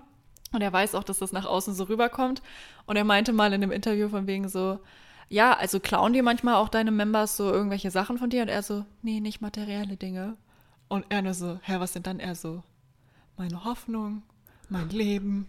[0.53, 2.43] Und er weiß auch, dass das nach außen so rüberkommt.
[2.87, 4.79] Und er meinte mal in einem Interview von wegen so,
[5.31, 8.43] ja, also klauen die manchmal auch deine Members so irgendwelche Sachen von dir?
[8.43, 10.37] Und er so, nee, nicht materielle Dinge.
[10.89, 12.19] Und er nur so, hä, was sind dann?
[12.19, 12.65] Er so,
[13.37, 14.25] meine Hoffnung,
[14.69, 15.49] mein Leben,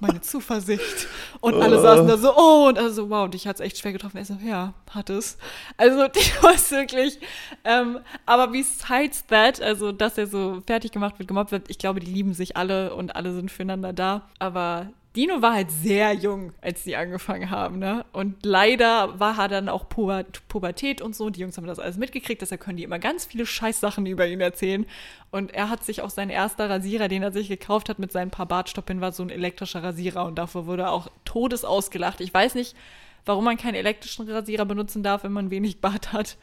[0.00, 1.06] meine Zuversicht.
[1.40, 4.16] Und alle saßen da so, oh, und also, wow, dich hat's echt schwer getroffen.
[4.16, 5.38] Er so, ja, hat es.
[5.76, 7.20] Also, die war es wirklich.
[7.62, 12.00] Ähm, aber besides that, also, dass er so fertig gemacht wird, gemobbt wird, ich glaube,
[12.00, 14.28] die lieben sich alle und alle sind füreinander da.
[14.40, 18.04] Aber Dino war halt sehr jung, als die angefangen haben, ne?
[18.12, 21.30] Und leider war er dann auch Puber Pubertät und so.
[21.30, 24.40] Die Jungs haben das alles mitgekriegt, deshalb können die immer ganz viele Scheißsachen über ihn
[24.40, 24.86] erzählen.
[25.30, 28.30] Und er hat sich auch sein erster Rasierer, den er sich gekauft hat mit seinen
[28.30, 32.20] paar Bartstoppeln, war so ein elektrischer Rasierer und davor wurde er auch todes ausgelacht.
[32.20, 32.76] Ich weiß nicht,
[33.24, 36.36] warum man keinen elektrischen Rasierer benutzen darf, wenn man wenig Bart hat.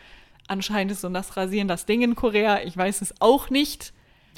[0.48, 2.62] Anscheinend ist so das Rasieren das Ding in Korea.
[2.64, 3.94] Ich weiß es auch nicht.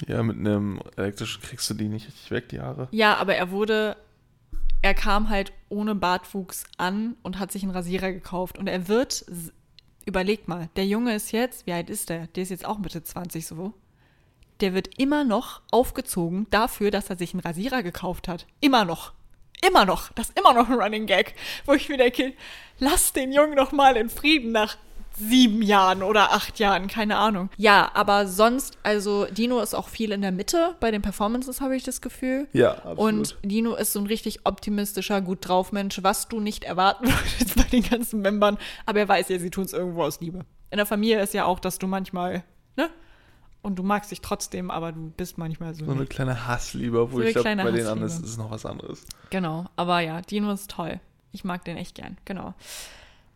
[0.06, 2.88] Ja, mit einem elektrischen kriegst du die nicht richtig weg, die Haare.
[2.90, 3.96] Ja, aber er wurde,
[4.84, 8.58] er kam halt ohne Bartwuchs an und hat sich einen Rasierer gekauft.
[8.58, 9.24] Und er wird,
[10.04, 12.26] überleg mal, der Junge ist jetzt, wie alt ist der?
[12.26, 13.72] Der ist jetzt auch Mitte 20 so.
[14.60, 18.46] Der wird immer noch aufgezogen dafür, dass er sich einen Rasierer gekauft hat.
[18.60, 19.14] Immer noch.
[19.66, 20.12] Immer noch.
[20.12, 22.34] Das ist immer noch ein Running Gag, wo ich mir denke,
[22.78, 24.76] lass den Jungen noch mal in Frieden nach
[25.16, 27.50] sieben Jahren oder acht Jahren, keine Ahnung.
[27.56, 31.76] Ja, aber sonst, also Dino ist auch viel in der Mitte bei den Performances, habe
[31.76, 32.48] ich das Gefühl.
[32.52, 32.98] Ja, absolut.
[32.98, 37.06] Und Dino ist so ein richtig optimistischer, gut drauf Mensch, was du nicht erwarten
[37.38, 38.58] würdest bei den ganzen Membern.
[38.86, 40.40] Aber er weiß ja, sie tun es irgendwo aus Liebe.
[40.70, 42.42] In der Familie ist ja auch, dass du manchmal,
[42.76, 42.90] ne?
[43.62, 45.84] Und du magst dich trotzdem, aber du bist manchmal so.
[45.86, 48.06] so eine kleine Hassliebe, wo So ich glaube, bei den anderen Hassliebe.
[48.06, 49.06] ist es noch was anderes.
[49.30, 51.00] Genau, aber ja, Dino ist toll.
[51.32, 52.54] Ich mag den echt gern, genau.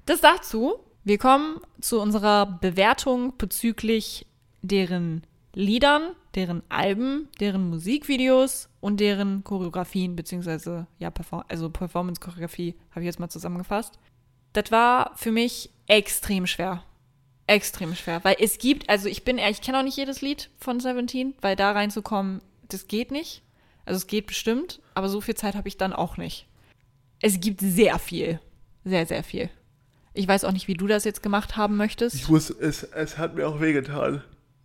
[0.06, 0.80] Das dazu.
[1.09, 4.26] Wir kommen zu unserer Bewertung bezüglich
[4.61, 13.00] deren Liedern, deren Alben, deren Musikvideos und deren Choreografien, beziehungsweise, ja, Perform also Performance-Choreografie, habe
[13.00, 13.98] ich jetzt mal zusammengefasst.
[14.52, 16.84] Das war für mich extrem schwer.
[17.46, 20.50] Extrem schwer, weil es gibt, also ich bin ehrlich, ich kenne auch nicht jedes Lied
[20.59, 23.42] von Seventeen, weil da reinzukommen, das geht nicht.
[23.86, 26.46] Also es geht bestimmt, aber so viel Zeit habe ich dann auch nicht.
[27.22, 28.40] Es gibt sehr viel.
[28.84, 29.48] Sehr, sehr viel.
[30.18, 32.16] Ich weiß auch nicht, wie du das jetzt gemacht haben möchtest.
[32.16, 34.22] Ich muss, es, es hat mir auch wehgetan.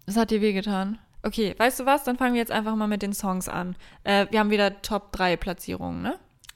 [0.07, 0.97] Das hat dir wehgetan.
[1.21, 2.03] Okay, weißt du was?
[2.03, 3.75] Dann fangen wir jetzt einfach mal mit den Songs an.
[4.03, 6.15] Äh, wir haben wieder Top 3 Platzierungen, ne?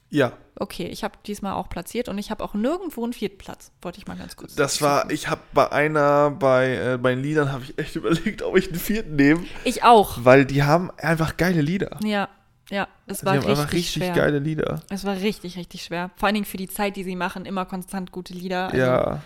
[0.10, 3.72] Ja, Okay, ich habe diesmal auch platziert und ich habe auch nirgendwo einen vierten Platz.
[3.84, 4.56] Wollte ich mal ganz kurz.
[4.56, 8.42] das war, ich habe bei einer, bei, äh, bei den Liedern habe ich echt überlegt,
[8.42, 10.18] ob ich einen vierten nehme, Ich auch.
[10.26, 12.00] weil die haben einfach geile Lieder.
[12.04, 12.28] Ja,
[12.70, 12.88] ja.
[13.08, 14.14] Es war richtig, einfach richtig schwer.
[14.14, 14.82] geile Lieder.
[14.90, 16.12] Es war richtig, richtig schwer.
[16.18, 18.66] Vor allen Dingen für die Zeit, die sie machen, immer konstant gute Lieder.
[18.66, 19.22] Also, ja,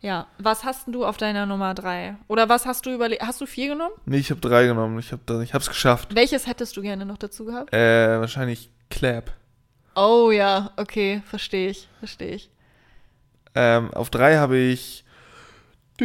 [0.00, 0.26] Ja.
[0.38, 2.16] Was hast du auf deiner Nummer 3?
[2.28, 3.22] Oder was hast du überlegt?
[3.22, 3.94] Hast du vier genommen?
[4.04, 4.98] nee, ich habe drei genommen.
[4.98, 6.14] Ich habe ich hab's geschafft.
[6.14, 7.72] Welches hättest du gerne noch dazu gehabt?
[7.74, 9.32] Äh, wahrscheinlich Clap.
[9.94, 12.50] Oh ja, okay, verstehe ich, verstehe ich.
[13.54, 15.04] Ähm, auf drei habe ich.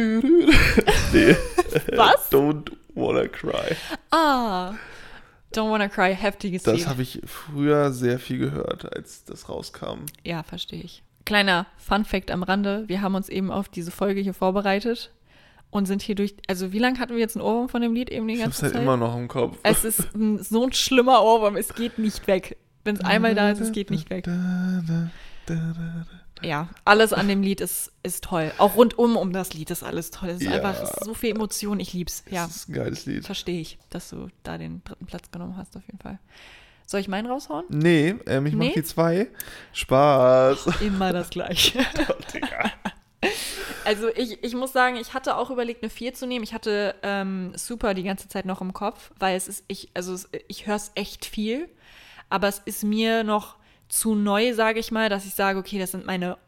[1.96, 2.30] Was?
[2.32, 3.76] Don't wanna cry.
[4.10, 4.72] Ah,
[5.56, 6.86] Don't Wanna Cry, heftiges Das Lied.
[6.88, 10.06] habe ich früher sehr viel gehört, als das rauskam.
[10.24, 11.02] Ja, verstehe ich.
[11.24, 12.84] Kleiner Fun Fact am Rande.
[12.88, 15.12] Wir haben uns eben auf diese Folge hier vorbereitet
[15.70, 16.34] und sind hier durch.
[16.48, 18.56] Also, wie lange hatten wir jetzt einen Ohrwurm von dem Lied eben die Ich ganze
[18.56, 18.82] hab's halt Zeit?
[18.82, 19.56] immer noch im Kopf.
[19.62, 21.56] Es ist ein, so ein schlimmer Ohrwurm.
[21.56, 22.56] Es geht nicht weg.
[22.84, 24.24] Wenn es einmal da ist, es geht nicht weg.
[24.24, 25.10] Da, da,
[25.46, 26.06] da, da, da.
[26.42, 28.52] Ja, alles an dem Lied ist, ist toll.
[28.58, 30.30] Auch rundum um das Lied ist alles toll.
[30.30, 30.52] Es ist Ja.
[30.52, 31.78] einfach es ist so viel Emotion.
[31.80, 32.24] Ich lieb's.
[32.30, 33.24] Ja, Das ist ein geiles Lied.
[33.24, 36.18] verstehe ich, dass du da den dritten Platz genommen hast, auf jeden Fall.
[36.86, 37.64] Soll ich meinen raushauen?
[37.68, 38.66] Nee, ähm, ich Nee?
[38.68, 39.28] mach die zwei.
[39.72, 40.80] Spaß.
[40.80, 41.80] Immer das Gleiche.
[43.84, 46.44] Also ich, ich muss sagen, ich hatte auch überlegt, eine 4 zu nehmen.
[46.44, 50.12] Ich hatte ähm, Super die ganze Zeit noch im Kopf, weil es ist, ich, also
[50.14, 51.68] es, ich höre es echt viel,
[52.30, 53.56] aber es ist mir noch
[53.92, 56.38] zu neu, sage ich mal, dass ich sage, okay, das sind meine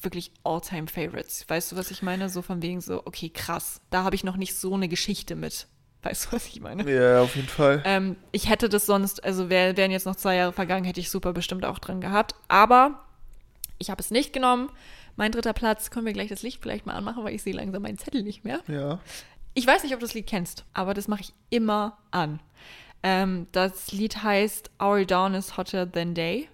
[0.00, 1.44] wirklich All-Time-Favorites.
[1.48, 2.28] Weißt du, was ich meine?
[2.28, 5.66] So von wegen so, okay, krass, da habe ich noch nicht so eine Geschichte mit.
[6.04, 6.88] Weißt du, was ich meine?
[6.88, 7.82] Ja, auf jeden Fall.
[7.84, 11.10] Ähm, ich hätte das sonst, also wär, wären jetzt noch zwei Jahre vergangen, hätte ich
[11.10, 12.36] super bestimmt auch drin gehabt.
[12.46, 13.00] Aber
[13.78, 14.70] ich habe es nicht genommen.
[15.16, 17.82] Mein dritter Platz, können wir gleich das Licht vielleicht mal anmachen, weil ich sehe langsam
[17.82, 18.60] meinen Zettel nicht mehr.
[18.68, 19.00] Ja.
[19.54, 22.38] Ich weiß nicht, ob du das Lied kennst, aber das mache ich immer an.
[23.02, 26.48] Ähm, das Lied heißt Our Dawn is Hotter Than Day.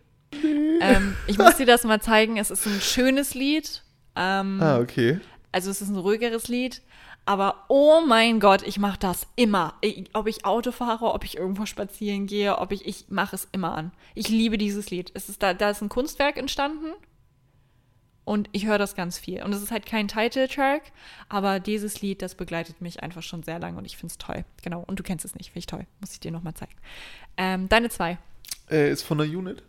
[0.81, 2.37] Ähm, ich muss dir das mal zeigen.
[2.37, 3.83] Es ist ein schönes Lied.
[4.17, 5.21] Ähm, Ah, okay.
[5.53, 6.83] also es ist ein ruhigeres Lied.
[7.25, 9.75] Aber oh mein Gott, ich mache das immer.
[9.83, 13.47] Ich, ob ich Auto fahre, ob ich irgendwo spazieren gehe, ob ich, ich mache es
[13.53, 13.93] immer an.
[14.15, 15.11] Ich liebe dieses Lied.
[15.13, 16.95] Es ist da, da ist ein Kunstwerk entstanden
[18.25, 19.43] und ich höre das ganz viel.
[19.43, 20.83] Und es ist halt kein Titeltrack,
[21.29, 24.45] aber dieses Lied, das begleitet mich einfach schon sehr lange und ich finde es toll.
[24.63, 24.83] Genau.
[24.87, 25.87] Und du kennst es nicht, finde ich toll.
[26.01, 26.75] Muss ich dir nochmal zeigen.
[27.37, 28.17] Ähm, deine zwei.
[28.71, 29.63] Äh, ist von der Unit.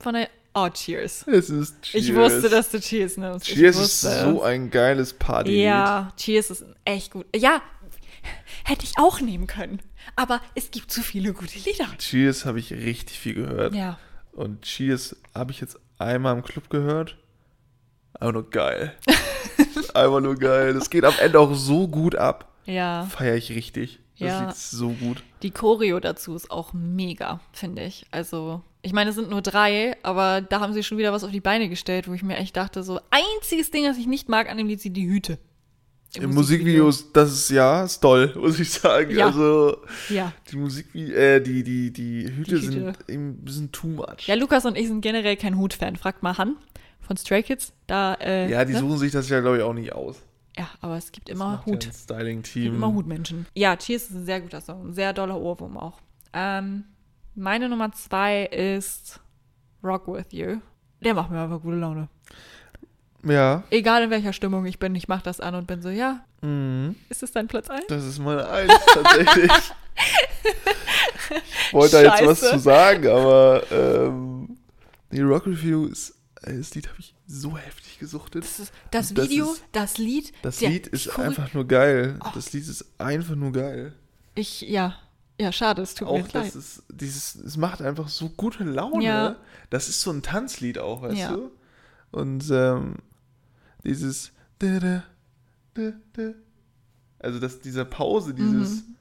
[0.00, 1.26] Von der Oh, Cheers.
[1.26, 2.04] Es ist Cheers.
[2.04, 3.46] Ich wusste, dass du Cheers nimmst.
[3.46, 5.62] Cheers ist so ein geiles Party.
[5.62, 7.26] Ja, Cheers ist echt gut.
[7.36, 7.62] Ja,
[8.64, 9.80] hätte ich auch nehmen können.
[10.16, 11.86] Aber es gibt zu viele gute Lieder.
[11.98, 13.74] Cheers habe ich richtig viel gehört.
[13.74, 13.98] Ja.
[14.32, 17.16] Und Cheers habe ich jetzt einmal im Club gehört.
[18.14, 18.94] Einfach nur geil.
[19.94, 20.74] Einfach nur geil.
[20.74, 22.52] Das geht am Ende auch so gut ab.
[22.64, 23.06] Ja.
[23.10, 24.00] Feier ich richtig.
[24.18, 24.50] Das Ja.
[24.50, 25.22] Ist so gut.
[25.42, 28.06] Die Choreo dazu ist auch mega, finde ich.
[28.10, 31.30] Also, ich meine, es sind nur drei, aber da haben sie schon wieder was auf
[31.30, 34.50] die Beine gestellt, wo ich mir echt dachte, so, einziges Ding, das ich nicht mag
[34.50, 35.38] an dem Lied, sind die Hüte.
[36.14, 39.14] Im Musikvideos, das ist ja, ist toll, muss ich sagen.
[39.14, 39.26] Ja.
[39.26, 39.76] Also,
[40.08, 40.32] Ja.
[40.50, 42.94] die Musikvi äh, die, die, die Hüte, Die Hüte.
[42.96, 44.26] sind ein bisschen too much.
[44.26, 45.96] Ja, Lukas und ich sind generell kein Hut-Fan.
[45.96, 46.56] Fragt mal Han
[47.00, 47.72] von Stray Kids.
[47.86, 48.78] Da, äh, Ja, die ne?
[48.80, 50.16] suchen sich das ja, glaube ich, auch nicht aus.
[50.58, 51.86] Ja, aber es gibt Das immer ja Hut.
[51.86, 52.74] Es Styling-Team.
[52.74, 53.46] immer Hutmenschen.
[53.54, 54.88] Ja, Cheers ist ein sehr guter Song.
[54.88, 56.00] Ein sehr doller Ohrwurm auch.
[56.32, 56.84] Ähm,
[57.36, 59.20] meine Nummer zwei ist
[59.84, 60.56] Rock With You.
[61.00, 62.08] Der macht mir einfach gute Laune.
[63.24, 63.62] Ja.
[63.70, 66.94] Egal in welcher Stimmung ich bin, ich mach das an und bin so, ja, Mhm.
[67.08, 67.86] ist es dein Platz 1?
[67.88, 69.50] Das ist meine Eins, tatsächlich.
[71.66, 74.56] ich wollte da jetzt was zu sagen, aber ähm,
[75.10, 76.10] die Rock Review ist,
[76.42, 78.42] äh, das Lied habe ich so heftig gesuchtet.
[78.44, 80.32] Das, ist, das Das Video, ist- das Lied.
[80.42, 82.18] Das Lied ist gucke- einfach nur geil.
[82.24, 82.28] Oh.
[82.34, 83.94] Das Lied ist einfach nur geil.
[84.34, 84.96] Ich, ja,
[85.40, 86.46] ja, schade, es tut mir Auch jetzt leid.
[86.46, 89.04] das ist, dieses, es macht einfach so gute Laune.
[89.04, 89.36] Ja.
[89.70, 91.32] Das ist so ein Tanzlied auch, weißt Ja.
[91.32, 91.50] du?
[92.10, 92.96] Und ähm,
[93.84, 94.32] dieses
[97.20, 98.96] also das, diese Pause, dieses Mhm.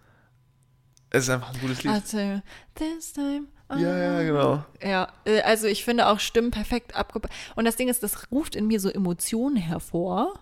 [1.09, 1.93] es ist einfach ein gutes Lied.
[1.93, 2.41] Also,
[2.75, 3.47] this time.
[3.75, 4.63] Ja, ja, genau.
[4.81, 7.33] Ja, äh, also ich finde auch Stimmen perfekt abgepasst.
[7.55, 10.33] Und das Ding ist, das ruft in mir so Emotionen hervor.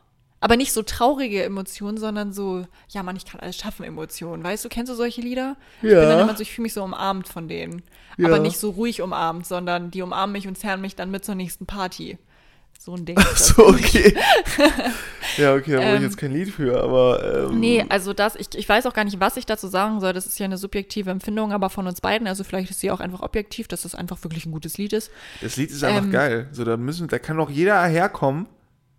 [0.42, 4.44] Aber nicht so traurige Emotionen, sondern so, ja Mann, ich kann alles schaffen, Emotionen.
[4.44, 5.56] Weißt du, kennst du solche Lieder?
[5.78, 6.22] Ich bin dann Ja.
[6.22, 7.82] immer so, ich fühle mich so umarmt von denen.
[8.18, 8.28] Ja.
[8.28, 11.34] Aber nicht so ruhig umarmt, sondern die umarmen mich und zerren mich dann mit zur
[11.36, 12.20] nächsten Party.
[12.86, 13.16] So ein Ding.
[13.16, 14.16] das So, okay.
[15.38, 18.36] ja, okay, da brauche ich Ähm, jetzt kein Lied für, aber ähm, Nee, also das,
[18.36, 20.14] ich, ich weiß auch gar nicht, was ich dazu sagen soll.
[20.14, 22.28] Das ist ja eine subjektive Empfindung, aber von uns beiden.
[22.28, 25.10] Also vielleicht ist sie auch einfach objektiv, dass das einfach wirklich ein gutes Lied ist.
[25.42, 26.48] das Lied ist einfach ähm, geil.
[26.52, 28.46] So, da müssen, da kann doch jeder herkommen.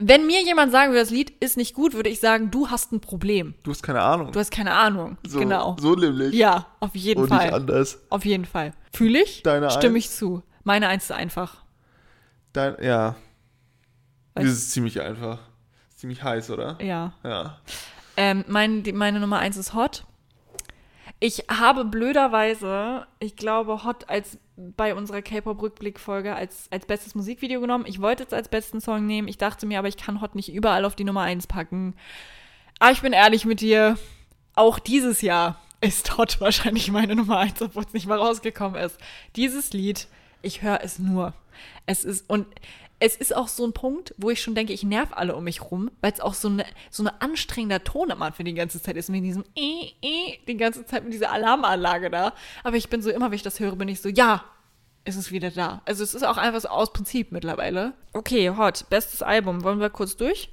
[0.01, 2.91] Wenn mir jemand sagen würde, das Lied ist nicht gut, würde ich sagen, du hast
[2.91, 3.55] ein Problem.
[3.63, 4.33] Du hast keine Ahnung.
[4.33, 5.17] Du hast keine Ahnung.
[5.25, 5.77] so, genau.
[5.79, 6.35] So nämlich.
[6.35, 7.55] Ja, auf jeden Und nicht Fall.
[7.55, 8.01] anders.
[8.11, 8.73] Auf jeden Fall.
[8.93, 9.45] Fühle ich?
[9.45, 10.43] Deine Stimme ich zu.
[10.65, 11.59] Meine Eins ist einfach.
[12.53, 13.15] Dein, ja.
[14.45, 15.39] Das ist ziemlich einfach.
[15.91, 16.79] Ist ziemlich heiß, oder?
[16.83, 17.13] Ja.
[17.25, 17.59] Ja.
[18.17, 20.05] Ähm, mein, die, meine Nummer eins ist Hot.
[21.19, 27.85] Ich habe blöderweise, ich glaube, Hot als bei unserer K-Pop-Rückblick-Folge als, als bestes Musikvideo genommen.
[27.87, 29.29] Ich wollte es als besten Song nehmen.
[29.29, 31.95] Ich dachte mir, aber ich kann Hot nicht überall auf die Nummer eins packen.
[32.79, 33.99] Aber ich bin ehrlich mit dir,
[34.55, 38.99] auch dieses Jahr ist Hot wahrscheinlich meine Nummer eins, obwohl es nicht mal rausgekommen ist.
[39.37, 40.09] Dieses Lied,
[40.43, 41.35] ich höre es nur.
[41.87, 42.47] Es ist, und
[42.99, 45.63] es ist auch so ein Punkt, wo ich schon denke, ich nerv alle um mich
[45.63, 48.97] rum, weil es auch so eine so eine anstrengender Ton am Anfang die ganze Zeit
[48.97, 52.33] ist mit diesem äh, äh, die ganze Zeit mit dieser Alarmanlage da.
[52.65, 54.45] Aber ich bin so immer, wenn ich das höre, bin ich so, ja,
[55.05, 55.83] es ist wieder da.
[55.85, 57.93] Also es ist auch einfach so aus Prinzip mittlerweile.
[58.13, 59.63] Okay, Hot, bestes Album.
[59.63, 60.49] Wollen wir kurz durch?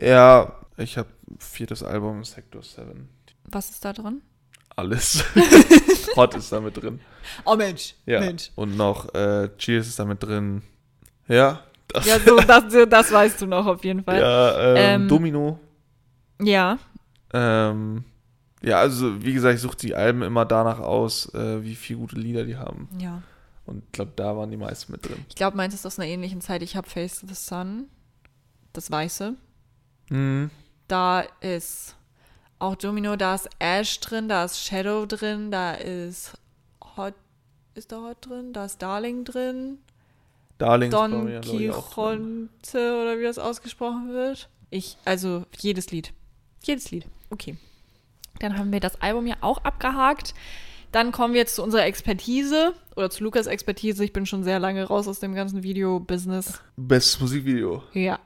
[0.00, 3.08] Ja, ich habe viertes Album, Sector 7.
[3.44, 4.22] Was ist da drin?
[4.76, 5.24] Alles.
[6.16, 7.00] Hot ist da mit drin.
[7.44, 8.20] Oh Mensch, Ja.
[8.20, 8.50] Mensch.
[8.54, 10.62] Und noch äh, Cheers ist da mit drin.
[11.28, 11.60] Ja.
[11.88, 14.20] Das, Ja, so, das, so, das weißt du noch auf jeden Fall.
[14.20, 15.58] ja, ähm, Ähm, Domino.
[16.42, 16.78] Ja.
[17.32, 18.04] Ähm,
[18.62, 22.16] ja, also wie gesagt, ich suche die Alben immer danach aus, äh, wie viele gute
[22.16, 22.88] Lieder die haben.
[22.98, 23.22] ja.
[23.66, 25.22] Und ich glaube, da waren die meisten mit drin.
[25.28, 26.62] Ich glaube, meins ist aus einer ähnlichen Zeit.
[26.62, 27.84] Ich habe Face the Sun,
[28.72, 29.34] das Weiße.
[30.08, 30.50] Mhm.
[30.86, 31.94] Da ist
[32.60, 36.38] auch Domino, da ist Ash drin, da ist Shadow drin, da ist
[36.96, 37.12] Hot,
[37.74, 39.76] ist da Hot drin, da ist Darling drin,
[40.58, 44.48] Darling Don Quixote oder wie das ausgesprochen wird.
[44.70, 46.12] Ich, also jedes Lied.
[46.62, 47.06] Jedes Lied.
[47.30, 47.56] Okay.
[48.40, 50.34] Dann haben wir das Album ja auch abgehakt.
[50.92, 54.04] Dann kommen wir jetzt zu unserer Expertise oder zu Lukas Expertise.
[54.04, 56.60] Ich bin schon sehr lange raus aus dem ganzen Video-Business.
[56.76, 57.82] Bestes Musikvideo.
[57.92, 58.18] Ja.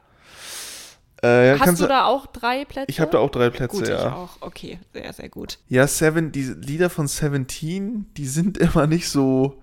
[1.22, 2.86] Äh, Hast du da auch drei Plätze?
[2.88, 4.14] Ich habe da auch drei Plätze, Gut, ich ja.
[4.14, 4.30] auch.
[4.40, 5.58] Okay, sehr, sehr gut.
[5.68, 9.61] Ja, Seven, die Lieder von Seventeen, die sind immer nicht so,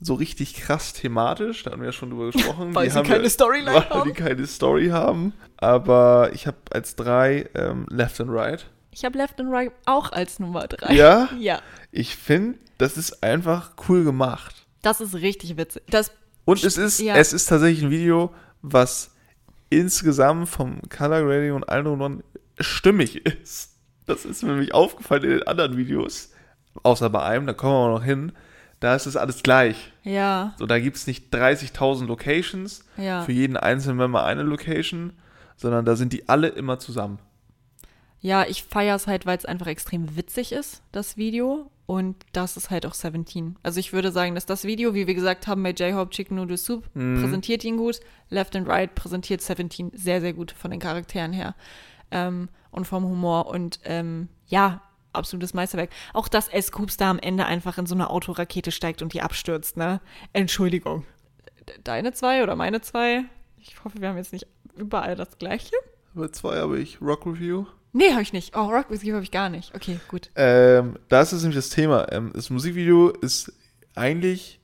[0.00, 1.64] so richtig krass thematisch.
[1.64, 2.74] Da haben wir ja schon drüber gesprochen.
[2.74, 4.08] Weil die sie keine wir- Storyline weil haben.
[4.08, 5.32] die keine Story haben.
[5.56, 8.66] Aber ich habe als drei ähm, Left and Right.
[8.90, 10.94] Ich habe Left and Right auch als Nummer drei.
[10.94, 11.28] Ja?
[11.38, 11.60] Ja.
[11.92, 14.66] Ich finde, das ist einfach cool gemacht.
[14.82, 15.82] Das ist richtig witzig.
[15.90, 16.12] Das,
[16.44, 17.16] Und es ist, Ja.
[17.16, 18.32] es ist tatsächlich ein Video,
[18.62, 19.10] was
[19.70, 22.22] insgesamt vom Color Grading und drum und dran
[22.60, 23.72] stimmig ist.
[24.06, 26.32] Das ist mir nämlich aufgefallen in den anderen Videos.
[26.82, 28.32] Außer bei einem, da kommen wir auch noch hin.
[28.80, 29.92] Da ist es alles gleich.
[30.04, 33.22] ja, So, da gibt es nicht 30.000 Locations, ja.
[33.22, 35.12] für jeden einzelnen Member eine Location,
[35.56, 37.18] sondern da sind die alle immer zusammen.
[38.20, 41.70] Ja, ich feiere es halt, weil es einfach extrem witzig ist, das Video.
[41.86, 43.56] Und das ist halt auch 17.
[43.62, 46.58] Also ich würde sagen, dass das Video, wie wir gesagt haben, bei J-Hope Chicken Noodle
[46.58, 47.22] Soup, Mhm.
[47.22, 48.00] präsentiert ihn gut.
[48.28, 51.54] Left and Right präsentiert 17 sehr, sehr gut von den Charakteren her.
[52.10, 53.46] Ähm, und vom Humor.
[53.46, 54.82] Und ähm, ja,
[55.18, 55.90] absolutes Meisterwerk.
[56.14, 56.72] Auch dass S.
[56.72, 60.00] Coops da am Ende einfach in so eine Autorakete steigt und die abstürzt, ne?
[60.32, 61.04] Entschuldigung.
[61.68, 63.24] De- Deine zwei oder meine zwei?
[63.58, 64.46] Ich hoffe, wir haben jetzt nicht
[64.76, 65.74] überall das gleiche.
[66.14, 67.66] Aber zwei habe ich Rock Review.
[67.92, 68.56] Nee, habe ich nicht.
[68.56, 69.74] Oh, Rock You habe ich gar nicht.
[69.74, 70.30] Okay, gut.
[70.36, 72.10] Ähm, das ist nämlich das Thema.
[72.12, 73.52] Ähm, das Musikvideo ist
[73.94, 74.60] eigentlich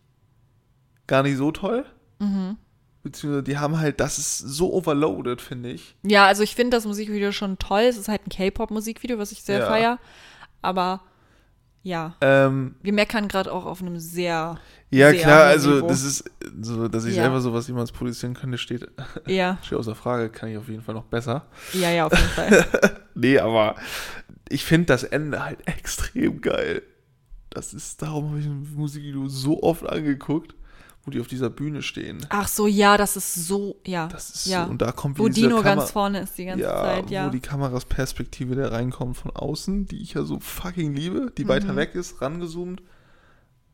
[1.06, 1.84] gar nicht so toll.
[2.18, 2.56] Mhm.
[3.02, 5.94] Beziehungsweise die haben halt, das ist so overloaded, finde ich.
[6.02, 7.82] Ja, also ich finde das Musikvideo schon toll.
[7.82, 9.66] Es ist halt ein K-Pop-Musikvideo, was ich sehr Ja.
[9.66, 9.98] feier.
[10.64, 11.00] Aber
[11.82, 14.58] ja, Ähm, wir meckern gerade auch auf einem sehr,
[14.90, 15.88] ja, Sehr klar, also Niveau.
[15.88, 16.24] das ist
[16.62, 17.24] so, dass ich Ja.
[17.24, 18.88] selber sowas jemals produzieren könnte, steht,
[19.26, 21.46] ja, steht außer Frage, kann ich auf jeden Fall noch besser.
[21.74, 22.66] ja, ja, auf jeden Fall.
[23.16, 23.76] Nee, aber
[24.48, 26.82] ich finde das Ende halt extrem geil.
[27.50, 30.54] Das ist, darum habe ich ein Musikvideo so oft angeguckt,
[31.04, 32.24] wo die auf dieser Bühne stehen.
[32.30, 34.08] Ach so, ja, das ist so, ja.
[34.08, 34.64] Das ist ja.
[34.64, 36.74] so, und da kommt Wo wieder diese Dino Kamera- ganz vorne ist die ganze ja,
[36.82, 37.26] Zeit, ja.
[37.26, 41.72] wo die Kamerasperspektive der reinkommt von außen, die ich ja so fucking liebe, die weiter
[41.72, 41.76] Mhm.
[41.76, 42.82] weg ist, rangezoomt.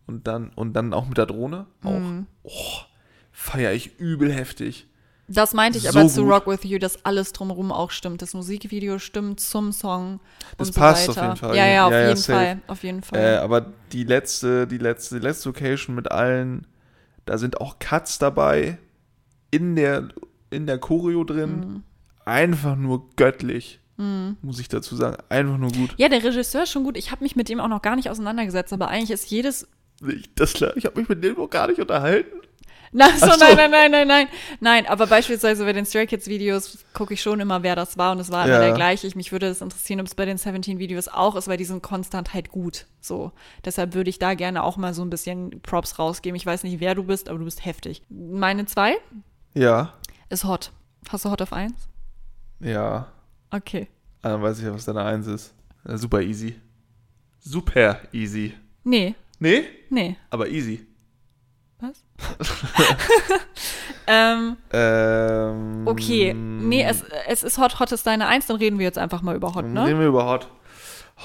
[0.07, 1.67] Und dann, und dann auch mit der Drohne.
[1.85, 1.91] Auch.
[1.99, 2.27] Mhm.
[2.43, 2.51] Oh,
[3.31, 4.87] feier ich übel heftig.
[5.29, 6.33] Das meinte ich so aber zu gut.
[6.33, 8.21] Rock With You, dass alles drumherum auch stimmt.
[8.21, 10.19] Das Musikvideo stimmt zum Song
[10.59, 11.27] Das so passt auf weiter.
[11.29, 11.57] jeden Fall.
[11.57, 12.21] Ja, ja, auf Ja, jeden.
[12.21, 12.61] Fall.
[12.67, 13.19] Auf jeden Fall.
[13.21, 16.67] Äh, aber die letzte, die letzte, die letzte Location mit allen,
[17.31, 18.77] da sind auch Cuts dabei
[19.53, 20.09] in der,
[20.51, 21.61] in der Choreo drin.
[21.61, 21.83] Mhm.
[22.25, 23.79] Einfach nur göttlich,
[24.43, 25.17] muss ich dazu sagen.
[25.29, 25.95] Einfach nur gut.
[25.97, 26.97] ja, der Regisseur ist schon gut.
[26.97, 29.69] Ich habe mich mit dem auch noch gar nicht auseinandergesetzt, aber eigentlich ist jedes
[30.05, 32.41] Ich, das klar, ich habe mich mit dem noch gar nicht unterhalten.
[32.93, 33.37] Na, so, so.
[33.39, 34.29] nein, nein, nein, nein, nein.
[34.59, 38.11] Nein, aber beispielsweise bei den Stray Kids Videos gucke ich schon immer, wer das war
[38.13, 38.61] und es war immer Ja.
[38.61, 39.07] der gleiche.
[39.07, 41.65] Ich, mich würde das interessieren, ob es bei den 17 Videos auch ist, weil die
[41.65, 42.87] sind konstant halt gut.
[43.01, 43.31] So.
[43.65, 46.35] Deshalb würde ich da gerne auch mal so ein bisschen Props rausgeben.
[46.35, 48.03] Ich weiß nicht, wer du bist, aber du bist heftig.
[48.09, 48.97] Meine zwei
[49.55, 49.95] Ja,
[50.29, 50.73] ist Hot.
[51.09, 51.73] Hast du Hot auf 1?
[52.61, 53.07] ja.
[53.53, 53.89] Okay.
[54.23, 55.55] Dann weiß ich ja, was deine Eins ist.
[55.85, 56.55] Super easy.
[57.39, 58.55] Super easy.
[58.85, 59.65] Nee, Nee?
[59.89, 60.17] nee.
[60.29, 60.87] Aber easy.
[61.81, 62.05] Was?
[64.07, 66.35] ähm, Ähm, okay.
[66.35, 67.81] Nee, es, es ist Hot.
[67.81, 69.87] Hot ist deine Eins, dann reden wir jetzt einfach mal über Hot, Dann ne?
[69.87, 70.49] Reden wir über Hot.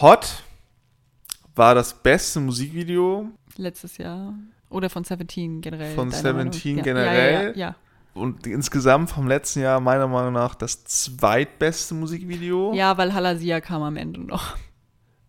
[0.02, 0.44] Hot
[1.56, 4.34] war das beste Musikvideo Letztes Jahr.
[4.70, 5.96] Oder von 17 generell.
[5.96, 6.52] Von deiner Meinung?
[6.52, 7.34] 17 ja, generell?
[7.34, 7.76] Ja, ja, ja.
[8.14, 12.74] und insgesamt vom letzten Jahr meiner Meinung nach das zweitbeste Musikvideo.
[12.74, 14.58] Ja, weil Halasia kam am Ende noch.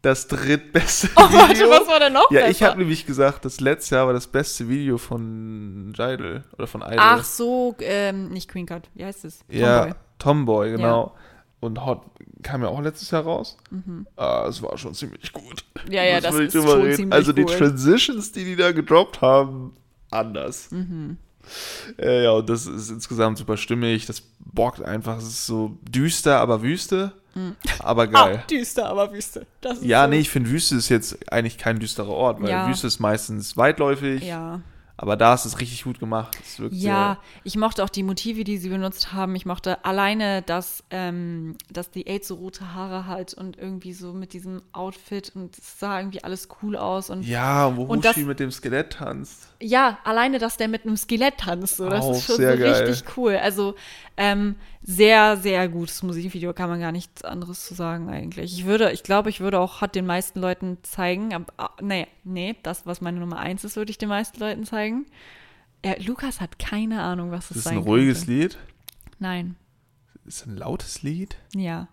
[0.07, 1.70] Das drittbeste Oh, warte, Video.
[1.70, 2.50] was war denn noch ja, besser?
[2.50, 6.82] ich habe nämlich gesagt, das letzte Jahr war das beste Video von Jidal oder von
[6.82, 6.96] Idol.
[6.98, 8.88] Ach so, ähm, nicht Queen Card.
[8.94, 9.40] Wie heißt es?
[9.48, 9.94] ja, Tomboy.
[10.18, 11.14] Tomboy, genau.
[11.59, 12.02] Und Hot
[12.42, 13.57] kam ja auch letztes Jahr raus.
[14.14, 15.64] Ah, es war schon ziemlich gut.
[15.86, 15.92] Mhm.
[15.92, 17.57] Ja, ja, das man ist schon ziemlich Also die cool.
[17.57, 19.74] Transitions, die die da gedroppt haben,
[20.11, 20.70] anders.
[20.70, 21.16] Mhm.
[21.98, 24.07] Äh, ja, und das ist insgesamt super stimmig.
[24.07, 25.18] Das bockt einfach.
[25.18, 27.12] Es ist so düster, aber Wüste.
[27.80, 28.41] Aber geil.
[28.43, 29.47] Ah, düster, aber Wüste.
[29.61, 30.11] Das ist Ja, so.
[30.11, 32.68] nee, ich finde Wüste ist jetzt eigentlich kein düsterer Ort, weil Ja.
[32.68, 34.22] Wüste ist meistens weitläufig.
[34.22, 34.61] Ja.
[34.99, 36.34] Aber da ist es richtig gut gemacht.
[36.70, 39.34] Ja, ich mochte auch die Motive, die sie benutzt haben.
[39.37, 44.14] Ich mochte alleine, dass, ähm, dass die Aid so rote Haare hat und irgendwie so
[44.14, 47.11] mit diesem Outfit und es sah irgendwie alles cool aus.
[47.11, 47.26] Und.
[47.26, 49.49] Ja, wo Und Hoshi das- mit dem Skelett tanzt.
[49.61, 53.04] Ja, alleine, dass der mit einem Skelett tanzt, so, das Auch ist schon so richtig
[53.16, 53.36] cool.
[53.36, 53.74] Also
[54.16, 58.59] ähm, sehr, sehr gutes Musikvideo, kann man gar nichts anderes zu sagen eigentlich.
[58.59, 62.07] Ich würde, ich glaube, ich würde auch Hot den meisten Leuten zeigen, aber ah, nee,
[62.24, 65.07] nee, das, was meine Nummer eins ist, würde ich den meisten Leuten zeigen.
[65.84, 68.32] Ja, Lukas hat keine Ahnung, was das Das ist sein ein ruhiges könnte.
[68.32, 68.59] Lied.
[69.18, 69.57] Nein,
[70.26, 71.36] Ist ein lautes Lied.
[71.54, 71.88] ja.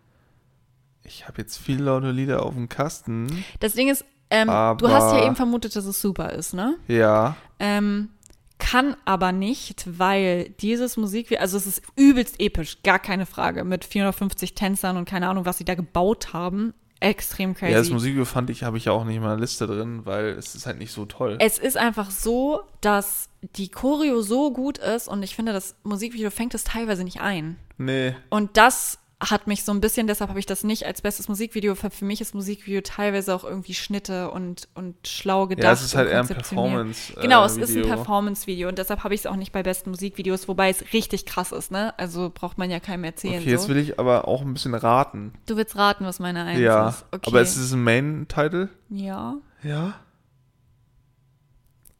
[1.05, 3.43] Ich habe jetzt viele laute Lieder auf dem Kasten.
[3.59, 6.75] Das Ding ist, ähm, du hast ja eben vermutet, dass es super ist, ne?
[6.87, 7.35] Ja.
[7.59, 8.09] Ähm,
[8.57, 13.85] kann aber nicht, weil dieses Musikvideo, also es ist übelst episch, gar keine Frage, mit
[13.85, 16.73] 450 Tänzern und keine Ahnung, was sie da gebaut haben.
[16.99, 17.73] Extrem crazy.
[17.73, 20.27] Ja, das Musikvideo fand ich, habe ich ja auch nicht in meiner Liste drin, weil
[20.29, 21.37] es ist halt nicht so toll.
[21.41, 26.31] es ist einfach so, dass die Choreo so gut ist und ich finde, das Musikvideo
[26.31, 27.57] fängt es teilweise nicht ein.
[27.77, 28.15] nee.
[28.29, 28.99] Und das
[29.29, 31.75] hat mich so ein bisschen, deshalb habe ich das nicht als bestes Musikvideo.
[31.75, 35.63] Für, für mich ist Musikvideo teilweise auch irgendwie Schnitte und, und schlau gedacht.
[35.63, 36.69] Ja, es ist halt eher ein konzeptioniert.
[36.71, 37.13] Performance.
[37.21, 37.87] Genau, äh, es ist ein Video.
[37.95, 41.51] Performance-Video und deshalb habe ich es auch nicht bei besten Musikvideos, wobei es richtig krass
[41.51, 41.97] ist, ne?
[41.97, 43.41] Also braucht man ja keinem erzählen.
[43.41, 43.69] Okay, jetzt so.
[43.69, 45.33] will ich aber auch ein bisschen raten.
[45.45, 47.05] Du willst raten, was meine Eins ja, ist.
[47.11, 47.29] Okay.
[47.29, 48.69] aber es ist ein Main-Title.
[48.89, 49.95] ja, Ja.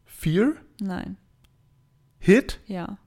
[0.05, 0.53] Fear?
[0.79, 1.17] nein,
[2.19, 2.59] Hit?
[2.65, 2.97] ja,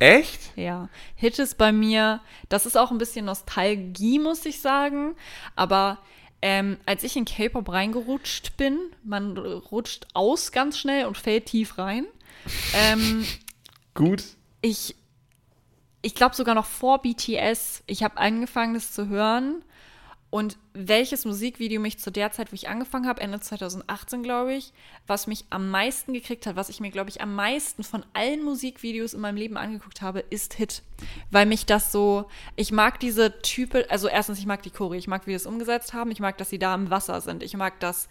[0.00, 0.56] Echt?
[0.56, 0.88] ja.
[1.14, 5.14] Hit ist bei mir, das ist auch ein bisschen Nostalgie, muss ich sagen,
[5.56, 5.98] aber
[6.42, 11.76] ähm, als ich in K-Pop reingerutscht bin, man rutscht aus ganz schnell und fällt tief
[11.76, 12.06] rein.
[12.74, 13.26] ähm,
[13.94, 14.24] Gut.
[14.62, 14.96] ich,
[16.00, 19.62] ich glaube sogar noch vor BTS, ich habe angefangen, das zu hören.
[20.30, 24.72] Und welches Musikvideo mich zu der Zeit, wo ich angefangen habe, Ende 2018, glaube ich,
[25.08, 28.44] was mich am meisten gekriegt hat, was ich mir, glaube ich, am meisten von allen
[28.44, 30.82] Musikvideos in meinem Leben angeguckt habe, ist Hit.
[31.32, 35.08] Weil mich das so, ich mag diese Type, also erstens, ich mag die Choreo, ich
[35.08, 37.56] mag, wie die es umgesetzt haben, ich mag, dass sie da im Wasser sind, ich
[37.56, 38.08] mag, dass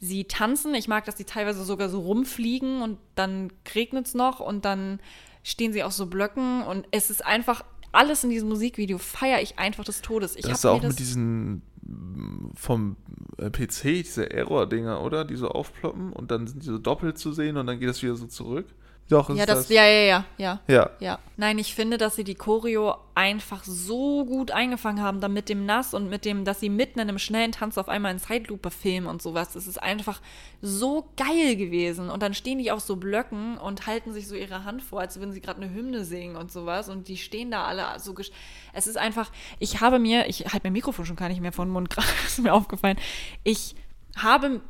[0.00, 4.40] sie tanzen, ich mag, dass sie teilweise sogar so rumfliegen und dann regnet es noch
[4.40, 5.00] und dann
[5.42, 7.62] stehen sie auf so Blöcken und es ist einfach
[7.92, 10.36] alles in diesem Musikvideo feiere ich einfach des Todes.
[10.36, 12.96] Ich Das ist auch mit diesen mm, vom
[13.38, 15.24] äh, PC, diese Error-Dinger, oder?
[15.24, 18.02] Die so aufploppen und dann sind die so doppelt zu sehen und dann geht das
[18.02, 18.66] wieder so zurück.
[19.08, 19.68] Doch, ist ja, das, das.
[19.70, 20.60] ja, ja, ja, ja.
[20.68, 20.90] ja.
[21.00, 25.48] Ja, nein, ich finde, dass sie die Choreo einfach so gut eingefangen haben, dann mit
[25.48, 28.18] dem Nass und mit dem, dass sie mitten in einem schnellen Tanz auf einmal in
[28.18, 29.54] Zeitlupe filmen und sowas.
[29.54, 30.20] Es ist einfach
[30.60, 32.10] so geil gewesen.
[32.10, 35.18] Und dann stehen die auf so Blöcken und halten sich so ihre Hand vor, als
[35.18, 36.90] würden sie gerade eine Hymne singen und sowas.
[36.90, 38.12] Und die stehen da alle so.
[38.12, 38.32] gesch-
[38.74, 41.64] Es ist einfach, ich habe mir, ich halte mein Mikrofon schon gar nicht mehr vor
[41.64, 42.98] den Mund, gerade ist mir aufgefallen.
[43.42, 43.74] Ich
[44.18, 44.60] habe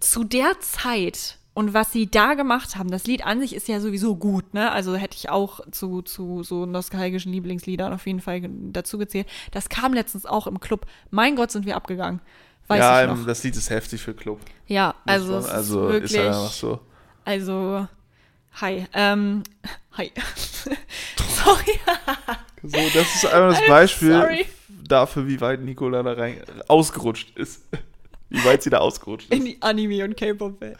[0.00, 3.80] zu der Zeit und was sie da gemacht haben, das Lied an sich ist ja
[3.80, 4.70] sowieso gut, ne?
[4.70, 9.26] Also hätte ich auch zu, zu so nostalgischen Lieblingsliedern auf jeden Fall dazu gezählt.
[9.50, 10.86] Das kam letztens auch im Club.
[11.10, 12.20] Mein Gott, sind wir abgegangen.
[12.68, 13.26] Weiß ja, ich noch.
[13.26, 14.38] das Lied ist heftig für Club.
[14.68, 16.80] Ja, also, man- also ist ist wirklich, halt einfach so.
[17.24, 17.88] also,
[18.60, 19.42] hi, ähm,
[19.96, 20.12] hi.
[21.44, 21.80] Sorry.
[22.62, 24.46] So, das ist einfach das Beispiel sorry.
[24.86, 27.62] dafür, wie weit Nicola da rein ausgerutscht ist.
[28.30, 29.46] Wie weit sie da ausgerutscht in ist.
[29.46, 30.78] die Anime- und K-Pop-Welt.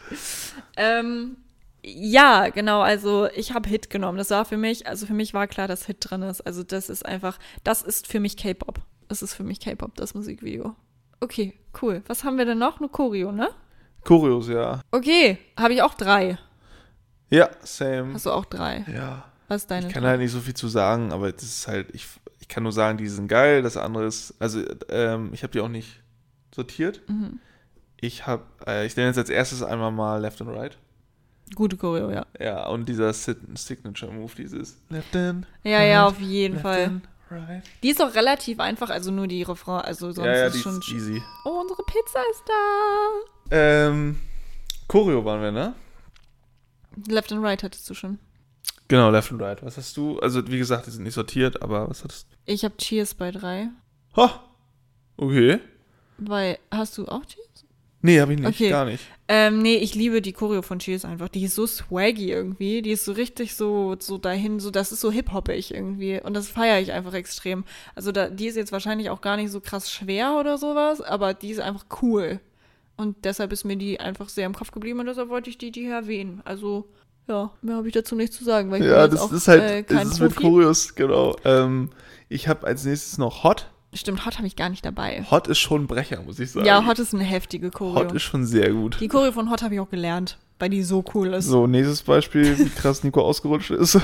[0.77, 1.37] Ähm,
[1.83, 4.17] ja, genau, also ich habe Hit genommen.
[4.17, 6.41] Das war für mich, also für mich war klar, dass Hit drin ist.
[6.41, 8.79] Also das ist einfach, das ist für mich K-Pop.
[9.07, 10.75] Das ist für mich K-Pop, das Musikvideo.
[11.19, 12.03] Okay, cool.
[12.07, 12.79] Was haben wir denn noch?
[12.79, 13.49] Nur Choreo, ne?
[14.05, 14.81] Choreos, ja.
[14.91, 16.37] Okay, habe ich auch drei.
[17.29, 18.13] Ja, same.
[18.13, 18.85] Hast du auch drei?
[18.87, 19.25] ja.
[19.47, 19.87] Was ist deine?
[19.87, 22.05] Ich kann halt nicht so viel zu sagen, aber das ist halt, ich,
[22.39, 23.63] ich kann nur sagen, die sind geil.
[23.63, 25.98] Das andere ist, also ähm, ich habe die auch nicht
[26.59, 27.01] sortiert.
[27.09, 27.39] Mhm.
[28.01, 30.77] Ich habe, äh, ich nenne jetzt als erstes einmal mal Left and Right.
[31.55, 32.25] Gute Choreo, ja.
[32.39, 36.85] Ja, und dieser Sit Signature Move, dieses Left and Ja, ja, auf jeden Left Fall.
[36.85, 37.63] and Right.
[37.83, 40.59] Die ist auch relativ einfach, also nur die Refrain, also sonst Ja, ja, ist die
[40.61, 40.79] schon.
[40.79, 41.21] ist easy.
[41.45, 43.55] Oh, unsere Pizza ist da.
[43.55, 44.19] Ähm,
[44.87, 45.75] Choreo waren wir, ne?
[47.07, 48.17] Left and Right hattest du schon.
[48.87, 49.63] Genau, Left and Right.
[49.63, 50.19] Was hast du?
[50.19, 52.35] Also, wie gesagt, die sind nicht sortiert, aber was hattest du?
[52.51, 53.69] Ich habe Cheers bei drei.
[54.15, 54.43] Ha!
[55.17, 55.59] Okay.
[56.19, 57.45] Weil, hast du auch Cheers?
[58.01, 58.69] Nee, habe ich nicht, Okay.
[58.69, 59.03] gar nicht.
[59.27, 61.27] Ähm, nee, ich liebe die Choreo von Cheers einfach.
[61.27, 62.81] Die ist so swaggy irgendwie.
[62.81, 66.19] Die ist so richtig so, so dahin, so, das ist so hip-hoppig irgendwie.
[66.21, 67.65] Und das feiere ich einfach extrem.
[67.95, 71.33] Also da, die ist jetzt wahrscheinlich auch gar nicht so krass schwer oder sowas, aber
[71.33, 72.39] die ist einfach cool.
[72.95, 75.71] Und deshalb ist mir die einfach sehr im Kopf geblieben und deshalb wollte ich die,
[75.71, 76.41] die hier erwähnen.
[76.45, 76.87] Also,
[77.27, 79.61] ja, mehr habe ich dazu nicht zu sagen, weil ich Ja, das auch, ist halt,
[79.61, 80.35] äh, das kein ist mit.
[80.35, 81.35] Choreos, genau.
[81.45, 81.89] Ähm,
[82.29, 83.69] ich habe als nächstes noch Hot.
[83.93, 85.25] Stimmt, Hot habe ich gar nicht dabei.
[85.31, 86.65] Hot ist schon ein Brecher, muss ich sagen.
[86.65, 87.95] Ja, Hot ist eine heftige Choreo.
[87.95, 88.99] Hot ist schon sehr gut.
[88.99, 91.45] die Choreo von Hot habe ich auch gelernt, weil die so cool ist.
[91.45, 93.99] So, nächstes Beispiel, wie krass Nico ausgerutscht ist.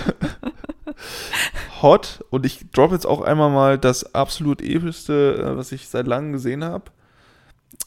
[1.82, 2.24] Hot.
[2.32, 6.34] Und ich drop jetzt auch einmal mal das absolut epischste, äh, was ich seit langem
[6.34, 6.86] gesehen habe.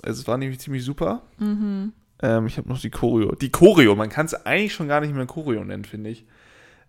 [0.02, 1.22] Es war nämlich ziemlich super.
[1.38, 1.92] Mhm.
[2.22, 3.34] Ähm, ich habe noch die Choreo.
[3.34, 6.24] Die Choreo, man kann es eigentlich schon gar nicht mehr Choreo nennen, finde ich.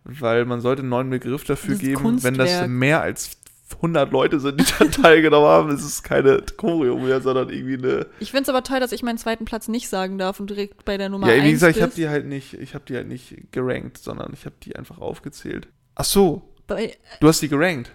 [0.04, 2.70] Weil man sollte einen neuen Begriff dafür geben, wenn das Kunstwerk.
[2.70, 3.38] mehr als
[3.76, 8.08] 100 Leute sind, die daran teilgenommen haben, ist es keine Choreo mehr, sondern irgendwie eine.
[8.20, 10.86] Ich finde es aber toll, dass ich meinen zweiten Platz nicht sagen darf und direkt
[10.86, 12.96] bei der Nummer ja, 1 wie gesagt, ich habe die halt nicht, ich habe die
[12.96, 15.68] halt nicht gerankt, sondern ich habe die einfach aufgezählt.
[15.96, 17.92] Ach so, Bei, du hast die gerankt.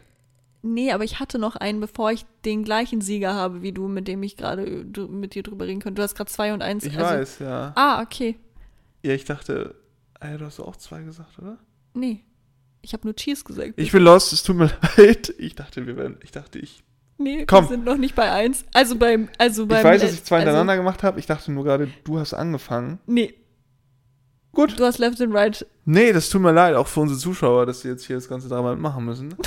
[0.62, 4.08] nee, aber ich hatte noch einen, bevor ich den gleichen Sieger habe, wie du, mit
[4.08, 4.66] dem ich gerade
[5.08, 5.96] mit dir drüber reden könnte.
[5.96, 6.84] Du hast gerade 2 und 1.
[6.84, 7.72] Ich also, weiß, ja.
[7.74, 8.36] Ah, okay.
[9.02, 9.74] Ja, ich dachte,
[10.22, 11.58] ja, du hast auch zwei gesagt, oder?
[11.92, 12.24] Nee.
[12.84, 13.72] Ich habe nur Cheese gesagt.
[13.76, 15.32] Ich bin lost, es tut mir leid.
[15.38, 16.84] Ich dachte, wir wären, ich dachte, ich.
[17.18, 17.64] nee, komm.
[17.64, 18.66] wir sind noch nicht bei 1.
[18.74, 21.18] Also beim, also beim Ich weiß, dass ich zwei also, hintereinander gemacht habe.
[21.18, 22.98] Ich dachte nur gerade, du hast angefangen.
[23.06, 23.34] Nee,
[24.52, 24.78] Gut.
[24.78, 25.66] du hast Left and Right.
[25.84, 28.48] Nee, das tut mir leid, auch für unsere Zuschauer, dass sie jetzt hier das ganze
[28.48, 29.34] dreimal machen müssen.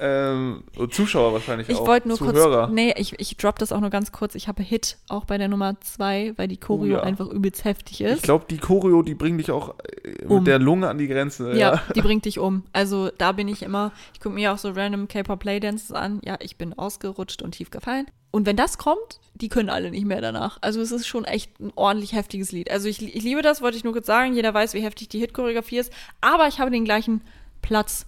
[0.00, 1.86] ähm, Zuschauer wahrscheinlich Ich auch.
[1.86, 2.66] wollte nur Zuhörer.
[2.66, 2.72] kurz.
[2.74, 4.34] Nee, ich, ich drop das auch nur ganz kurz.
[4.34, 7.02] Ich habe Hit auch bei der Nummer 2, weil die Choreo Oh ja.
[7.02, 8.22] einfach übelst heftig Ich ist.
[8.22, 10.44] glaube, die Choreo, die bringt dich auch äh, mit Um.
[10.44, 11.56] der Lunge an die Grenze.
[11.56, 12.64] Ja, die bringt dich um.
[12.72, 16.20] Also da bin ich immer, ich gucke mir auch so random K-Pop Playdances an.
[16.24, 18.06] Ja, ich bin ausgerutscht und tief gefallen.
[18.32, 20.58] Und wenn das kommt, die können alle nicht mehr danach.
[20.60, 22.70] Also es ist schon echt ein ordentlich heftiges Lied.
[22.70, 24.34] Also ich, ich liebe das, wollte ich nur kurz sagen.
[24.34, 25.92] Jeder weiß, wie heftig die Hit-Choreografie ist.
[26.20, 27.22] Aber ich habe den gleichen
[27.60, 28.06] Platz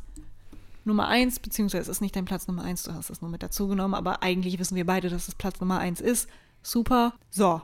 [0.85, 3.43] Nummer 1, beziehungsweise es ist nicht dein Platz Nummer 1, du hast es nur mit
[3.43, 6.29] dazu genommen, aber eigentlich wissen wir beide, dass es Platz Nummer 1 ist.
[6.63, 7.13] Super.
[7.31, 7.63] So.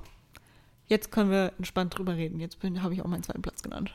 [0.86, 2.40] Jetzt können wir entspannt drüber reden.
[2.40, 3.94] Jetzt habe ich auch meinen zweiten Platz genannt.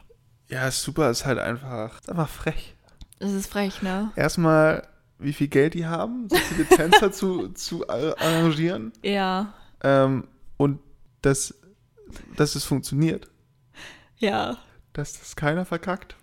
[0.49, 2.75] Ja, super, ist halt einfach, ist einfach frech.
[3.19, 4.11] Das ist frech, ne?
[4.15, 4.87] Erstmal,
[5.17, 8.91] wie viel Geld die haben, so viele Tänzer zu, zu ar- arrangieren.
[9.01, 9.53] Ja.
[9.81, 10.27] Ähm,
[10.57, 10.79] und
[11.21, 11.55] dass,
[12.35, 13.29] dass es funktioniert.
[14.17, 14.57] Ja.
[14.91, 16.15] Dass das keiner verkackt.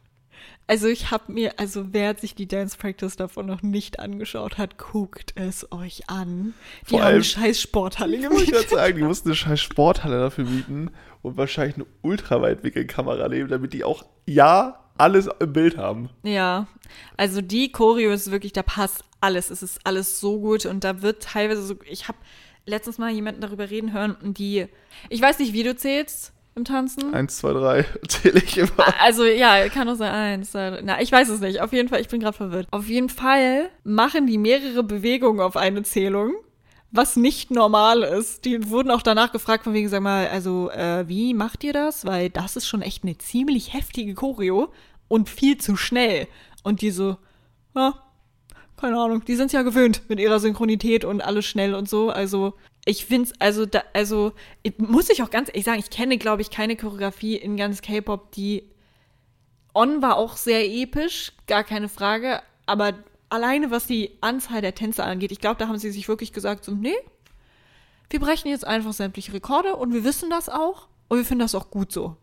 [0.70, 4.78] Also ich habe mir, also wer sich die Dance Practice davon noch nicht angeschaut hat,
[4.78, 6.55] guckt es euch an.
[6.82, 8.70] Die Vor haben eine scheiß Sporthalle Ich wollte gemietet.
[8.70, 10.92] sagen, die mussten eine scheiß Sporthalle dafür mieten
[11.22, 16.09] und wahrscheinlich eine Ultraweitwinkelkamera nehmen, damit die auch ja alles im Bild haben.
[16.22, 16.68] Ja,
[17.16, 19.51] also die Choreo ist wirklich, da passt alles.
[19.51, 22.18] Es ist alles so gut und da wird teilweise so, ich habe
[22.64, 24.66] letztens mal jemanden darüber reden hören, die,
[25.09, 27.14] ich weiß nicht, wie du zählst im Tanzen.
[27.14, 29.01] Eins, zwei, drei zähle ich immer.
[29.01, 30.52] Also ja, kann auch sein eins.
[30.52, 31.60] zwei, Na, ich weiß es nicht.
[31.60, 32.66] Auf jeden Fall, ich bin gerade verwirrt.
[32.70, 36.35] Auf jeden Fall machen die mehrere Bewegungen auf eine Zählung,
[36.90, 38.44] was nicht normal ist.
[38.44, 42.05] Die wurden auch danach gefragt von wegen, sag mal, also äh, wie macht ihr das?
[42.05, 44.72] Weil das ist schon echt eine ziemlich heftige Choreo
[45.09, 46.27] und viel zu schnell.
[46.62, 47.16] Und die so,
[47.74, 47.94] ja,
[48.77, 52.10] keine Ahnung, die sind ja gewöhnt mit ihrer Synchronität und alles schnell und so.
[52.10, 52.55] Also
[52.85, 54.32] ich find's, also da, also
[54.62, 57.82] ich, muss ich auch ganz ehrlich sagen, ich kenne, glaube ich, keine Choreografie in ganz
[57.82, 58.65] K-Pop, die
[59.74, 62.94] On war auch sehr episch, gar keine Frage, aber
[63.28, 66.65] alleine was die Anzahl der Tänzer angeht, ich glaube, da haben sie sich wirklich gesagt,
[66.65, 66.97] so, nee,
[68.09, 71.55] wir brechen jetzt einfach sämtliche Rekorde und wir wissen das auch und wir finden das
[71.55, 72.16] auch gut so.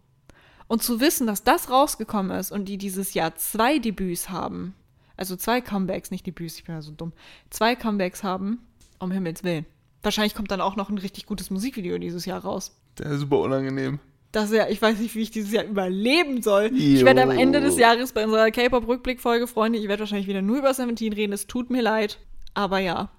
[0.68, 4.76] Und zu wissen, dass das rausgekommen ist und die dieses Jahr zwei Debüts haben,
[5.16, 7.14] also zwei Comebacks, nicht Debüts, ich bin ja so dumm,
[7.50, 8.68] zwei Comebacks haben,
[9.00, 9.66] um Himmels Willen.
[10.04, 12.80] Wahrscheinlich kommt dann auch noch ein richtig gutes Musikvideo dieses Jahr raus.
[13.00, 14.00] Der ist super unangenehm.
[14.32, 16.72] Das ja, ich weiß nicht, wie ich dieses Jahr überleben soll.
[16.76, 17.40] Ich werde am Jo.
[17.40, 21.34] Ende des Jahres bei unserer K-Pop-Rückblick-Folge, Freunde, ich werde wahrscheinlich wieder nur über Seventeen reden.
[21.34, 22.20] Es tut mir leid.
[22.54, 23.10] Aber ja,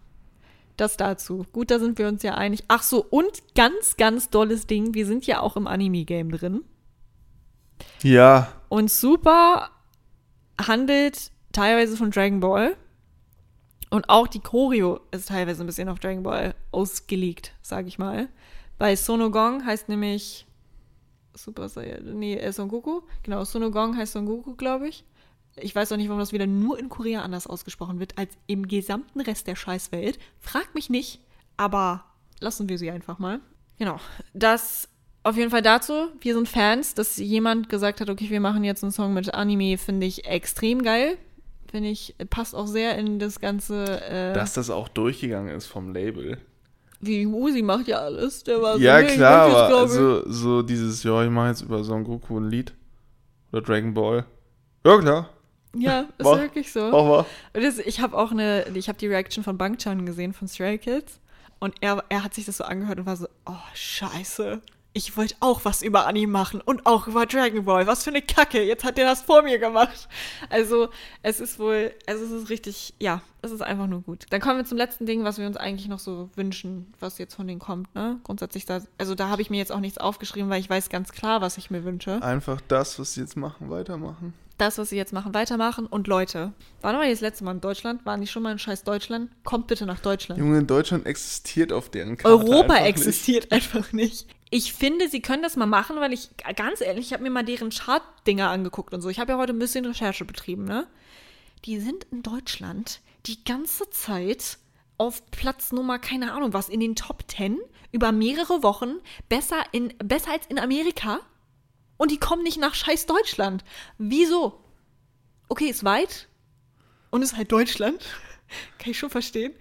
[0.77, 1.45] das dazu.
[1.53, 2.65] Gut, da sind wir uns ja einig.
[2.69, 4.95] Ach so, und ganz, ganz dolles Ding.
[4.95, 6.63] Wir sind ja auch im Anime-Game drin.
[8.03, 9.71] Ja, Und Super
[10.61, 12.77] handelt teilweise von Dragon Ball.
[13.91, 18.29] Und auch die Choreo ist teilweise ein bisschen auf Dragon Ball ausgelegt, sag ich mal.
[18.77, 20.47] Bei Sonogong heißt nämlich
[21.35, 23.03] Super Saiyan, nee, äh, Son Goku.
[23.23, 25.05] Genau, Sonogong heißt Son Goku, glaube ich.
[25.57, 28.69] Ich weiß auch nicht, warum das wieder nur in Korea anders ausgesprochen wird als im
[28.69, 30.19] gesamten Rest der Scheißwelt.
[30.39, 31.21] Frag mich nicht,
[31.57, 32.05] aber
[32.41, 33.41] lassen wir sie einfach mal.
[33.79, 33.99] Genau,
[34.35, 34.89] das
[35.23, 36.09] auf jeden Fall dazu.
[36.21, 39.79] Wir sind Fans, dass jemand gesagt hat, okay, wir machen jetzt einen Song mit Anime,
[39.79, 41.19] finde ich extrem geil.
[41.71, 44.01] Finde ich, passt auch sehr in das ganze.
[44.03, 46.39] Äh, dass das auch durchgegangen ist vom Label.
[47.01, 48.43] Wie Uzi macht ja alles.
[48.45, 51.49] Der war Ja, so, klar, jetzt, aber glaub ich- so, so dieses, ja, ich mache
[51.49, 52.75] jetzt über Son Goku ein Lied.
[53.53, 54.25] Oder Dragon Ball.
[54.85, 55.31] Ja, klar.
[55.77, 56.81] Ja, ist Mach- wirklich so.
[56.91, 57.27] Mach mal.
[57.55, 60.79] Und das, ich habe auch eine, ich habe die Reaction von Bangchan gesehen von Stray
[60.79, 61.21] Kids
[61.61, 64.61] und er, er hat sich das so angehört und war so, oh scheiße,
[64.99, 67.87] ich wollte auch was über Anime machen und auch über Dragon Ball.
[67.87, 70.09] Was für eine Kacke, jetzt hat der das vor mir gemacht.
[70.51, 70.89] Also
[71.23, 74.27] es ist wohl, also es ist richtig, ja, es ist einfach nur gut.
[74.31, 77.35] Dann kommen wir zum letzten Ding, was wir uns eigentlich noch so wünschen, was jetzt
[77.35, 78.19] von denen kommt, ne?
[78.25, 81.13] Grundsätzlich da, also da habe ich mir jetzt auch nichts aufgeschrieben, weil ich weiß ganz
[81.13, 82.21] klar, was ich mir wünsche.
[82.23, 84.35] Einfach das, was sie jetzt machen, weitermachen.
[84.59, 85.87] das, was sie jetzt machen, weitermachen.
[85.87, 86.53] Und Leute,
[86.83, 88.05] war noch mal das letzte Mal in Deutschland?
[88.05, 89.31] Waren die schon mal in scheiß Deutschland?
[89.45, 90.41] Kommt bitte nach Deutschland.
[90.41, 94.27] Junge, Deutschland existiert auf deren Karte Europa existiert einfach nicht.
[94.51, 97.45] Ich finde, sie können das mal machen, weil ich, ganz ehrlich, ich habe mir mal
[97.45, 99.09] deren Chart-Dinger angeguckt und so.
[99.09, 100.87] Ich habe ja heute ein bisschen Recherche betrieben, ne?
[101.65, 104.59] Die sind in Deutschland die ganze Zeit
[104.97, 107.59] auf Platz Nummer, keine Ahnung was, in den Top 10
[107.93, 108.97] über mehrere Wochen
[109.29, 111.21] besser, in, besser als in Amerika.
[111.97, 113.65] Und die kommen nicht nach scheiß Deutschland.
[113.99, 114.63] Wieso?
[115.49, 116.29] Okay, ist weit
[117.11, 118.05] und ist halt Deutschland.
[118.79, 119.53] Kann ich schon verstehen.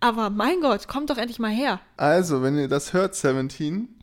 [0.00, 1.80] Aber mein Gott, kommt doch endlich mal her.
[1.96, 3.99] Also, wenn ihr das hört, 17,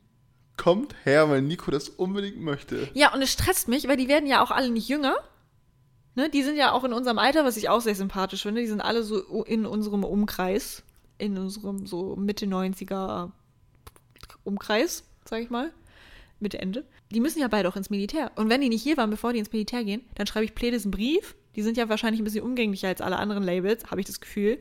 [0.57, 2.89] kommt her, weil Nico das unbedingt möchte.
[2.93, 5.15] Ja, und es stresst mich, weil die werden ja auch alle nicht jünger.
[6.15, 6.29] Ne?
[6.29, 8.61] Die sind ja auch in unserem Alter, was ich auch sehr sympathisch finde.
[8.61, 10.83] Die sind alle so in unserem Umkreis.
[11.19, 13.31] In unserem so Mitte 90er
[14.43, 15.71] Umkreis, sag ich mal.
[16.39, 16.85] Mitte Ende.
[17.11, 18.31] Die müssen ja beide auch ins Militär.
[18.35, 20.83] Und wenn die nicht hier waren, bevor die ins Militär gehen, dann schreibe ich Pledis
[20.83, 21.35] einen Brief.
[21.55, 24.59] Die sind ja wahrscheinlich ein bisschen umgänglicher als alle anderen Labels, habe ich das Gefühl.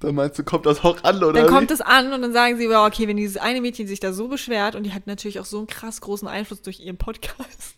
[0.00, 1.32] Dann meinst du, kommt das auch an, oder?
[1.32, 1.48] Dann wie?
[1.48, 4.28] kommt es an und dann sagen sie, okay, wenn dieses eine Mädchen sich da so
[4.28, 7.76] beschwert und die hat natürlich auch so einen krass großen Einfluss durch ihren Podcast.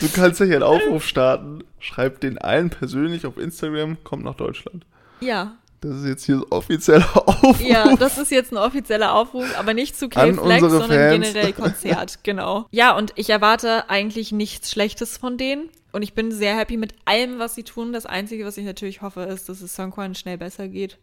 [0.00, 1.64] Du kannst ja hier einen Aufruf starten.
[1.78, 4.86] Schreib den allen persönlich auf Instagram, kommt nach Deutschland.
[5.20, 7.60] Ja, Das ist jetzt hier offizieller Aufruf.
[7.60, 11.12] Ja, das ist jetzt ein offizieller Aufruf, aber nicht zu K-Flex, sondern Fans.
[11.12, 12.66] generell Konzert, genau.
[12.70, 15.68] Ja, und ich erwarte eigentlich nichts Schlechtes von denen.
[15.90, 17.92] Und ich bin sehr happy mit allem, was sie tun.
[17.92, 20.98] Das Einzige, was ich natürlich hoffe, ist, dass es Songkwan schnell besser geht.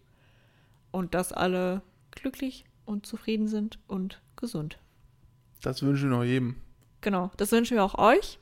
[0.95, 1.81] Und dass alle
[2.11, 4.79] glücklich und zufrieden sind und gesund.
[5.61, 6.55] Das wünsche ich noch jedem.
[7.01, 8.39] Genau, das wünschen wir auch euch.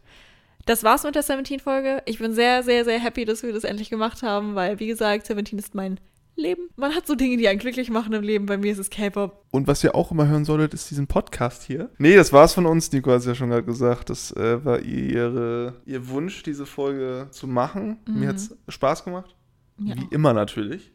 [0.67, 2.03] Das war's mit der 17-Folge.
[2.05, 5.25] Ich bin sehr, sehr, sehr happy, dass wir das endlich gemacht haben, weil, wie gesagt,
[5.25, 5.99] 17 ist mein
[6.35, 6.69] Leben.
[6.75, 8.45] Man hat so Dinge, die einen glücklich machen im Leben.
[8.45, 9.45] Bei mir ist es K-Pop.
[9.49, 11.89] Und was ihr auch immer hören solltet, ist diesen Podcast hier.
[11.97, 12.91] Nee, das war's von uns.
[12.91, 14.11] Nico hat es ja schon gerade gesagt.
[14.11, 17.97] Das äh, war ihre, ihr Wunsch, diese Folge zu machen.
[18.07, 19.35] Mir hat's Spaß gemacht.
[19.80, 19.95] Ja.
[19.95, 20.93] Wie immer natürlich.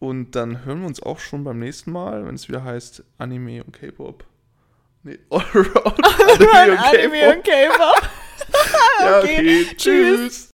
[0.00, 3.64] Und dann hören wir uns auch schon beim nächsten Mal, wenn es wieder heißt Anime
[3.64, 4.24] und K-Pop.
[5.02, 7.36] Nee, Allround Anime und Anime K-Pop.
[7.36, 8.10] und K-Pop.
[9.00, 9.38] Ja, okay.
[9.38, 9.66] okay.
[9.76, 9.76] Tschüss.
[9.76, 10.46] Tschüss.